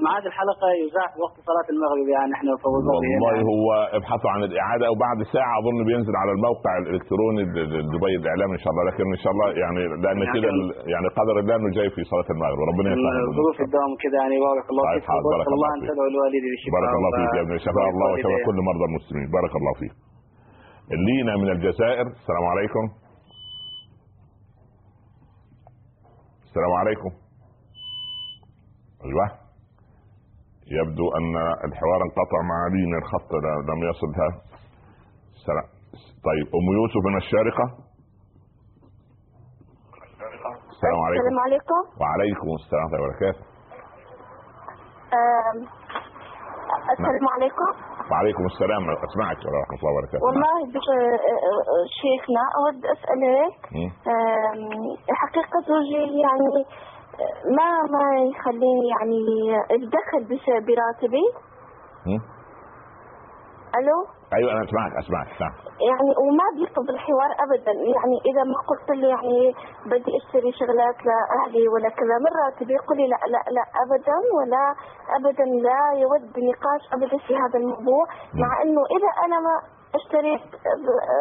ميعاد 0.03 0.25
الحلقة 0.31 0.67
يذاع 0.83 1.07
في 1.13 1.17
وقت 1.25 1.37
صلاة 1.49 1.67
المغرب 1.73 2.07
يعني 2.17 2.31
إحنا 2.37 2.51
في 2.61 2.65
والله 2.73 2.99
يعني. 3.13 3.41
هو 3.53 3.67
ابحثوا 3.97 4.29
عن 4.35 4.41
الإعادة 4.49 4.85
وبعد 4.93 5.17
ساعة 5.35 5.53
أظن 5.61 5.77
بينزل 5.89 6.15
على 6.21 6.31
الموقع 6.35 6.73
الإلكتروني 6.83 7.41
دبي 7.93 8.13
الإعلام 8.21 8.49
إن 8.57 8.61
شاء 8.63 8.71
الله. 8.73 8.83
لكن 8.89 9.03
إن 9.15 9.21
شاء 9.23 9.31
الله 9.33 9.47
يعني 9.63 9.79
لأن 10.03 10.17
يعني 10.21 10.35
كده 10.35 10.49
يعني 10.93 11.07
قدر 11.19 11.35
الله 11.41 11.55
انه 11.59 11.69
جاي 11.77 11.89
في 11.95 12.01
صلاة 12.11 12.29
المغرب. 12.35 12.59
ربنا 12.71 12.87
يسهل. 12.93 13.23
ظروف 13.39 13.57
الدوام 13.67 13.91
كده 14.03 14.15
يعني 14.23 14.35
بارك 14.47 14.65
الله 14.71 14.83
طيب، 14.89 15.03
فيك. 15.07 15.23
بارك 15.33 15.49
الله 15.55 15.67
ان. 15.75 15.79
تدعو 15.89 16.07
لوالدي 16.15 16.39
بالشفاء 16.51 16.73
بارك 16.77 16.93
الله 16.99 17.09
فيك 17.19 17.31
يا 17.39 17.43
ابن 17.47 17.55
شفاء 17.67 17.85
الله 17.91 18.07
وشفاء. 18.13 18.39
كل 18.47 18.57
مرضى 18.69 18.85
المسلمين. 18.91 19.27
بارك 19.37 19.53
الله 19.59 19.73
فيك. 19.81 19.93
لينا 21.07 21.33
من 21.41 21.49
الجزائر. 21.55 22.05
السلام 22.19 22.45
عليكم. 22.53 22.85
السلام 26.59 26.75
عليكم. 26.77 27.11
أيوه. 29.05 29.27
يبدو 30.67 31.05
أن 31.17 31.35
الحوار 31.67 31.99
انقطع 32.03 32.39
مع 32.51 32.67
لينا 32.73 32.97
الخط 32.97 33.31
لم 33.69 33.79
يصلها 33.89 34.29
السلام 35.35 35.67
طيب 36.27 36.47
أم 36.57 36.67
يوسف 36.79 37.01
من 37.05 37.17
الشارقة؟ 37.17 37.65
السلام 40.69 40.99
عليكم. 41.05 41.21
السلام 41.21 41.39
عليكم. 41.39 41.81
وعليكم 42.01 42.47
السلام 42.59 42.83
ورحمة 42.83 42.97
الله 42.97 43.07
وبركاته. 43.07 43.43
السلام 46.93 47.25
عليكم. 47.35 47.69
وعليكم 48.11 48.43
السلام 48.45 48.83
أسمعك 49.07 49.39
ورحمة 49.45 49.77
الله 49.81 49.91
وبركاته. 49.97 50.23
والله 50.25 50.55
بك- 50.73 50.93
آه، 50.97 51.41
آه، 51.73 51.85
شيخنا 52.01 52.43
مم. 53.75 53.89
آم، 54.13 54.61
حقيقة 55.21 55.57
زوجي 55.69 56.03
يعني 56.25 56.49
آه، 57.23 57.35
ما 57.57 57.69
ما 57.95 58.05
يخليني 58.31 58.85
يعني 58.93 59.19
الدخل 59.77 60.21
براتبي؟ 60.67 61.25
ألو؟ 63.77 63.97
أيوه 64.37 64.51
أنا 64.51 64.61
أسمعك 64.63 64.91
أسمعك 65.03 65.27
نعم 65.41 65.53
يعني 65.89 66.11
وما 66.23 66.47
بيقبل 66.57 66.93
الحوار 66.93 67.31
ابدا. 67.45 67.71
يعني 67.95 68.17
إذا 68.29 68.43
ما 68.51 68.57
قلت 68.69 68.89
له 68.99 69.07
يعني 69.07 69.37
بدي 69.85 70.11
أشتري 70.19 70.51
شغلات 70.59 70.97
لاهلي 71.07 71.67
ولا 71.73 71.89
كذا 71.89 72.15
من 72.25 72.31
راتبي 72.43 72.73
يقول 72.73 72.97
لي 72.97 73.07
لا 73.13 73.19
لا 73.33 73.41
لا 73.57 73.63
ابدا 73.83 74.17
ولا 74.37 74.63
ابدا 75.17 75.45
لا 75.67 75.81
يود 76.03 76.33
نقاش 76.49 76.83
ابدا 76.95 77.17
في 77.27 77.33
هذا 77.43 77.57
الموضوع 77.61 78.03
مع 78.41 78.61
إنه 78.63 78.81
إذا 78.97 79.11
أنا 79.25 79.37
ما 79.45 79.55
أشتريت 79.99 80.45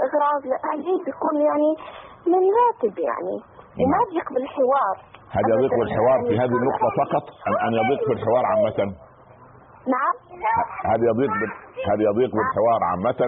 اغراض 0.06 0.42
لأهلي 0.52 0.94
بيكون 1.06 1.36
يعني 1.48 1.70
من 2.32 2.42
راتب 2.60 2.98
يعني. 2.98 3.36
وما 3.80 3.98
بيقبل 4.12 4.42
الحوار 4.42 4.96
هل 5.30 5.42
يضيق. 5.52 5.72
الحوار 5.86 6.18
في 6.28 6.34
يعني 6.34 6.38
هذه 6.44 6.56
النقطة 6.60 6.88
فقط؟ 7.00 7.24
أم 7.48 7.54
أن 7.66 7.72
يضيق 7.80 8.00
في 8.06 8.12
الحوار 8.12 8.44
عامة؟ 8.46 8.78
نعم 9.94 10.14
هل 10.90 11.00
يضيق. 11.10 11.32
هل 11.90 11.98
يضيق 12.08 12.30
بالحوار 12.36 12.80
عامة 12.90 13.20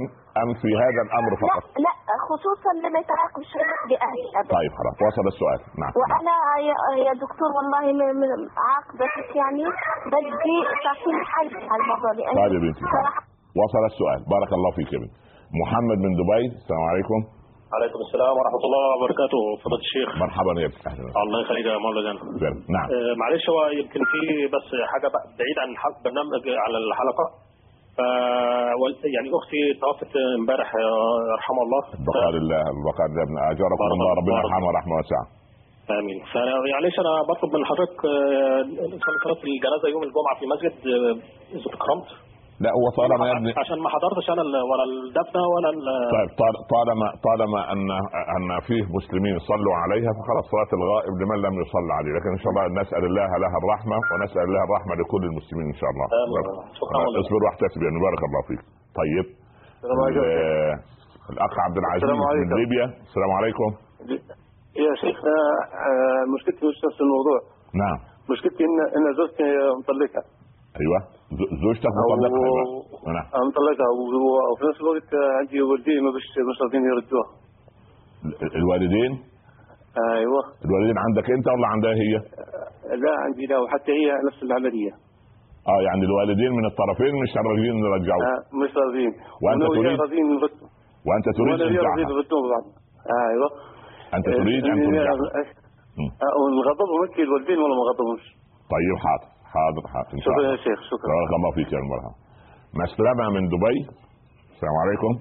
أم 0.43 0.49
في 0.63 0.71
هذا 0.83 1.01
الأمر 1.07 1.31
لا 1.35 1.41
فقط؟ 1.45 1.63
لا 1.87 1.93
خصوصا 2.31 2.71
لما 2.85 2.99
يتعلق 3.03 3.33
بالشغلات 3.39 3.83
باهلي 3.91 4.25
ابدا 4.41 4.53
طيب 4.59 4.73
خلاص 4.81 4.97
وصل 5.09 5.27
السؤال 5.35 5.61
نعم. 5.83 5.93
وأنا 6.01 6.37
يا, 7.07 7.13
دكتور 7.25 7.51
والله 7.57 7.85
عاقبتك 8.69 9.31
يعني 9.43 9.65
بدي 10.15 10.57
تعطيني 10.85 11.23
حل 11.33 11.49
على 11.71 11.81
الموضوع 11.83 12.13
طيب 12.41 12.53
يا 12.57 12.61
بنتي 12.65 12.85
وصل 13.63 13.83
السؤال 13.93 14.19
بارك 14.35 14.51
الله 14.59 14.71
فيك 14.77 14.91
يا 14.95 14.99
بنتي 15.03 15.19
محمد 15.63 15.99
من 16.05 16.13
دبي 16.21 16.45
السلام 16.61 16.85
عليكم 16.91 17.19
عليكم 17.77 17.99
السلام 18.07 18.33
ورحمة 18.39 18.63
الله 18.69 18.85
وبركاته 18.97 19.41
فضيلة 19.63 19.83
الشيخ. 19.89 20.09
مرحبا 20.25 20.53
يا 20.63 20.67
ابني 20.71 20.81
أهلا. 20.91 21.11
الله 21.25 21.39
يخليك 21.45 21.67
يا 21.67 21.79
مولانا. 21.87 22.13
نعم. 22.77 22.87
آه، 22.97 23.13
معلش 23.23 23.45
هو 23.53 23.61
يمكن 23.81 24.01
في 24.13 24.21
بس 24.55 24.69
بقى 25.15 25.23
بعيد 25.41 25.57
عن 25.63 25.71
حق 25.83 25.97
برنامج 26.07 26.43
على 26.65 26.77
الحلقة. 26.85 27.27
ف 27.97 27.99
وال- 28.81 29.01
يعني 29.17 29.29
أختي 29.41 29.61
توفت 29.83 30.13
امبارح 30.41 30.69
آه، 30.75 31.19
يرحمها 31.33 31.65
الله. 31.67 31.83
البقاء 32.01 32.29
لله 32.37 32.61
البقاء 32.77 33.07
لله 33.11 33.23
ابن 33.29 33.37
اجركم 33.53 33.81
بارك 33.83 33.93
الله 33.97 34.07
الله- 34.11 34.21
ربنا 34.21 34.37
يرحمه 34.45 34.69
رحمه 34.79 34.95
واسعه 35.01 35.25
آمين. 35.99 36.19
فمعلش 36.33 36.97
أنا 37.05 37.13
بطلب 37.31 37.51
من 37.57 37.63
حضرتك 37.71 37.99
آه، 38.05 38.63
صلاة 39.25 39.41
الجنازة 39.51 39.87
يوم 39.95 40.03
الجمعة 40.09 40.35
في 40.39 40.45
المسجد 40.47 40.75
آه، 40.95 41.15
إذا 41.57 41.69
تكرمت 41.77 42.09
لا 42.65 42.71
هو 42.79 42.87
طالما 43.01 43.25
يا 43.31 43.35
ابني 43.39 43.53
عشان 43.63 43.79
ما 43.85 43.89
حضرتش 43.95 44.27
ال- 44.31 44.65
ولا 44.71 44.85
الدفنة 44.91 45.43
ولا 45.55 45.69
ال- 45.75 46.11
طيب 46.17 46.31
طال- 46.43 46.61
طالما 46.75 47.07
طالما 47.29 47.61
أن 47.73 47.83
أن 48.37 48.49
فيه 48.69 48.83
مسلمين 48.99 49.35
صلوا 49.51 49.75
عليها 49.83 50.11
فخلاص 50.19 50.45
صلاة 50.55 50.71
الغائب 50.79 51.15
لمن 51.23 51.39
لم 51.47 51.55
يصلى 51.63 51.93
عليه. 51.99 52.13
لكن 52.17 52.31
إن 52.37 52.41
شاء 52.43 52.51
الله 52.53 52.65
نسأل 52.83 53.03
الله 53.11 53.29
لها 53.45 53.57
الرحمة 53.63 53.97
ونسأل 54.13 54.43
الله 54.49 54.63
الرحمة 54.69 54.93
لكل 55.01 55.23
المسلمين 55.31 55.67
إن 55.73 55.79
شاء 55.81 55.91
الله. 55.93 56.07
شكرا 56.81 56.99
والله. 57.03 57.21
اصبر 57.23 57.41
واحتسب 57.47 57.81
يعني 57.87 57.99
بارك 58.07 58.21
الله 58.29 58.41
فيك. 58.49 58.61
طيب. 59.01 59.27
السلام 59.77 59.99
عليكم. 60.05 60.21
ال- 60.25 60.79
الأخ 61.33 61.53
عبد 61.67 61.77
العزيز 61.83 62.03
السلام 62.05 62.21
من. 62.51 62.57
ليبيا. 62.61 62.87
السلام 63.09 63.31
عليكم. 63.39 63.69
يا 64.85 64.93
شيخ 65.05 65.19
آه، 65.35 65.61
آه، 65.89 66.23
مشكلتي 66.35 66.63
مش 66.71 66.79
نفس 66.87 66.99
الموضوع. 67.07 67.39
نعم. 67.83 67.99
مشكلتي 68.33 68.63
إن 68.69 68.77
إن 68.97 69.05
زوجتي 69.21 69.47
مطلقة. 69.81 70.23
أيوه. 70.81 70.99
زوجتك 71.65 71.93
مطلقه 72.01 72.37
أيوة. 72.45 73.15
نعم 73.17 73.27
آه، 73.37 73.43
مطلقه 73.51 73.87
وفي 74.53 74.63
نفس 74.69 74.79
الوقت 74.81 75.09
آه، 75.15 75.31
عندي 75.39 75.63
والدي 75.63 75.95
ما 76.05 76.11
بش 76.17 76.27
مش 76.51 76.57
راضيين 76.65 76.85
يردوها. 76.93 77.29
ال- 78.25 78.57
الوالدين؟ 78.61 79.13
أيوه. 80.17 80.43
الوالدين 80.65 80.99
عندك 81.05 81.27
أنت 81.37 81.47
ولا 81.55 81.67
عندها 81.75 81.95
هي؟ 82.03 82.15
آه، 82.17 82.95
لا 83.05 83.13
عندي 83.25 83.45
لا 83.51 83.59
وحتى 83.63 83.93
هي 84.01 84.07
نفس 84.29 84.41
العملية. 84.43 84.93
آه 85.73 85.81
يعني 85.89 86.03
الوالدين 86.09 86.53
من 86.59 86.65
الطرفين 86.71 87.13
مش 87.23 87.31
راضيين 87.49 87.77
يرجعوك 87.87 88.23
آه، 88.33 88.41
مش 88.63 88.71
راضيين 88.83 89.13
وياه 89.43 89.83
تريد؟ 89.83 90.01
راضيين 90.05 90.27
وأنت 91.09 91.27
تريد 91.39 91.61
بعض. 92.53 92.65
أيوه. 93.31 93.49
أنت 94.17 94.27
تريد 94.41 94.65
أن 94.65 94.79
آه، 94.81 94.85
ترجعها. 94.87 95.15
آه، 96.27 96.35
ونغضبهم 96.43 96.99
انت 97.07 97.19
الوالدين 97.27 97.59
ولا 97.63 97.75
ما 97.79 97.85
غضبهمش 97.91 98.25
طيب 98.75 98.97
حاضر. 99.05 99.29
حاضر 99.55 99.83
حاضر. 99.93 100.13
إن 100.17 100.23
شاء 100.25 100.33
شكرا 100.35 100.51
يا 100.53 100.57
شيخ 100.67 100.79
شكرا. 100.91 101.09
بارك 101.15 101.33
الله 101.39 101.51
فيك 101.57 101.71
يا 101.75 101.79
المرحبا. 101.85 102.13
مسلمة 102.83 103.25
من 103.35 103.43
دبي. 103.53 103.79
السلام 104.55 104.77
عليكم. 104.83 105.13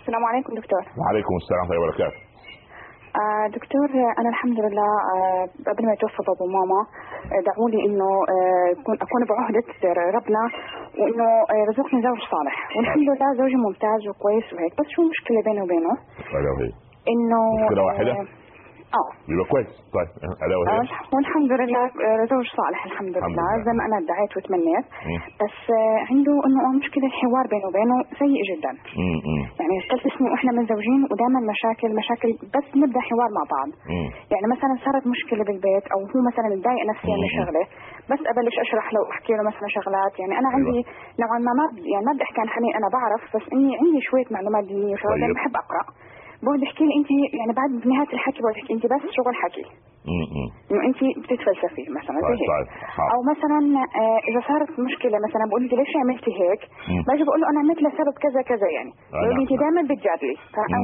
السلام 0.00 0.24
عليكم 0.30 0.50
دكتور. 0.60 0.82
وعليكم 1.00 1.34
السلام 1.42 1.60
ورحمة 1.60 1.74
الله 1.74 1.84
وبركاته. 1.84 2.20
آه 3.22 3.46
دكتور 3.58 3.88
أنا 4.20 4.28
الحمد 4.34 4.58
لله 4.64 4.90
آه 5.14 5.44
قبل 5.68 5.82
ما 5.86 5.92
يتوفى 5.96 6.22
بابا 6.28 6.42
وماما 6.46 6.80
آه 7.32 7.40
دعوا 7.48 7.68
لي 7.72 7.78
إنه 7.86 8.08
آه 8.34 8.68
أكون 8.80 8.96
أكون 9.06 9.20
بعهدة 9.30 9.66
ربنا 10.18 10.42
وإنه 10.98 11.28
آه 11.52 11.62
رزقني 11.70 11.98
زوج 12.06 12.20
صالح. 12.34 12.56
والحمد 12.76 13.06
لله 13.08 13.28
زوجي 13.40 13.58
ممتاز 13.66 14.00
وكويس 14.08 14.46
وهيك. 14.52 14.72
بس 14.78 14.88
شو 14.94 15.00
المشكلة 15.02 15.38
بيني 15.46 15.60
وبينه؟ 15.64 15.94
إنه 17.12 17.40
مشكلة 17.62 17.82
واحدة؟ 17.88 18.12
آه 18.98 19.08
يبقى 19.32 19.46
كويس 19.52 19.70
طيب 19.96 20.08
آه، 20.24 20.58
وهي 20.60 20.78
والحمد 21.14 21.52
لله 21.60 21.84
آه، 22.06 22.24
زوج 22.32 22.46
صالح 22.60 22.80
الحمد, 22.88 23.14
لله. 23.18 23.48
زي 23.66 23.72
ما 23.78 23.82
أنا 23.88 23.96
ادعيت 24.02 24.32
وتمنيت. 24.36 24.86
بس 25.42 25.56
آه، 25.80 25.98
عنده 26.10 26.34
إنه 26.46 26.60
مشكلة 26.80 27.04
الحوار 27.10 27.44
بينه 27.52 27.66
وبينه 27.68 27.96
سيء 28.20 28.40
جدا 28.50 28.72
مم، 29.00 29.18
يعني 29.60 29.74
ثلاث 29.90 30.04
سنين 30.16 30.30
وإحنا 30.32 30.50
متزوجين 30.58 31.00
ودائما 31.10 31.40
مشاكل 31.52 31.88
مشاكل 32.00 32.30
بس 32.54 32.66
نبدأ 32.82 33.00
حوار 33.08 33.28
مع 33.36 33.42
بعض 33.54 33.68
مم. 33.92 34.08
يعني 34.32 34.46
مثلا 34.54 34.72
صارت 34.84 35.04
مشكلة 35.14 35.42
بالبيت 35.48 35.84
أو 35.92 35.98
هو 36.12 36.18
مثلا 36.30 36.46
متضايق 36.54 36.82
نفسيا 36.92 37.16
من. 37.22 37.28
شغله 37.38 37.64
بس 38.10 38.20
أبلش 38.32 38.56
أشرح 38.64 38.86
له 38.94 39.00
وأحكي 39.04 39.32
له 39.38 39.42
مثلا 39.50 39.66
شغلات 39.76 40.12
يعني 40.20 40.34
أنا 40.40 40.48
أيوة. 40.48 40.58
عندي 40.68 40.80
نوعا 41.22 41.38
ما 41.46 41.52
ما 41.58 41.64
يعني 41.92 42.04
ما 42.08 42.12
بدي 42.14 42.22
أحكي 42.28 42.40
عن 42.44 42.48
حنين 42.54 42.72
أنا 42.80 42.88
بعرف 42.96 43.22
بس 43.34 43.44
إني 43.54 43.70
عندي 43.80 44.00
شوية 44.08 44.28
معلومات 44.36 44.64
دينية 44.72 44.94
وشغلات. 44.94 45.20
طيب. 45.28 45.34
بحب 45.38 45.54
أقرأ 45.64 45.84
بقعد 46.44 46.62
احكي 46.68 46.84
لي 46.88 46.94
انت 47.00 47.08
يعني 47.38 47.52
بعد 47.60 47.70
بنهايه 47.84 48.10
الحكي 48.16 48.38
بقعد 48.42 48.56
احكي 48.60 48.72
انت 48.76 48.84
بس 48.92 49.02
شغل 49.18 49.34
حكي. 49.42 49.64
إنه 50.70 50.80
انت 50.88 51.00
بتتفلسفي 51.22 51.84
مثلا 51.98 52.16
زي 52.28 52.34
طيب 52.34 52.40
هيك. 52.40 52.50
طيب 52.54 52.68
أو 53.14 53.20
مثلا 53.32 53.60
آه، 54.02 54.20
إذا 54.28 54.40
صارت 54.48 54.70
مشكلة 54.88 55.16
مثلا 55.26 55.44
بقول 55.48 55.62
انت 55.64 55.74
ليش 55.80 55.92
عملتي 56.02 56.32
هيك. 56.40 56.62
باجي 57.08 57.22
بقول 57.26 57.38
له 57.40 57.46
أنا 57.50 57.58
عملت 57.62 57.80
لسبب 57.86 58.14
كذا 58.24 58.40
كذا 58.50 58.68
يعني. 58.76 58.92
بقول 59.12 59.32
لي 59.36 59.42
انت. 59.44 59.52
دائما 59.62 59.82
بتجادلي. 59.90 60.36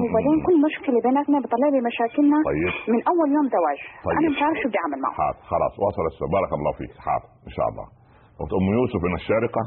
وبعدين. 0.04 0.38
كل 0.46 0.56
مشكلة 0.68 0.98
بيناتنا 1.06 1.36
بطلع 1.44 1.68
لي 1.74 1.80
مشاكلنا 1.90 2.38
طيب. 2.50 2.72
من 2.92 3.00
أول 3.12 3.28
يوم 3.36 3.46
زواج. 3.56 3.78
طيب. 4.06 4.14
أنا 4.18 4.28
مش 4.32 4.40
عارف 4.44 4.56
شو 4.62 4.66
بدي 4.70 4.78
أعمل 4.84 4.98
معه. 5.04 5.14
حاضر 5.20 5.38
خلاص 5.52 5.72
وصل 5.84 6.04
السؤال. 6.12 6.30
بارك 6.36 6.50
الله 6.58 6.72
فيك. 6.78 6.92
حاضر 7.06 7.28
إن 7.48 7.52
شاء 7.56 7.66
الله. 7.70 7.86
أم 8.58 8.66
يوسف 8.78 9.00
من 9.08 9.14
الشارقة؟ 9.20 9.62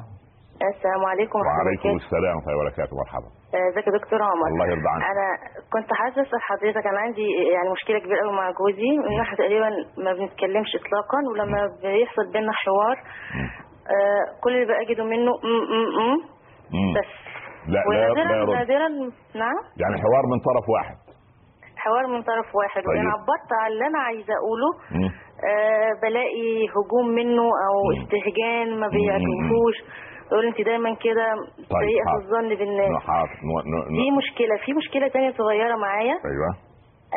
السلام 0.71 1.05
عليكم 1.11 1.39
ورحمة 1.39 1.51
الله 1.51 1.65
وعليكم 1.65 1.89
السلام 2.05 2.35
ورحمة 2.35 2.51
الله 2.51 2.61
وبركاته. 2.61 2.93
مرحبا. 3.03 3.29
آه، 3.55 3.65
ازيك 3.69 3.85
يا 3.87 3.93
دكتور 3.99 4.19
عمر؟ 4.29 4.47
الله 4.53 4.65
يرضى 4.73 4.89
عنك. 4.93 5.03
أنا 5.13 5.27
كنت 5.73 5.89
عايزه 5.99 6.21
اسال 6.21 6.41
حضرتك 6.49 6.85
أنا 6.91 6.99
عندي 7.05 7.27
يعني 7.55 7.69
مشكلة 7.77 7.99
كبيرة 7.99 8.19
قوي 8.23 8.33
مع 8.39 8.45
جوزي. 8.59 8.89
إن 9.09 9.19
إحنا 9.21 9.35
تقريبا 9.37 9.69
ما 10.05 10.11
بنتكلمش 10.17 10.71
اطلاقا 10.79 11.19
ولما 11.31 11.61
بيحصل 11.81 12.25
بينا 12.33 12.51
حوار 12.63 12.97
آه 13.95 14.23
كل 14.43 14.51
اللي 14.55 14.65
بجده 14.85 15.03
منه 15.03 15.31
م 15.31 15.55
-م 15.71 16.17
-م. 16.73 16.91
بس. 16.97 17.11
لا 17.73 17.79
لا 17.89 18.45
نادرا 18.57 18.87
نعم؟ 19.41 19.57
يعني 19.81 19.95
حوار 20.03 20.23
من 20.31 20.39
طرف 20.47 20.65
واحد. 20.75 20.97
حوار 21.83 22.07
من 22.13 22.21
طرف 22.23 22.55
واحد. 22.55 22.81
طيب. 22.81 22.87
وان 22.89 23.07
عبرت 23.15 23.49
عن 23.61 23.71
اللي 23.71 23.85
أنا 23.87 23.99
عايزه 23.99 24.33
أقوله. 24.41 24.71
آه 25.49 25.91
بلاقي 26.03 26.49
هجوم 26.75 27.07
منه 27.19 27.45
أو 27.67 27.75
استهجان 27.97 28.79
ما 28.79 28.87
بيعجبهوش 28.87 29.77
يقول 30.33 30.45
انت 30.47 30.61
دايما 30.61 30.95
كده 31.05 31.25
طيب 31.75 31.87
سيئه 31.89 32.05
حاضر. 32.07 32.21
الظن 32.23 32.49
بالناس. 32.55 33.03
حاضر. 33.03 33.29
نو- 33.71 34.17
مشكلة 34.17 34.55
في 34.65 34.73
مشكلة 34.73 35.07
تانية 35.07 35.31
صغيرة 35.31 35.75
معايا. 35.75 36.15
أيوه. 36.31 36.51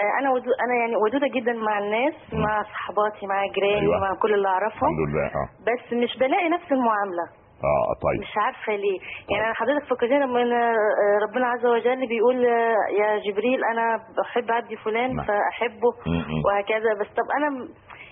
آه، 0.02 0.20
أنا 0.20 0.30
ودو 0.32 0.50
أنا 0.64 0.74
يعني 0.80 0.96
ودودة 0.96 1.26
جدا 1.36 1.52
مع 1.52 1.78
الناس 1.78 2.14
مع 2.32 2.62
صحباتي 2.62 3.26
مع 3.26 3.46
جيراني 3.54 3.80
أيوة. 3.80 3.98
مع 4.00 4.14
كل 4.22 4.34
اللي 4.34 4.48
أعرفهم. 4.48 4.88
الحمد 4.90 5.08
لله 5.08 5.26
آه. 5.26 5.48
بس 5.68 5.92
مش 5.92 6.18
بلاقي 6.18 6.48
نفس 6.48 6.72
المعاملة. 6.72 7.26
آه 7.64 7.92
طيب. 8.04 8.20
مش 8.20 8.32
عارفة 8.36 8.72
ليه. 8.76 8.98
يعني 9.30 9.44
أنا 9.46 9.54
حضرتك 9.54 9.84
فكرتني 9.90 10.18
لما 10.20 10.40
آه، 10.42 11.18
ربنا 11.28 11.46
عز 11.46 11.66
وجل 11.66 12.06
بيقول 12.08 12.46
آه، 12.46 12.74
يا 13.00 13.18
جبريل 13.26 13.64
أنا 13.64 13.84
بحب 14.18 14.50
عبدي 14.50 14.76
فلان 14.76 15.16
نعم. 15.16 15.26
فأحبه 15.26 15.90
م- 16.06 16.10
م. 16.10 16.42
وهكذا. 16.46 16.90
بس 17.00 17.06
طب 17.18 17.28
أنا 17.38 17.48
م- 17.50 17.68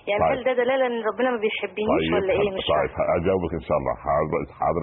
يعني 0.09 0.21
طيب. 0.23 0.31
هل 0.37 0.43
ده 0.47 0.53
دلاله 0.63 0.85
إن 0.87 0.97
ربنا 1.11 1.29
ما 1.35 1.39
بيحبنيش 1.43 2.03
طيب 2.05 2.13
ولا 2.15 2.33
إيه؟ 2.33 2.51
مش 2.57 2.65
طيب 2.73 2.89
فاهمه 2.97 3.15
اجاوبك 3.17 3.51
إن 3.59 3.63
شاء 3.67 3.77
الله. 3.79 3.93
حاضر 4.05 4.41
حاضر 4.59 4.81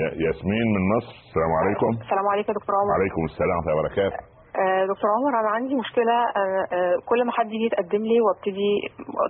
يا- 0.00 0.14
ياسمين 0.26 0.66
من 0.74 0.82
مصر 0.96 1.12
السلام 1.26 1.52
عليكم. 1.60 1.90
السلام 2.04 2.26
عليكم 2.32 2.48
يا 2.52 2.56
دكتور 2.58 2.74
عمر. 2.80 2.90
وعليكم 2.92 3.22
السلام 3.30 3.56
ورحمة 3.58 3.70
الله 3.72 3.80
وبركاته. 3.82 4.18
آه، 4.62 4.82
دكتور 4.92 5.08
عمر 5.16 5.32
أنا 5.40 5.50
عندي 5.56 5.74
مشكلة 5.82 6.16
آه، 6.40 6.64
آه، 6.76 6.94
كل 7.08 7.20
ما 7.26 7.32
حد 7.32 7.48
يجي 7.54 7.64
يتقدم 7.68 8.02
لي 8.10 8.18
وابتدي 8.24 8.70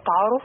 تعارف. 0.08 0.44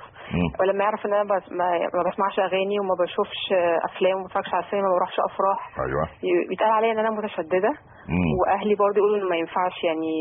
ولما 0.59 0.83
يعرف 0.83 1.05
إن 1.05 1.13
أنا 1.13 1.23
بس 1.33 1.45
ما 1.59 1.67
ما 1.97 2.01
بسمعش 2.09 2.35
أغاني 2.47 2.75
وما 2.79 2.95
بشوفش 3.01 3.41
أفلام 3.89 4.15
وما 4.17 4.25
بتفرجش 4.27 4.53
على 4.53 4.63
السينما 4.65 4.87
ما 4.89 4.95
بروحش 4.97 5.17
أفراح 5.29 5.59
أيوه. 5.85 6.05
بيتقال 6.49 6.71
عليا 6.71 6.91
إن 6.91 6.99
أنا 6.99 7.09
متشددة. 7.17 7.71
مم. 8.09 8.31
وأهلي 8.39 8.75
برضه 8.75 8.97
يقولوا 8.97 9.17
ان 9.17 9.29
ما 9.29 9.35
ينفعش 9.35 9.83
يعني 9.83 10.13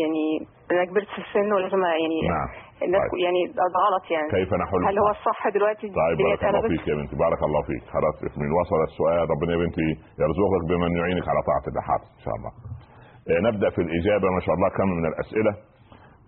يعني 0.00 0.24
أنا 0.72 0.84
كبرت 0.84 1.08
في 1.14 1.20
السن 1.24 1.52
ولازم 1.52 1.80
يعني 1.84 2.18
نعم. 2.34 2.48
الناس 2.84 3.02
طيب. 3.12 3.20
يعني 3.24 3.40
غلط 3.86 4.04
يعني. 4.14 4.30
كيف 4.36 4.50
نحل 4.62 4.84
هل 4.88 4.98
هو 5.04 5.10
الصح 5.16 5.40
دلوقتي؟ 5.56 5.86
طيب 6.02 6.16
بارك 6.26 6.44
الله؟ 6.44 6.68
فيك 6.68 6.88
يا 6.88 6.94
بنتي 7.00 7.16
بارك 7.24 7.40
الله 7.48 7.62
فيك. 7.68 7.84
خلاص 7.94 8.14
ياسمين 8.24 8.50
وصل 8.60 8.80
السؤال. 8.90 9.24
ربنا 9.34 9.50
يا 9.54 9.60
بنتي 9.64 9.88
يرزقك 10.22 10.62
بمن 10.70 10.90
يعينك 11.00 11.26
على 11.32 11.40
طاعة 11.48 11.64
الله 11.70 11.82
حاضر 11.88 12.08
إن 12.18 12.22
شاء 12.26 12.34
الله. 12.38 12.50
آه، 13.30 13.40
نبدأ 13.48 13.68
في 13.74 13.80
الإجابة. 13.86 14.26
ما 14.36 14.40
شاء 14.46 14.54
الله 14.56 14.68
كم 14.78 14.88
من 14.98 15.06
الأسئلة؟ 15.12 15.52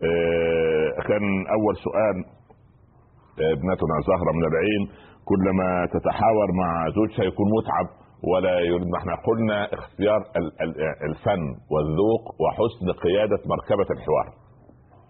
آه، 0.09 0.89
كان 1.09 1.25
أول 1.57 1.75
سؤال 1.87 2.17
آه، 3.41 3.53
ابنتنا 3.57 3.95
زهرة 4.11 4.31
من 4.39 4.45
العين 4.51 4.83
كلما 5.31 5.69
تتحاور 5.95 6.49
مع 6.63 6.71
زوجها 6.99 7.25
يكون 7.31 7.47
متعب. 7.59 7.89
ولا 8.31 8.55
يريد 8.61 8.95
إحنا 9.01 9.15
قلنا 9.29 9.59
اختيار 9.79 10.21
ال- 10.39 10.55
ال- 10.63 10.77
الفن 11.11 11.43
والذوق 11.73 12.23
وحسن 12.43 12.87
قيادة 13.05 13.41
مركبة 13.55 13.89
الحوار. 13.97 14.27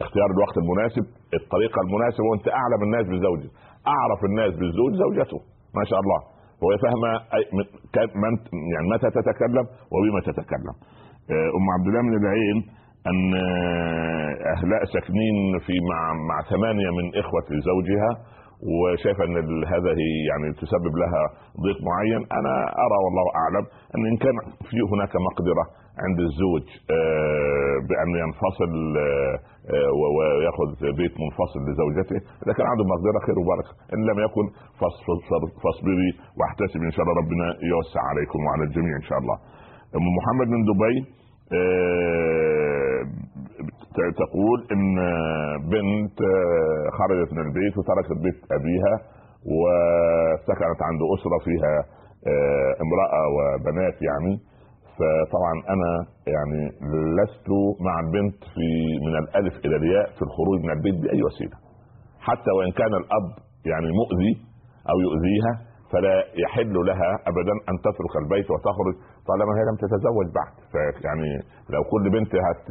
اختيار 0.05 0.29
الوقت 0.37 0.57
المناسب 0.63 1.05
الطريقة 1.41 1.79
المناسبة 1.87 2.25
وانت 2.31 2.47
أعلم 2.61 2.81
الناس 2.87 3.07
بزوجك 3.13 3.51
أعرف 3.97 4.21
الناس 4.31 4.53
بالزوج 4.61 4.93
زوجته. 5.05 5.39
ما 5.79 5.85
شاء 5.91 6.01
الله. 6.05 6.21
هو 6.63 6.69
فاهمة 6.85 7.11
يعني 8.75 8.87
متى 8.95 9.09
تتكلم 9.19 9.67
وبما 9.93 10.21
تتكلم. 10.31 10.75
آه، 11.33 11.49
أم 11.57 11.67
عبد 11.77 11.87
الله 11.89 12.03
من 12.09 12.15
العين 12.23 12.59
أن 13.11 13.21
آه، 13.35 14.33
أهلاء 14.55 14.83
ساكنين 14.95 15.37
في 15.67 15.73
مع 15.91 16.01
مع 16.31 16.37
ثمانية 16.51 16.91
من 16.99 17.07
إخوة 17.23 17.49
زوجها 17.71 18.11
وشايفه 18.71 19.25
إن 19.25 19.65
هذا 19.75 19.91
يعني 20.31 20.47
تسبب 20.63 20.95
لها 21.03 21.23
ضيق 21.65 21.79
معين. 21.91 22.23
أنا 22.39 22.55
أرى 22.85 22.97
والله 23.05 23.27
أعلم 23.43 23.65
أن 23.95 24.01
إن 24.11 24.17
كان 24.25 24.37
في 24.71 24.77
هناك 24.93 25.13
مقدرة 25.29 25.65
عند 26.05 26.19
الزوج 26.29 26.67
آه، 26.97 27.77
بأن 27.89 28.11
ينفصل 28.25 28.73
آه، 29.07 29.35
آه، 29.75 29.91
ويأخذ 30.17 30.69
بيت 31.01 31.15
منفصل 31.25 31.61
لزوجته. 31.69 32.19
اذا 32.45 32.53
كان 32.57 32.67
عنده 32.73 32.85
مقدرة 32.95 33.19
خير 33.27 33.37
وبركه 33.43 33.73
إن 33.95 34.01
لم 34.11 34.19
يكن 34.27 34.45
فاصبر- 34.81 35.53
فاصبري 35.65 36.11
واحتسبي 36.39 36.85
إن 36.91 36.95
شاء 36.95 37.03
الله 37.05 37.15
ربنا 37.23 37.47
يوسع 37.73 38.01
عليكم 38.11 38.39
وعلى 38.47 38.63
الجميع 38.69 38.95
إن 39.03 39.07
شاء 39.11 39.19
الله. 39.23 39.37
أم 39.97 40.05
محمد 40.19 40.49
من 40.55 40.61
دبي. 40.71 40.97
تقول 44.23 44.59
إن 44.73 44.95
بنت 45.71 46.21
آه، 46.21 46.91
خرجت 46.99 47.33
من 47.33 47.39
البيت 47.39 47.79
وتركت 47.79 48.13
بيت 48.23 48.39
أبيها 48.53 48.95
وسكنت 49.53 50.81
عند 50.89 51.01
أسرة 51.15 51.39
فيها 51.45 51.75
آه، 52.27 52.71
امرأة 52.85 53.23
وبنات 53.37 54.03
يعني. 54.03 54.41
فطبعا 54.99 55.55
أنا 55.75 56.07
يعني 56.27 56.63
لست 57.19 57.49
مع 57.81 58.01
البنت 58.01 58.45
في 58.55 58.69
من 59.07 59.17
الألف 59.19 59.55
إلى 59.65 59.77
الياء 59.77 60.07
في 60.11 60.23
الخروج 60.23 60.61
من 60.65 60.71
البيت 60.71 60.95
بأي 60.95 61.23
وسيلة. 61.23 61.57
حتى 62.21 62.51
وإن 62.59 62.71
كان 62.73 62.95
الأب 62.95 63.29
يعني 63.67 63.87
مؤذي 64.01 64.33
أو 64.91 64.97
يؤذيها 65.01 65.68
فلا 65.93 66.17
يحل 66.45 66.75
لها 66.89 67.11
ابدا 67.31 67.55
أن 67.71 67.75
تترك 67.87 68.15
البيت 68.23 68.51
وتخرج 68.51 68.95
طالما 69.29 69.53
هي 69.59 69.63
لم 69.71 69.77
تتزوج 69.83 70.27
بعد. 70.39 70.55
فيعني 70.73 71.31
لو 71.75 71.83
كل 71.93 72.05
بنت 72.17 72.33
هت 72.47 72.63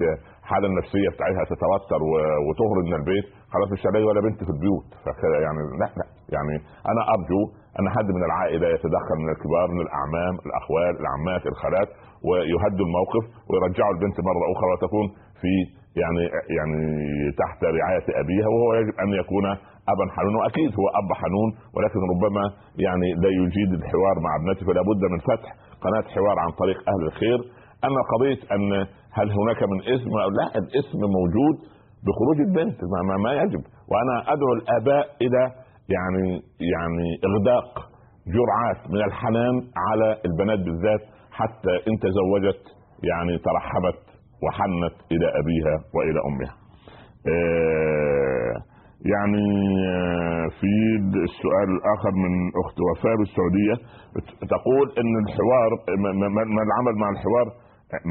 الحاله 0.44 0.68
النفسيه 0.72 1.08
بتاعتها 1.16 1.44
تتوتر 1.54 2.02
و- 2.10 2.40
وتخرج 2.48 2.86
من 2.92 2.96
البيت 3.02 3.26
خلاص 3.54 3.70
مش 3.72 3.82
هلاقي 3.88 4.06
ولا 4.10 4.22
بنت 4.28 4.40
في 4.44 4.52
البيوت. 4.56 4.88
فكده 5.06 5.38
يعني 5.46 5.60
لا 5.82 5.90
لا. 6.00 6.06
يعني 6.36 6.56
أنا 6.92 7.02
أرجو 7.16 7.42
أن 7.80 7.86
حد 7.96 8.08
من 8.18 8.24
العائلة 8.30 8.68
يتدخل 8.76 9.16
من 9.24 9.30
الكبار 9.36 9.68
من 9.76 9.82
الأعمام 9.88 10.34
الأخوال 10.48 10.94
العمات 11.04 11.44
الخالات 11.52 11.90
ويهدوا 12.28 12.86
الموقف 12.90 13.24
ويرجعوا 13.50 13.94
البنت 13.96 14.18
مرة 14.30 14.44
أخرى 14.54 14.70
وتكون 14.74 15.06
في 15.42 15.54
يعني 16.02 16.24
يعني 16.58 16.80
تحت 17.42 17.64
رعاية 17.64 18.08
أبيها 18.22 18.48
وهو 18.54 18.74
يجب 18.74 18.94
أن 19.04 19.10
يكون 19.22 19.46
أبا 19.94 20.06
حنون. 20.16 20.36
واكيد 20.42 20.72
هو 20.80 20.88
أب 21.00 21.10
حنون 21.22 21.50
ولكن 21.76 22.00
ربما 22.14 22.44
يعني 22.86 23.08
لا 23.24 23.30
يجيد 23.42 23.70
الحوار 23.80 24.16
مع 24.26 24.32
ابنته 24.40 24.62
فلا 24.68 24.82
بد 24.90 25.02
من 25.14 25.20
فتح 25.30 25.50
قناة 25.84 26.06
حوار 26.16 26.36
عن 26.44 26.52
طريق 26.62 26.78
أهل 26.92 27.02
الخير. 27.10 27.40
أما 27.88 28.02
قضية 28.14 28.40
أن 28.56 28.72
هل 29.18 29.28
هناك 29.40 29.62
من 29.72 29.80
اسم 29.96 30.12
أو 30.24 30.30
لا 30.40 30.48
الاسم 30.62 31.00
موجود 31.18 31.56
بخروج 32.06 32.38
البنت 32.48 32.78
ما, 32.92 33.18
ما, 33.26 33.32
يجب. 33.42 33.62
وأنا 33.92 34.16
أدعو 34.34 34.52
الآباء 34.60 35.06
إلى 35.22 35.42
يعني 35.96 36.28
يعني 36.74 37.08
إغداق 37.28 37.70
جرعات 38.36 38.92
من 38.92 39.02
الحنان 39.08 39.56
على 39.88 40.18
البنات 40.26 40.60
بالذات 40.60 41.02
حتى 41.32 41.74
إن 41.88 41.94
تزوجت 42.06 42.64
يعني 43.04 43.38
ترحمت 43.38 44.00
وحنت 44.44 44.96
إلى 45.12 45.28
أبيها 45.40 45.76
وإلى 45.96 46.20
أمها. 46.30 46.54
آه، 47.28 48.54
يعني 49.14 49.46
آه، 49.94 50.48
في 50.60 50.72
السؤال 51.30 51.68
الآخر 51.78 52.12
من 52.24 52.34
أخت 52.64 52.78
وفاء 52.88 53.16
بالسعودية 53.20 53.76
تقول 54.56 54.86
إن 55.02 55.14
الحوار 55.24 55.70
ما- 56.46 56.64
العمل 56.68 56.96
مع 57.02 57.10
الحوار 57.16 57.48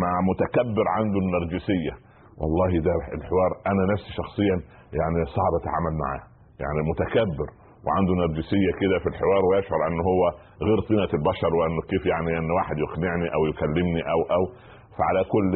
مع 0.03 0.13
متكبر 0.31 0.85
عنده 0.97 1.19
النرجسية. 1.25 1.95
والله 2.41 2.71
ده 2.87 2.95
الحوار 3.19 3.51
أنا 3.71 3.83
نفسي 3.93 4.11
شخصيا 4.21 4.57
يعني 4.99 5.19
صعب 5.37 5.53
أتعامل 5.61 5.95
معاه. 6.03 6.23
يعني 6.63 6.81
متكبر 6.91 7.49
وعنده 7.87 8.13
نرجسية 8.23 8.71
كده 8.81 8.97
في 9.03 9.09
الحوار 9.13 9.43
ويشعر 9.49 9.81
ان 9.89 9.99
هو 10.11 10.23
غير 10.67 10.79
طينة 10.89 11.11
البشر 11.19 11.51
وأنه 11.59 11.81
كيف 11.91 12.07
يعني 12.07 12.39
أن 12.39 12.51
واحد 12.59 12.77
يقنعني 12.85 13.27
أو 13.37 13.41
يكلمني 13.51 14.03
أو 14.13 14.21
أو. 14.37 14.43
فعلى 14.99 15.21
كل 15.35 15.53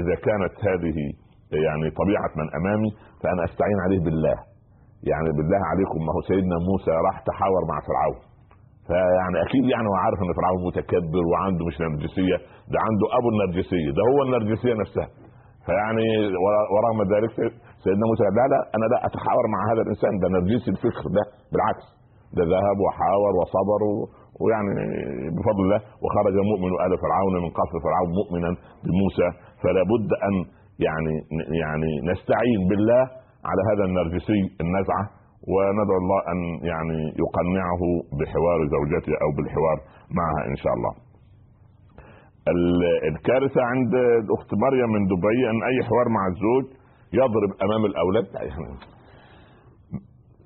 إذا 0.00 0.14
كانت 0.26 0.54
هذه 0.68 0.96
يعني 1.66 1.86
طبيعة 2.00 2.30
من 2.40 2.46
أمامي 2.60 2.90
فأنا 3.22 3.44
أستعين 3.44 3.78
عليه 3.86 4.00
بالله. 4.06 4.36
يعني 5.10 5.28
بالله 5.36 5.60
عليكم 5.72 5.98
ما 6.06 6.12
هو 6.16 6.20
سيدنا 6.30 6.56
موسى 6.70 6.92
راح 7.06 7.16
تحاور 7.30 7.62
مع 7.70 7.78
فرعون. 7.88 8.18
فيعني 8.88 9.36
أكيد 9.46 9.64
يعني 9.72 9.86
هو 9.90 9.96
عارف 10.04 10.18
إن 10.24 10.30
فرعون 10.40 10.60
متكبر 10.68 11.22
وعنده 11.30 11.62
مش 11.68 11.76
نرجسية 11.84 12.36
ده 12.72 12.78
عنده 12.86 13.06
أبو 13.18 13.28
النرجسية 13.34 13.90
ده 13.98 14.02
هو 14.10 14.18
النرجسية 14.26 14.74
نفسها. 14.82 15.08
فيعني 15.66 16.06
ور- 16.44 16.68
ورغم 16.74 16.98
ذلك 17.14 17.30
سيدنا 17.84 18.04
موسى 18.10 18.24
لا 18.38 18.44
لا 18.52 18.60
أنا 18.76 18.86
لا 18.92 18.98
أتحاور 19.08 19.44
مع 19.54 19.60
هذا 19.70 19.80
الإنسان 19.84 20.12
ده 20.22 20.26
نرجسي 20.36 20.68
الفكر 20.74 21.04
ده 21.16 21.22
بالعكس 21.52 21.86
ده 22.36 22.42
ذهب 22.54 22.78
وحاور 22.84 23.32
وصبر 23.40 23.80
ويعني 24.42 24.70
بفضل 25.36 25.62
الله 25.66 25.80
وخرج 26.04 26.34
مؤمن 26.50 26.72
آل 26.86 26.92
فرعون 27.04 27.34
من 27.44 27.50
قصر 27.60 27.76
فرعون 27.86 28.08
مؤمنا 28.20 28.50
بموسى. 28.84 29.28
فلا 29.62 29.82
بد 29.92 30.10
أن 30.26 30.34
يعني 30.86 31.12
يعني 31.62 31.90
نستعين 32.10 32.60
بالله 32.70 33.02
على 33.48 33.62
هذا 33.70 33.84
النرجسي 33.88 34.40
النزعة 34.64 35.04
وندعو 35.52 35.98
الله 36.02 36.20
أن 36.32 36.38
يعني 36.72 36.98
يقنعه 37.24 37.82
بحوار 38.18 38.58
زوجته 38.74 39.12
أو 39.22 39.28
بالحوار 39.36 39.78
معها 40.18 40.40
إن 40.50 40.56
شاء 40.62 40.72
الله. 40.76 40.92
ال- 42.52 43.00
الكارثة 43.10 43.60
عند 43.72 43.94
الأخت 43.94 44.50
مريم 44.64 44.90
من 44.96 45.02
دبي 45.12 45.40
أن 45.50 45.58
أي 45.70 45.76
حوار 45.88 46.08
مع 46.16 46.22
الزوج 46.32 46.64
يضرب 47.12 47.50
أمام 47.66 47.84
الأولاد 47.90 48.24
لا 48.34 48.42
يعني 48.42 48.76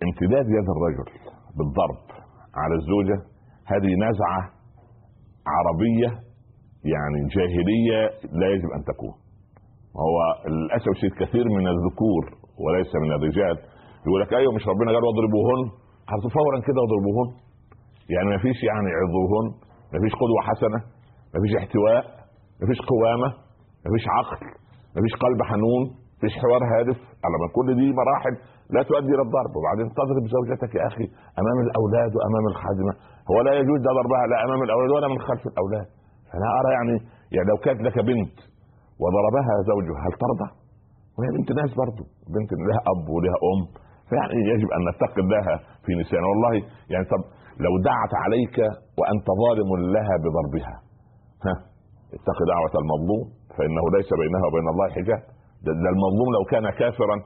امتداد 0.07 0.47
يد 0.57 0.69
الرجل 0.77 1.09
بالضرب 1.57 2.03
على 2.55 2.75
الزوجة 2.75 3.19
هذه 3.67 3.91
نزعة 4.09 4.41
عربية 5.55 6.11
يعني 6.95 7.19
جاهلية 7.37 8.01
لا 8.41 8.47
يجب 8.55 8.71
أن 8.77 8.83
تكون 8.85 9.15
هو 10.05 10.17
للأسف 10.53 10.89
الشديد 10.89 11.13
كثير 11.15 11.45
من 11.49 11.67
الذكور 11.69 12.25
وليس 12.65 12.91
من 13.03 13.11
الرجال. 13.17 13.57
يقول 14.07 14.21
لك 14.23 14.31
أيوه 14.41 14.53
مش 14.57 14.65
ربنا 14.73 14.89
قال 14.95 15.05
واضربوهن. 15.09 15.61
فورا 16.37 16.59
كده 16.69 16.79
واضربوهن. 16.83 17.29
يعني 18.15 18.29
ما 18.35 18.39
فيش 18.45 18.59
يعني 18.71 18.89
عظوهن 19.01 19.47
ما 19.93 19.99
فيش 20.03 20.13
قدوة 20.23 20.41
حسنة 20.49 20.81
ما 21.33 21.39
فيش 21.43 21.53
احتواء 21.61 22.03
ما 22.61 22.65
فيش 22.71 22.81
قوامة 22.93 23.29
ما 23.85 23.89
فيش 23.95 24.05
عقل 24.17 24.39
ما 24.95 25.01
فيش 25.05 25.15
قلب 25.25 25.41
حنون 25.51 25.83
ما 26.17 26.21
فيش 26.25 26.35
حوار 26.43 26.63
هادف. 26.73 26.99
على 27.25 27.37
ما 27.43 27.49
كل 27.57 27.69
دي 27.81 27.87
مراحل 28.01 28.35
لا 28.75 28.81
تؤدي 28.89 29.11
إلى 29.17 29.23
الضرب. 29.29 29.53
وبعدين 29.59 29.87
تضرب 29.99 30.25
زوجتك 30.37 30.73
يا 30.79 30.85
أخي 30.91 31.07
أمام 31.41 31.59
الأولاد 31.67 32.11
وأمام 32.17 32.45
الخادمة. 32.53 32.93
هو 33.31 33.39
لا 33.47 33.53
يجوز 33.61 33.81
ده 33.87 33.91
ضربها 33.99 34.25
لا 34.33 34.37
أمام 34.47 34.61
الأولاد 34.67 34.91
ولا 34.97 35.09
من 35.13 35.19
خلف 35.29 35.43
الأولاد. 35.53 35.89
فأنا 36.29 36.49
أرى 36.59 36.71
يعني 36.77 36.95
يعني 37.35 37.49
لو 37.51 37.57
كانت 37.65 37.81
لك 37.87 37.97
بنت 38.11 38.37
وضربها 39.03 39.53
زوجها 39.71 39.99
هل 40.07 40.13
ترضى؟ 40.25 40.49
وهي 41.17 41.29
بنت 41.37 41.51
ناس 41.61 41.71
برضه 41.83 42.05
بنت 42.35 42.51
لها 42.69 42.81
أب 42.93 43.07
ولها 43.15 43.39
أم. 43.51 43.61
فيعني 44.09 44.39
يجب 44.53 44.69
أن 44.77 44.81
نتقي 44.91 45.21
الله 45.25 45.47
في 45.85 45.91
نسيان 46.01 46.25
والله 46.31 46.53
يعني 46.93 47.05
طب 47.13 47.23
لو 47.65 47.73
دعت 47.91 48.13
عليك 48.25 48.57
وأنت 48.99 49.27
ظالم 49.43 49.71
لها 49.95 50.15
بضربها. 50.25 50.75
ها 51.47 51.55
اتق 52.17 52.39
دعوة 52.53 52.75
المظلوم 52.83 53.25
فإنه 53.57 53.85
ليس 53.97 54.11
بينها 54.23 54.45
وبين 54.49 54.67
الله 54.73 54.87
حجاب. 54.97 55.23
ده, 55.65 55.73
ده 55.85 55.89
المظلوم 55.95 56.29
لو 56.37 56.43
كان 56.53 56.65
كافرا 56.81 57.17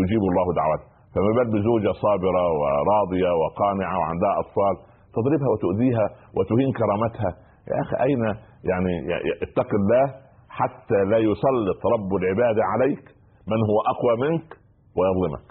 يجيب 0.00 0.22
الله 0.30 0.46
دعوته. 0.60 0.86
فما 1.14 1.30
بال 1.36 1.48
بزوجة 1.54 1.92
صابرة 2.04 2.44
وراضية 2.60 3.30
وقانعة 3.42 3.94
وعندها 4.00 4.32
أطفال 4.42 4.74
تضربها 5.16 5.48
وتؤذيها 5.52 6.06
وتهين 6.36 6.70
كرامتها. 6.80 7.30
يا 7.70 7.76
أخي 7.84 7.96
أين 8.06 8.22
يعني 8.70 8.92
اتق 9.44 9.70
الله 9.80 10.04
حتى 10.58 10.98
لا 11.12 11.18
يسلط 11.28 11.80
رب 11.94 12.10
العباد 12.20 12.58
عليك. 12.72 13.04
من 13.48 13.60
هو 13.70 13.78
أقوى 13.92 14.14
منك 14.30 14.48
ويظلمك. 14.96 15.48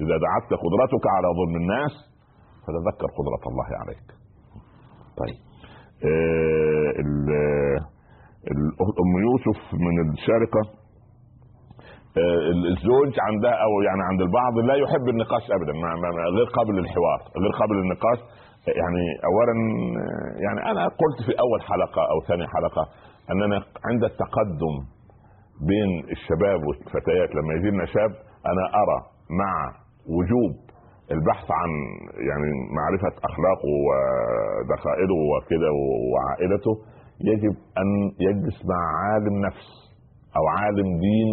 إذا 0.00 0.16
دعتك 0.26 0.52
قدرتك 0.64 1.04
على 1.16 1.28
ظلم 1.38 1.56
الناس 1.62 1.92
فتذكر 2.64 3.06
قدرة 3.18 3.42
الله 3.50 3.68
عليك. 3.82 4.06
طيب. 5.20 5.38
آه، 6.04 6.90
ال- 8.50 8.72
ام 9.02 9.12
يوسف 9.26 9.74
من 9.74 10.10
الشارقة. 10.12 10.62
آه، 12.18 12.50
الزوج 12.72 13.12
عندها 13.28 13.50
أو 13.66 13.72
يعني 13.86 14.02
عند 14.10 14.20
البعض 14.20 14.54
لا 14.58 14.74
يحب 14.74 15.08
النقاش 15.08 15.42
ابدا 15.50 15.72
ما- 15.72 16.30
غير 16.36 16.46
قابل 16.56 16.74
للحوار 16.78 17.18
غير 17.42 17.50
قابل 17.60 17.74
للنقاش. 17.76 18.18
يعني 18.80 19.04
اولا 19.28 19.54
آه، 20.02 20.42
يعني 20.44 20.70
أنا 20.70 20.84
قلت 20.88 21.18
في 21.26 21.32
أول 21.40 21.60
حلقة 21.62 22.02
أو 22.12 22.20
ثاني 22.28 22.46
حلقة 22.54 22.82
أننا 23.30 23.56
عند 23.88 24.04
التقدم 24.04 24.74
بين 25.68 25.90
الشباب 26.10 26.60
والفتيات 26.66 27.30
لما 27.34 27.54
يجي 27.54 27.70
لنا 27.70 27.86
شاب 27.86 28.10
أنا 28.50 28.64
أرى 28.82 28.98
مع 29.40 29.54
وجوب 30.16 30.52
البحث 31.10 31.50
عن 31.50 31.70
يعني 32.28 32.48
معرفة 32.78 33.14
أخلاقه 33.28 33.70
ودخائله 33.86 35.18
وكده 35.32 35.70
وعائلته 36.12 36.72
يجب 37.30 37.54
أن 37.78 37.88
يجلس 38.26 38.58
مع 38.72 38.80
عالم 39.04 39.34
نفس 39.46 39.66
أو 40.36 40.44
عالم 40.58 40.88
دين 41.06 41.28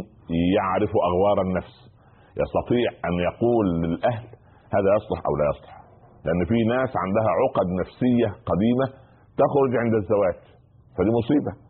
يعرف 0.58 0.92
أغوار 1.10 1.42
النفس. 1.42 1.76
يستطيع 2.44 2.88
أن 3.08 3.14
يقول 3.30 3.66
للأهل 3.84 4.28
هذا 4.76 4.90
يصلح 4.98 5.20
أو 5.28 5.34
لا 5.40 5.46
يصلح. 5.52 5.76
لأن 6.26 6.46
في 6.46 6.64
ناس 6.64 6.92
عندها 7.04 7.30
عقد 7.42 7.68
نفسية 7.82 8.30
قديمة 8.52 8.88
تخرج 9.42 9.72
عند 9.84 9.94
الزواج 9.94 10.40
فدي 10.98 11.12
مصيبة. 11.20 11.67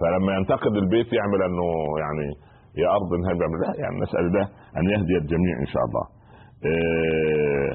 فلما 0.00 0.32
ينتقد 0.36 0.72
البيت 0.82 1.12
يعمل 1.12 1.42
أنه 1.42 1.68
يعني 2.04 2.26
يا 2.82 2.88
أرض 2.96 3.10
انهب 3.18 3.38
لا 3.62 3.72
يعني 3.82 3.96
نسأل 4.04 4.24
الله 4.26 4.48
أن 4.78 4.84
يهدي 4.90 5.16
الجميع 5.22 5.54
إن 5.60 5.66
شاء 5.66 5.82
الله. 5.88 6.04
آه 6.66 7.72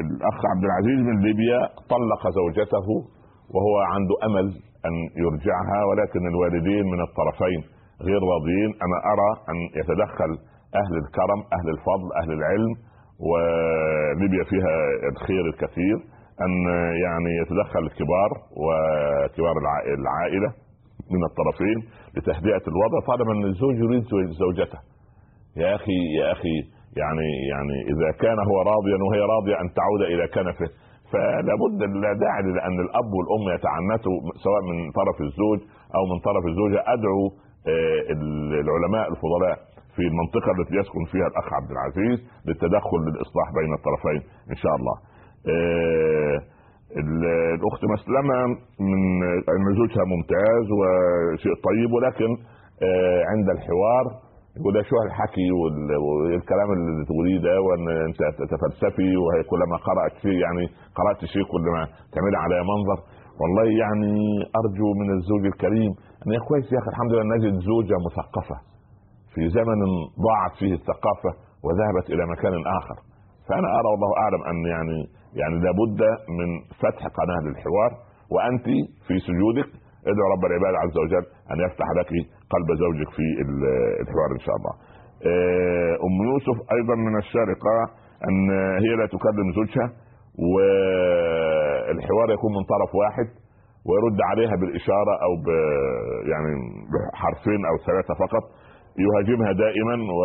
الأخ 0.00 0.38
عبد 0.52 0.64
العزيز 0.68 0.98
من 1.08 1.16
ليبيا 1.26 1.60
طلق 1.94 2.22
زوجته 2.38 2.88
وهو 3.54 3.74
عنده 3.94 4.14
أمل 4.28 4.46
أن 4.86 4.94
يرجعها 5.24 5.78
ولكن 5.88 6.26
الوالدين 6.32 6.84
من 6.92 7.00
الطرفين 7.00 7.60
غير 8.02 8.20
راضيين. 8.32 8.70
أنا 8.84 8.98
أرى 9.12 9.30
أن 9.50 9.56
يتدخل 9.80 10.30
أهل 10.80 10.94
الكرم 11.04 11.40
أهل 11.56 11.68
الفضل 11.76 12.08
أهل 12.22 12.32
العلم 12.38 12.72
وليبيا 13.30 14.44
فيها 14.50 14.74
الخير 15.12 15.46
الكثير 15.46 15.96
أن 16.46 16.54
يعني 17.04 17.30
يتدخل 17.42 17.80
الكبار 17.80 18.30
وكبار 18.62 19.56
العائلة. 19.98 20.52
من 21.14 21.22
الطرفين 21.30 21.78
لتهدئة 22.16 22.64
الوضع. 22.72 22.98
طالما 23.06 23.32
ان 23.32 23.44
الزوج 23.44 23.76
يريد 23.84 24.04
زوجته. 24.42 24.78
يا 25.56 25.74
أخي 25.74 25.98
يا 26.20 26.32
أخي 26.32 26.56
يعني 27.00 27.28
يعني 27.52 27.76
إذا 27.92 28.10
كان 28.22 28.38
هو 28.50 28.56
راضيا 28.72 28.98
وهي 29.06 29.20
راضية 29.34 29.56
أن 29.62 29.68
تعود 29.78 30.02
إلى 30.12 30.24
كنفه 30.28 30.68
فلا 31.12 31.54
بد 31.62 31.80
لا 32.04 32.12
داعي 32.24 32.42
لأن 32.42 32.76
الأب 32.86 33.10
والأم 33.16 33.44
يتعنتوا 33.56 34.16
سواء 34.44 34.60
من 34.68 34.90
طرف 35.00 35.16
الزوج 35.20 35.58
أو 35.96 36.02
من 36.12 36.18
طرف 36.28 36.44
الزوجة. 36.46 36.78
أدعو 36.94 37.22
العلماء 38.62 39.04
الفضلاء 39.12 39.56
في 39.96 40.02
المنطقة 40.02 40.50
التي 40.58 40.74
يسكن 40.80 41.04
فيها 41.12 41.26
الأخ 41.26 41.52
عبد 41.58 41.70
العزيز 41.70 42.18
للتدخل 42.46 42.98
للإصلاح 43.06 43.48
بين 43.58 43.72
الطرفين 43.78 44.20
إن 44.50 44.56
شاء 44.62 44.74
الله. 44.78 44.96
الأخت 46.96 47.82
مسلمة 47.94 48.38
من 48.80 49.00
أن 49.54 49.64
زوجها 49.78 50.04
ممتاز 50.04 50.66
وشيء 50.78 51.54
طيب 51.68 51.90
ولكن 51.92 52.30
عند 53.32 53.48
الحوار 53.50 54.04
لها 54.74 54.82
شو 54.82 54.96
الحكي 55.06 55.48
والكلام 55.52 56.68
اللي 56.72 57.04
تقوليه 57.10 57.38
ده 57.46 57.54
وأن 57.66 57.84
أنت 58.08 58.20
تفلسفي 58.52 59.16
وهي 59.16 59.42
كلما 59.50 59.76
قرأت 59.88 60.12
شيء 60.22 60.38
يعني 60.44 60.64
قرأت 60.98 61.20
شيء 61.34 61.44
كل 61.52 61.64
ما 61.74 61.82
تعملي 62.14 62.38
على 62.44 62.56
منظر. 62.72 62.98
والله 63.40 63.66
يعني 63.82 64.14
أرجو 64.60 64.88
من 65.00 65.08
الزوج 65.16 65.44
الكريم 65.52 65.90
أن 66.26 66.32
يا 66.34 66.40
كويس 66.48 66.66
يا 66.72 66.78
أخي 66.82 66.90
الحمد 66.94 67.12
لله 67.12 67.26
نجد 67.36 67.54
زوجة 67.70 67.96
مثقفة. 68.06 68.56
في 69.34 69.42
زمن 69.58 69.80
ضاعت 70.26 70.52
فيه 70.60 70.72
الثقافة 70.80 71.30
وذهبت 71.64 72.06
إلى 72.12 72.22
مكان 72.32 72.54
آخر. 72.78 72.96
فأنا 73.48 73.68
أرى 73.78 73.88
والله 73.92 74.10
أعلم 74.22 74.42
أن 74.50 74.58
يعني 74.74 74.98
يعني 75.34 75.54
لابد 75.64 76.00
من 76.38 76.48
فتح 76.82 77.02
قناة 77.18 77.40
للحوار 77.48 77.90
وأنت 78.30 78.64
في 79.06 79.14
سجودك 79.28 79.68
ادعو 80.10 80.26
رب 80.34 80.44
العباد 80.44 80.74
عز 80.74 80.96
وجل 80.98 81.24
أن 81.52 81.58
يفتح 81.66 81.86
لك 81.98 82.10
قلب 82.52 82.68
زوجك 82.78 83.10
في 83.16 83.26
الحوار 84.02 84.30
إن 84.38 84.42
شاء 84.46 84.56
الله. 84.56 84.74
أم 86.06 86.14
يوسف 86.30 86.56
أيضا 86.76 86.94
من 86.94 87.18
الشارقه 87.18 87.76
أن 88.28 88.50
هي 88.84 88.92
لا 89.00 89.06
تكلم 89.06 89.52
زوجها 89.58 89.88
والحوار 90.52 92.30
يكون 92.30 92.52
من 92.52 92.64
طرف 92.72 92.94
واحد 92.94 93.28
ويرد 93.88 94.18
عليها 94.30 94.56
بالإشارة 94.60 95.14
أو 95.26 95.32
ب 95.46 95.48
يعني 96.32 96.52
بحرفين 96.92 97.60
أو 97.70 97.76
ثلاثة 97.86 98.14
فقط 98.14 98.44
يهاجمها 99.04 99.52
دائما 99.52 99.94
و... 100.18 100.20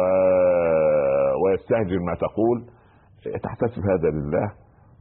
ويستهجن 1.44 2.06
ما 2.06 2.14
تقول 2.16 2.58
تحتسب 3.44 3.82
هذا 3.92 4.10
لله 4.10 4.52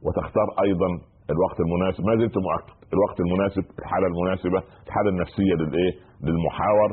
وتختار 0.05 0.47
أيضا 0.65 0.89
الوقت 1.33 1.57
المناسب. 1.65 2.01
ما 2.09 2.15
زلت 2.21 2.37
مؤكد 2.47 2.75
الوقت 2.95 3.17
المناسب 3.25 3.63
الحالة 3.79 4.07
المناسبة 4.11 4.59
الحالة 4.87 5.09
النفسية 5.09 5.53
للايه 5.61 5.93
للمحاور. 6.25 6.89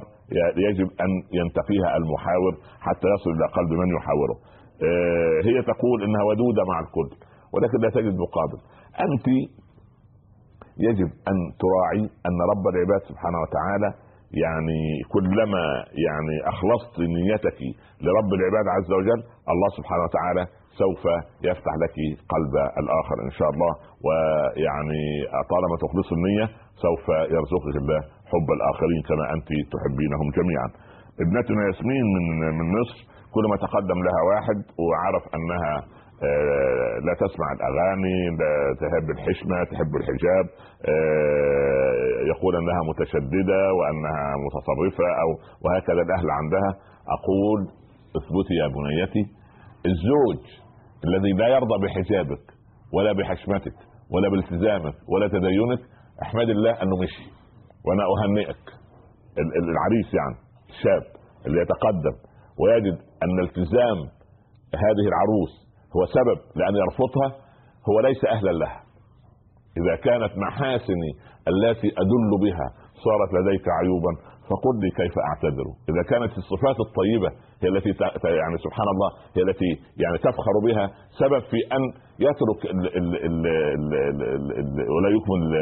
يجب 0.68 0.88
أن 1.04 1.11
ينتقيها 1.38 1.96
المحاور 2.00 2.52
حتى 2.86 3.06
يصل 3.14 3.30
إلى 3.36 3.46
قلب 3.56 3.70
من 3.80 3.88
يحاوره. 3.96 4.36
هي 5.48 5.62
تقول 5.72 5.98
إنها 6.06 6.22
ودوده 6.28 6.62
مع 6.70 6.80
الكل 6.84 7.11
ولكن 7.52 7.78
لا 7.84 7.90
تجد 7.96 8.14
مقابل. 8.24 8.58
أنت 9.06 9.26
يجب 10.88 11.11
أن 11.30 11.36
تراعي 11.62 12.02
أن 12.28 12.36
رب 12.52 12.64
العباد 12.72 13.00
سبحانه 13.11 13.38
وتعالى 13.44 13.90
يعني 14.44 14.80
كلما 15.14 15.62
يعني 16.06 16.36
أخلصت 16.52 16.94
نيتك 17.00 17.58
لرب 18.04 18.30
العباد 18.38 18.66
عز 18.76 18.90
وجل 18.98 19.20
الله 19.52 19.68
سبحانه 19.78 20.02
وتعالى 20.06 20.42
سوف 20.78 21.02
يفتح 21.44 21.74
لك 21.82 21.96
قلب 22.32 22.54
الآخر 22.82 23.16
إن 23.26 23.30
شاء 23.30 23.48
الله 23.50 23.72
ويعني 24.06 25.02
طالما 25.52 25.76
تخلص 25.84 26.08
النية 26.12 26.46
سوف 26.84 27.08
يرزقك 27.08 27.76
الله 27.82 28.00
حب 28.32 28.48
الآخرين 28.58 29.00
كما 29.08 29.24
أنت 29.34 29.48
تحبينهم 29.74 30.26
جميعا. 30.38 30.68
ابنتنا 31.24 31.60
ياسمين 31.66 32.04
من 32.14 32.24
من 32.58 32.66
مصر 32.80 32.98
كل 33.34 33.44
ما 33.50 33.56
تقدم 33.66 33.98
لها 34.06 34.20
واحد 34.30 34.58
وعرف 34.86 35.24
أنها 35.36 35.74
لا 37.06 37.14
تسمع 37.14 37.48
الأغاني 37.56 38.18
لا 38.40 38.52
تحب 38.82 39.06
الحشمة 39.16 39.64
تحب 39.64 39.92
الحجاب 40.00 40.46
يقول 42.32 42.56
أنها 42.56 42.80
متشددة 42.90 43.60
وأنها 43.78 44.24
متطرفه 44.44 45.08
أو 45.22 45.28
وهكذا 45.64 46.02
الأهل 46.02 46.30
عندها 46.30 46.70
أقول 47.16 47.60
اثبتي 48.18 48.54
يا 48.62 48.66
بنيتي 48.76 49.39
الزوج 49.86 50.42
الذي 51.04 51.32
لا 51.32 51.48
يرضى 51.48 51.86
بحجابك 51.86 52.44
ولا 52.92 53.12
بحشمتك 53.12 53.74
ولا 54.10 54.28
بالتزامك 54.28 54.94
ولا 55.08 55.28
تدينك 55.28 55.80
أحمد 56.22 56.48
الله 56.48 56.82
أنه 56.82 56.96
مشي. 56.96 57.30
وأنا 57.86 58.02
أهنئك. 58.12 58.64
العريس 59.38 60.14
يعني 60.14 60.36
الشاب 60.68 61.02
اللي 61.46 61.60
يتقدم 61.62 62.16
ويجد 62.60 62.98
أن 63.22 63.40
التزام 63.44 63.98
هذه 64.74 65.04
العروس 65.12 65.52
هو 65.96 66.06
سبب 66.06 66.38
لأن 66.56 66.74
يرفضها 66.76 67.28
هو 67.88 68.00
ليس 68.00 68.24
أهلا 68.24 68.50
لها. 68.50 68.82
إذا 69.78 69.96
كانت 69.96 70.32
محاسني 70.38 71.10
التي 71.48 71.88
أدل 71.88 72.30
بها 72.42 72.68
صارت 73.05 73.30
لديك 73.36 73.64
عيوبا 73.80 74.12
فقل 74.48 74.74
لي 74.82 74.90
كيف 75.01 75.14
أعتذر. 75.28 75.68
إذا 75.90 76.03
كانت 76.11 76.32
الصفات 76.42 76.78
الطيبة 76.86 77.30
هي 77.62 77.68
التي 77.68 77.92
يعني 78.40 78.57
سبحان 78.66 78.88
الله 78.94 79.09
هي 79.36 79.42
التي 79.42 79.70
يعني 80.03 80.18
تفخر 80.18 80.55
بها 80.66 80.84
سبب 81.20 81.42
في 81.51 81.59
أن 81.76 81.82
يترك 82.26 82.61
ولا 84.94 85.09
يكمل 85.16 85.53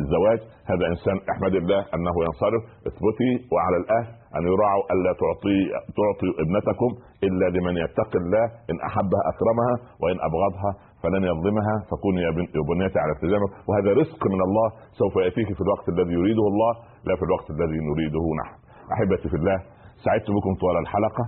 الزواج. 0.00 0.38
هذا 0.70 0.84
إنسان 0.92 1.16
أحمد 1.32 1.54
الله 1.54 1.80
أنه 1.94 2.14
ينصرف. 2.26 2.62
اثبتي 2.88 3.30
وعلى 3.52 3.76
الأهل 3.82 4.08
أن 4.36 4.42
يراعوا 4.52 4.84
الا 4.92 5.12
تعطي 5.22 5.58
تعطي 5.98 6.28
ابنتكم 6.44 6.90
إلا 7.26 7.46
لمن 7.56 7.74
يتقي 7.84 8.18
الله 8.24 8.44
إن 8.70 8.76
أحبها 8.88 9.22
أكرمها 9.32 9.74
وإن 10.02 10.16
أبغضها. 10.28 10.70
فلن 11.02 11.22
يظلمها. 11.30 11.74
فكوني 11.90 12.20
يا 12.26 12.32
بنيتي 12.70 12.98
على 13.04 13.12
التزامك 13.16 13.50
وهذا 13.68 13.90
رزق 14.00 14.22
من 14.34 14.40
الله 14.46 14.66
سوف 15.00 15.14
يأتيك 15.24 15.48
في 15.56 15.62
الوقت 15.66 15.86
الذي 15.94 16.12
يريده 16.20 16.44
الله 16.52 16.72
لا 17.08 17.14
في 17.16 17.24
الوقت 17.28 17.50
الذي 17.50 17.78
نريده 17.90 18.24
نحن. 18.40 18.54
أحبتي 18.94 19.28
في 19.32 19.36
الله 19.40 19.58
سعدت 20.04 20.28
بكم 20.36 20.52
طوال 20.62 20.76
الحلقة 20.84 21.24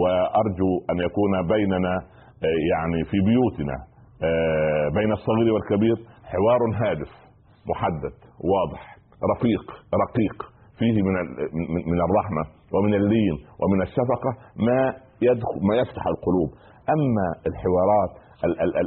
وأرجو 0.00 0.70
أن 0.90 0.98
يكون 1.06 1.32
بيننا 1.54 1.94
يعني 2.72 3.04
في 3.10 3.18
بيوتنا 3.28 3.76
بين 4.98 5.12
الصغير 5.12 5.52
والكبير 5.54 5.96
حوار 6.32 6.60
هادف 6.82 7.12
محدد 7.70 8.14
واضح 8.52 8.82
رفيق 9.32 9.64
رقيق 10.04 10.36
فيه 10.78 11.02
من 11.02 11.14
من 11.92 12.00
الرحمة 12.06 12.42
ومن 12.74 12.94
اللين 12.94 13.36
ومن 13.62 13.82
الشفقة 13.82 14.30
ما 14.56 14.94
يدخل 15.22 15.56
ما 15.68 15.74
يفتح 15.76 16.06
القلوب. 16.06 16.50
أما 16.96 17.26
الحوارات 17.46 18.12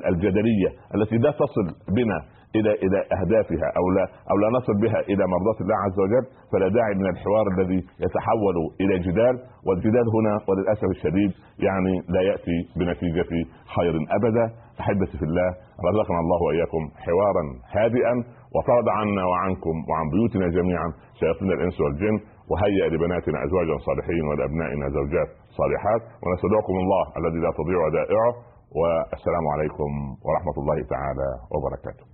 الجدلية 0.10 0.70
التي 0.96 1.18
لا 1.18 1.32
تصل 1.32 1.66
بنا 1.96 2.20
إلى 2.56 2.72
إلى 2.72 3.00
أهدافها 3.18 3.68
أو 3.78 3.86
لا 3.96 4.06
أو 4.32 4.38
لا 4.38 4.50
نصل 4.58 4.74
بها 4.82 5.00
إلى 5.00 5.24
مرضات 5.34 5.62
الله 5.62 5.78
عز 5.86 6.00
وجل 6.04 6.26
فلا 6.52 6.68
داعي 6.68 6.94
من 6.96 7.08
الحوار 7.14 7.46
الذي 7.54 7.80
يتحول 8.06 8.58
إلى 8.82 9.00
جدال. 9.00 9.36
والجدال 9.68 10.06
هنا 10.16 10.34
وللأسف 10.48 10.90
الشديد 10.96 11.32
يعني 11.68 11.94
لا 12.10 12.22
يأتي 12.22 12.58
بنتيجة 12.80 13.32
خير 13.76 13.94
أبدا. 14.18 14.46
أحبتي 14.82 15.18
في 15.18 15.26
الله 15.30 15.50
رزقنا 15.90 16.20
الله 16.20 16.40
وإياكم 16.48 16.84
حوارا 17.06 17.44
هادئا. 17.76 18.14
وطرد 18.56 18.88
عنا 18.90 19.24
وعنكم 19.26 19.76
وعن 19.90 20.06
بيوتنا 20.14 20.48
جميعا 20.58 20.88
شياطين 21.20 21.52
الإنس 21.52 21.82
والجن. 21.82 22.16
وهيئ 22.50 22.86
لبناتنا 22.94 23.38
أزواجا 23.46 23.78
صالحين 23.88 24.24
ولأبنائنا 24.30 24.86
زوجات 24.90 25.30
صالحات. 25.60 26.02
ونستودعكم 26.24 26.76
الله 26.84 27.04
الذي 27.20 27.40
لا 27.46 27.52
تضيع 27.60 27.78
ودائعه 27.86 28.32
والسلام 28.76 29.46
عليكم 29.54 29.92
ورحمة 30.26 30.56
الله 30.62 30.78
تعالى 30.94 31.30
وبركاته. 31.54 32.06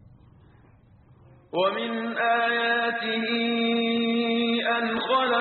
ومن 1.59 1.91
آياته 2.17 3.25
أن 4.77 4.85
خلق 4.99 5.25